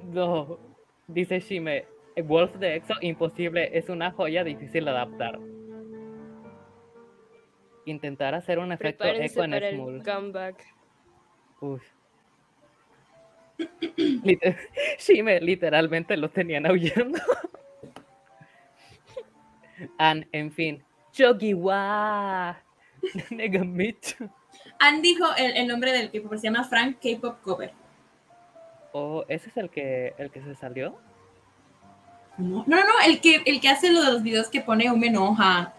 no, 0.04 0.58
dice 1.06 1.40
Shime, 1.40 1.86
Wolf 2.20 2.54
de 2.56 2.76
EXO, 2.76 2.94
imposible, 3.00 3.76
es 3.76 3.88
una 3.88 4.10
joya 4.10 4.44
difícil 4.44 4.84
de 4.84 4.90
adaptar. 4.90 5.38
Intentar 7.84 8.34
hacer 8.34 8.58
un 8.58 8.72
efecto 8.72 9.02
Prepárense 9.04 9.34
eco 9.34 9.44
en 9.44 9.50
para 9.50 9.68
el 9.68 9.76
Small. 9.76 10.02
comeback. 10.04 10.74
Uf. 11.60 11.82
Liter- 13.96 14.56
Shime, 14.98 15.40
literalmente 15.40 16.16
lo 16.16 16.30
tenían 16.30 16.66
aullando. 16.66 17.18
An, 19.98 20.26
en 20.32 20.52
fin. 20.52 20.82
Chogiwa. 21.12 22.56
Negamichu. 23.30 24.28
Ann 24.78 25.02
dijo 25.02 25.24
el, 25.36 25.56
el 25.56 25.66
nombre 25.66 25.92
del 25.92 26.10
K-pop, 26.10 26.34
se 26.34 26.42
llama 26.44 26.64
Frank 26.64 26.98
K-pop 27.02 27.40
Cover. 27.42 27.72
Oh, 28.92 29.24
¿ese 29.28 29.48
es 29.48 29.56
el 29.56 29.70
que, 29.70 30.14
el 30.18 30.30
que 30.30 30.42
se 30.42 30.54
salió? 30.54 30.96
No, 32.42 32.64
no, 32.66 32.76
no, 32.76 32.92
el 33.06 33.20
que, 33.20 33.42
el 33.46 33.60
que 33.60 33.68
hace 33.68 33.90
lo 33.90 34.02
de 34.02 34.12
los 34.12 34.22
videos 34.22 34.48
que 34.48 34.60
pone 34.60 34.90
un 34.90 35.00
me 35.00 35.08
enoja. 35.08 35.74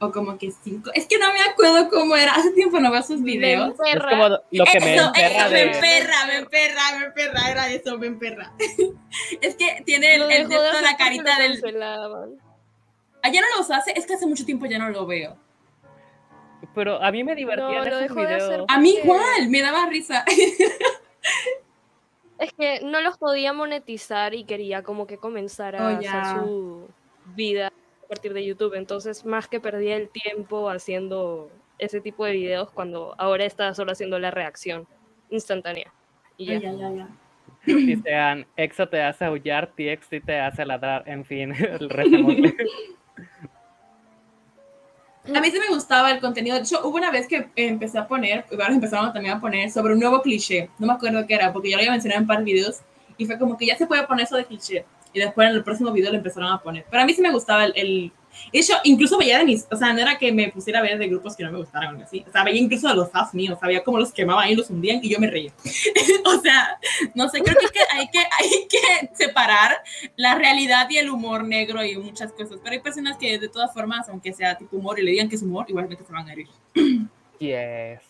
O 0.00 0.10
como 0.10 0.36
que 0.36 0.50
cinco. 0.50 0.90
Es 0.92 1.06
que 1.06 1.18
no 1.18 1.32
me 1.32 1.40
acuerdo 1.40 1.88
cómo 1.88 2.16
era. 2.16 2.32
Hace 2.32 2.50
tiempo 2.50 2.80
no 2.80 2.90
veo 2.90 3.02
sus 3.02 3.22
videos. 3.22 3.74
Me 3.78 3.92
Es 3.92 4.02
como 4.02 4.28
lo 4.28 4.64
que 4.64 4.80
me 4.80 4.96
eso, 4.96 5.06
emperra 5.06 5.26
eso, 5.26 5.50
me 5.50 5.56
de... 5.56 5.62
emperra, 5.62 6.26
me 6.26 6.36
emperra, 6.36 6.98
me 6.98 7.04
emperra. 7.06 7.50
Era 7.50 7.68
eso, 7.68 7.98
me 7.98 8.06
emperra. 8.08 8.52
es 9.40 9.54
que 9.54 9.82
tiene 9.86 10.14
el, 10.14 10.20
Lo 10.20 10.30
el 10.30 10.46
hacer 10.46 10.82
la 10.82 10.96
carita 10.96 11.38
del. 11.38 11.52
cancelaban. 11.52 12.30
Ah, 13.22 13.30
ya 13.30 13.40
no 13.40 13.46
los 13.56 13.70
hace. 13.70 13.92
Es 13.96 14.04
que 14.06 14.14
hace 14.14 14.26
mucho 14.26 14.44
tiempo 14.44 14.66
ya 14.66 14.78
no 14.78 14.90
lo 14.90 15.06
veo. 15.06 15.36
Pero 16.74 17.02
a 17.02 17.10
mí 17.12 17.22
me 17.22 17.34
divertían 17.34 17.72
No, 17.72 17.84
esos 17.84 18.00
dejó 18.00 18.20
de 18.20 18.34
hacer 18.34 18.48
videos. 18.48 18.66
A 18.68 18.78
mí 18.78 18.96
igual, 19.02 19.48
me 19.48 19.62
daba 19.62 19.86
risa. 19.86 20.24
Es 22.38 22.52
que 22.52 22.80
no 22.80 23.00
los 23.00 23.18
podía 23.18 23.52
monetizar 23.52 24.34
y 24.34 24.44
quería 24.44 24.82
como 24.82 25.06
que 25.06 25.18
comenzar 25.18 25.76
a 25.76 25.86
Oh, 25.86 25.98
hacer 25.98 26.24
su 26.40 26.88
vida 27.34 27.68
a 27.68 28.08
partir 28.08 28.34
de 28.34 28.44
YouTube. 28.44 28.74
Entonces, 28.74 29.24
más 29.24 29.48
que 29.48 29.60
perdía 29.60 29.96
el 29.96 30.08
tiempo 30.08 30.68
haciendo 30.68 31.50
ese 31.78 32.00
tipo 32.00 32.24
de 32.24 32.32
videos 32.32 32.70
cuando 32.70 33.14
ahora 33.18 33.44
está 33.44 33.72
solo 33.74 33.92
haciendo 33.92 34.18
la 34.18 34.30
reacción 34.30 34.86
instantánea. 35.30 35.92
Y 36.36 36.46
ya. 36.46 36.54
Ay, 36.54 36.60
ya, 36.60 36.72
ya, 36.72 36.90
ya. 36.92 37.08
Dicean, 37.66 38.46
EXO 38.56 38.88
te 38.88 39.02
hace 39.02 39.24
aullar, 39.24 39.72
TXT 39.74 40.24
te 40.26 40.38
hace 40.38 40.66
ladrar, 40.66 41.08
en 41.08 41.24
fin, 41.24 41.52
el. 41.58 41.88
A 45.26 45.40
mí 45.40 45.50
sí 45.50 45.58
me 45.58 45.74
gustaba 45.74 46.10
el 46.10 46.20
contenido. 46.20 46.56
De 46.56 46.62
hecho, 46.62 46.80
hubo 46.86 46.96
una 46.96 47.10
vez 47.10 47.26
que 47.26 47.48
empecé 47.56 47.98
a 47.98 48.06
poner, 48.06 48.44
y 48.50 48.56
varios 48.56 48.74
empezaron 48.74 49.12
también 49.12 49.36
a 49.36 49.40
poner 49.40 49.70
sobre 49.70 49.94
un 49.94 50.00
nuevo 50.00 50.20
cliché. 50.20 50.68
No 50.78 50.86
me 50.86 50.92
acuerdo 50.92 51.26
qué 51.26 51.34
era, 51.34 51.52
porque 51.52 51.70
ya 51.70 51.76
lo 51.76 51.80
había 51.80 51.92
mencionado 51.92 52.18
en 52.18 52.24
un 52.24 52.28
par 52.28 52.38
de 52.38 52.44
videos. 52.44 52.80
Y 53.16 53.24
fue 53.24 53.38
como 53.38 53.56
que 53.56 53.66
ya 53.66 53.76
se 53.76 53.86
puede 53.86 54.06
poner 54.06 54.26
eso 54.26 54.36
de 54.36 54.44
cliché. 54.44 54.84
Y 55.14 55.20
después 55.20 55.48
en 55.48 55.54
el 55.54 55.64
próximo 55.64 55.92
video 55.92 56.10
lo 56.10 56.18
empezaron 56.18 56.52
a 56.52 56.60
poner. 56.60 56.84
Pero 56.90 57.02
a 57.02 57.06
mí 57.06 57.14
sí 57.14 57.22
me 57.22 57.30
gustaba 57.30 57.64
el 57.64 58.12
hecho, 58.52 58.74
incluso 58.84 59.18
veía 59.18 59.38
de 59.38 59.44
mis. 59.44 59.66
O 59.70 59.76
sea, 59.76 59.92
no 59.92 60.00
era 60.00 60.16
que 60.18 60.32
me 60.32 60.48
pusiera 60.50 60.80
a 60.80 60.82
ver 60.82 60.98
de 60.98 61.08
grupos 61.08 61.36
que 61.36 61.44
no 61.44 61.52
me 61.52 61.58
gustaran 61.58 62.00
o 62.00 62.02
así. 62.04 62.24
O 62.28 62.32
sea, 62.32 62.44
veía 62.44 62.60
incluso 62.60 62.88
de 62.88 62.94
los 62.94 63.10
fans 63.10 63.34
míos. 63.34 63.58
Sabía 63.60 63.82
cómo 63.82 63.98
los 63.98 64.12
quemaban 64.12 64.48
y 64.48 64.54
los 64.54 64.70
hundían 64.70 65.00
y 65.02 65.08
yo 65.10 65.18
me 65.18 65.28
reía. 65.30 65.52
o 66.26 66.40
sea, 66.40 66.78
no 67.14 67.28
sé, 67.28 67.40
creo 67.42 67.56
que 67.58 67.80
hay, 67.92 68.08
que 68.08 68.18
hay 68.18 68.68
que 68.68 68.78
hay 68.78 69.08
que 69.08 69.14
separar 69.16 69.76
la 70.16 70.34
realidad 70.34 70.88
y 70.90 70.96
el 70.98 71.10
humor 71.10 71.44
negro 71.44 71.84
y 71.84 71.96
muchas 71.96 72.32
cosas. 72.32 72.58
Pero 72.62 72.72
hay 72.74 72.80
personas 72.80 73.16
que 73.18 73.38
de 73.38 73.48
todas 73.48 73.72
formas, 73.72 74.08
aunque 74.08 74.32
sea 74.32 74.56
tipo 74.56 74.76
humor 74.76 74.98
y 74.98 75.02
le 75.02 75.10
digan 75.12 75.28
que 75.28 75.36
es 75.36 75.42
humor, 75.42 75.66
igualmente 75.68 76.04
se 76.04 76.12
van 76.12 76.28
a 76.28 76.32
herir. 76.32 76.48
Yes. 77.38 78.00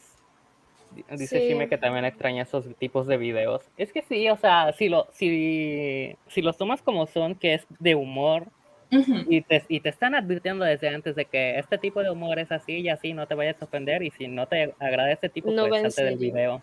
Di- 0.95 1.05
Dice 1.17 1.39
Sí. 1.41 1.49
Shime 1.49 1.69
que 1.69 1.79
también 1.79 2.05
extraña 2.05 2.43
esos 2.43 2.65
tipos 2.79 3.07
de 3.07 3.17
videos. 3.17 3.63
Es 3.77 3.93
que 3.93 4.03
sí, 4.03 4.29
o 4.29 4.37
sea, 4.37 4.73
si, 4.75 4.89
lo, 4.89 5.09
si, 5.13 6.15
si 6.29 6.43
los 6.43 6.57
tomas 6.57 6.83
como 6.83 7.07
son, 7.07 7.35
que 7.35 7.55
es 7.55 7.67
de 7.81 7.95
humor, 7.95 8.47
Ujú. 8.95 9.25
y 9.29 9.41
te, 9.43 9.65
y 9.69 9.81
te 9.81 9.89
están 9.89 10.15
advirtiendo 10.15 10.65
desde 10.65 10.89
antes 10.89 11.17
de 11.17 11.25
que 11.25 11.59
este 11.59 11.79
tipo 11.79 12.03
de 12.03 12.11
humor 12.11 12.39
es 12.39 12.53
así 12.53 12.75
y 12.75 12.89
así, 12.89 13.13
no 13.13 13.27
te 13.27 13.35
vayas 13.35 13.61
a 13.61 13.65
ofender, 13.65 14.03
y 14.03 14.11
si 14.11 14.29
no 14.29 14.47
te 14.47 14.75
agrada 14.79 15.11
este 15.11 15.29
tipo, 15.29 15.51
No 15.51 15.67
pues 15.69 15.83
salte 15.83 16.05
del 16.05 16.19
video. 16.19 16.63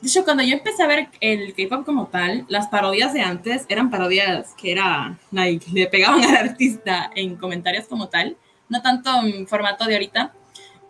De 0.00 0.06
hecho, 0.06 0.24
cuando 0.24 0.44
yo 0.44 0.54
empecé 0.54 0.82
a 0.82 0.86
ver 0.86 1.08
el 1.20 1.54
K-pop 1.54 1.84
como 1.84 2.06
tal, 2.06 2.44
las 2.48 2.68
parodias 2.68 3.12
de 3.12 3.20
antes 3.20 3.66
eran 3.68 3.90
parodias 3.90 4.54
que 4.54 4.70
era, 4.70 5.18
like, 5.32 5.66
le 5.72 5.86
pegaban 5.88 6.22
al 6.24 6.36
artista 6.36 7.10
en 7.14 7.36
comentarios 7.36 7.86
como 7.86 8.08
tal, 8.08 8.36
no 8.68 8.80
tanto 8.80 9.10
en 9.24 9.46
formato 9.46 9.86
de 9.86 9.94
ahorita, 9.94 10.32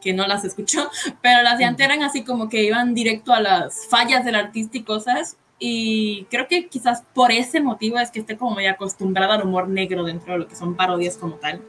que 0.00 0.12
no 0.12 0.26
las 0.26 0.44
escucho, 0.44 0.90
pero 1.22 1.42
las 1.42 1.58
de 1.58 1.64
antes 1.64 1.86
eran 1.86 2.02
así 2.02 2.22
como 2.22 2.48
que 2.48 2.64
iban 2.64 2.94
directo 2.94 3.32
a 3.32 3.40
las 3.40 3.86
fallas 3.88 4.24
del 4.24 4.34
artista 4.34 4.76
y 4.76 4.82
cosas, 4.82 5.36
y 5.58 6.24
creo 6.30 6.46
que 6.48 6.68
quizás 6.68 7.02
por 7.14 7.32
ese 7.32 7.60
motivo 7.60 7.98
es 7.98 8.10
que 8.10 8.20
esté 8.20 8.36
como 8.36 8.52
muy 8.52 8.66
acostumbrada 8.66 9.34
al 9.34 9.42
humor 9.42 9.68
negro 9.68 10.04
dentro 10.04 10.32
de 10.34 10.38
lo 10.40 10.48
que 10.48 10.54
son 10.56 10.76
parodias 10.76 11.16
como 11.16 11.36
tal, 11.36 11.60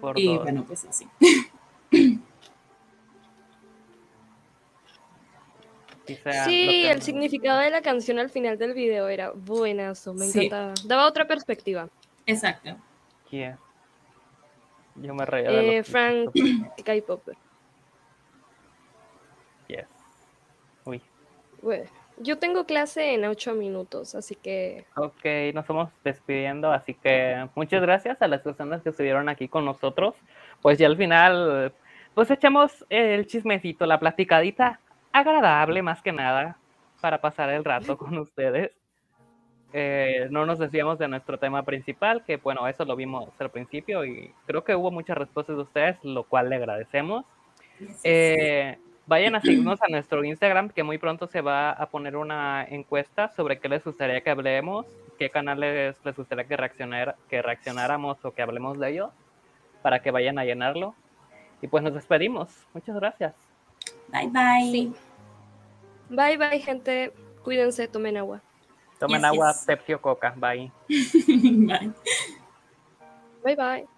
Por 0.00 0.18
y 0.18 0.26
dos. 0.26 0.42
bueno, 0.42 0.64
pues 0.66 0.84
así. 0.84 1.06
Sí, 6.06 6.16
que- 6.24 6.90
el 6.90 7.02
significado 7.02 7.58
de 7.60 7.70
la 7.70 7.82
canción 7.82 8.18
al 8.18 8.30
final 8.30 8.58
del 8.58 8.74
video 8.74 9.08
era 9.08 9.32
buenazo, 9.32 10.14
me 10.14 10.26
Sí. 10.26 10.46
encantaba. 10.46 10.74
Daba 10.84 11.06
otra 11.08 11.26
perspectiva. 11.26 11.88
Exacto. 12.26 12.76
Yeah. 13.30 13.58
Yo 14.94 15.14
me 15.14 15.26
reía 15.26 15.50
de 15.50 15.68
Eh, 15.74 15.78
los 15.78 15.88
Frank 15.88 16.32
TikTok. 16.32 16.84
K-Pop. 16.84 17.28
Yes. 19.66 19.86
Uy. 20.84 21.02
Bueno, 21.60 21.90
yo 22.18 22.38
tengo 22.38 22.64
clase 22.64 23.14
en 23.14 23.24
ocho 23.24 23.54
minutos, 23.54 24.14
así 24.14 24.34
que 24.34 24.84
Ok, 24.96 25.24
nos 25.54 25.62
estamos 25.64 25.90
despidiendo, 26.04 26.72
así 26.72 26.94
que 26.94 27.48
muchas 27.54 27.82
gracias 27.82 28.20
a 28.22 28.28
las 28.28 28.40
personas 28.42 28.82
que 28.82 28.90
estuvieron 28.90 29.28
aquí 29.28 29.48
con 29.48 29.64
nosotros. 29.64 30.14
Pues 30.62 30.78
ya 30.78 30.86
al 30.86 30.96
final, 30.96 31.72
pues 32.14 32.30
echamos 32.30 32.84
el 32.88 33.26
chismecito, 33.26 33.86
la 33.86 34.00
platicadita 34.00 34.80
agradable 35.12 35.82
más 35.82 36.02
que 36.02 36.12
nada 36.12 36.56
para 37.00 37.20
pasar 37.20 37.50
el 37.50 37.64
rato 37.64 37.96
con 37.98 38.16
ustedes. 38.18 38.72
Eh, 39.72 40.28
no 40.30 40.46
nos 40.46 40.58
decíamos 40.58 40.98
de 40.98 41.08
nuestro 41.08 41.38
tema 41.38 41.62
principal, 41.62 42.24
que 42.24 42.36
bueno, 42.38 42.66
eso 42.66 42.84
lo 42.84 42.96
vimos 42.96 43.28
al 43.38 43.50
principio 43.50 44.04
y 44.04 44.32
creo 44.46 44.64
que 44.64 44.74
hubo 44.74 44.90
muchas 44.90 45.18
respuestas 45.18 45.56
de 45.56 45.62
ustedes, 45.62 45.96
lo 46.02 46.24
cual 46.24 46.48
le 46.48 46.56
agradecemos. 46.56 47.26
Eh, 48.02 48.78
vayan 49.06 49.34
a 49.34 49.40
seguirnos 49.40 49.80
a 49.82 49.88
nuestro 49.88 50.24
Instagram, 50.24 50.70
que 50.70 50.82
muy 50.82 50.98
pronto 50.98 51.26
se 51.26 51.40
va 51.40 51.70
a 51.70 51.86
poner 51.88 52.16
una 52.16 52.64
encuesta 52.64 53.32
sobre 53.34 53.58
qué 53.58 53.68
les 53.68 53.84
gustaría 53.84 54.20
que 54.20 54.30
hablemos, 54.30 54.86
qué 55.18 55.30
canales 55.30 55.96
les 56.04 56.16
gustaría 56.16 56.44
que, 56.44 56.56
reaccionar, 56.56 57.16
que 57.28 57.42
reaccionáramos 57.42 58.24
o 58.24 58.32
que 58.32 58.42
hablemos 58.42 58.78
de 58.78 58.90
ellos, 58.90 59.10
para 59.82 60.00
que 60.00 60.10
vayan 60.10 60.38
a 60.38 60.44
llenarlo. 60.44 60.94
Y 61.62 61.68
pues 61.68 61.82
nos 61.82 61.94
despedimos. 61.94 62.50
Muchas 62.74 62.96
gracias. 62.96 63.34
Bye 64.08 64.28
bye. 64.28 64.70
sí. 64.70 64.92
Bye 66.08 66.36
bye, 66.36 66.60
gente. 66.60 67.12
Cuídense, 67.42 67.88
tomen 67.88 68.16
agua. 68.16 68.42
Tomen 68.98 69.20
Yes, 69.20 69.24
agua, 69.24 69.52
yes. 69.52 69.64
Pepsi 69.66 69.94
o 69.94 70.00
Coca. 70.00 70.34
Bye. 70.36 70.70
bye. 71.66 71.92
Bye 73.42 73.56
bye. 73.56 73.95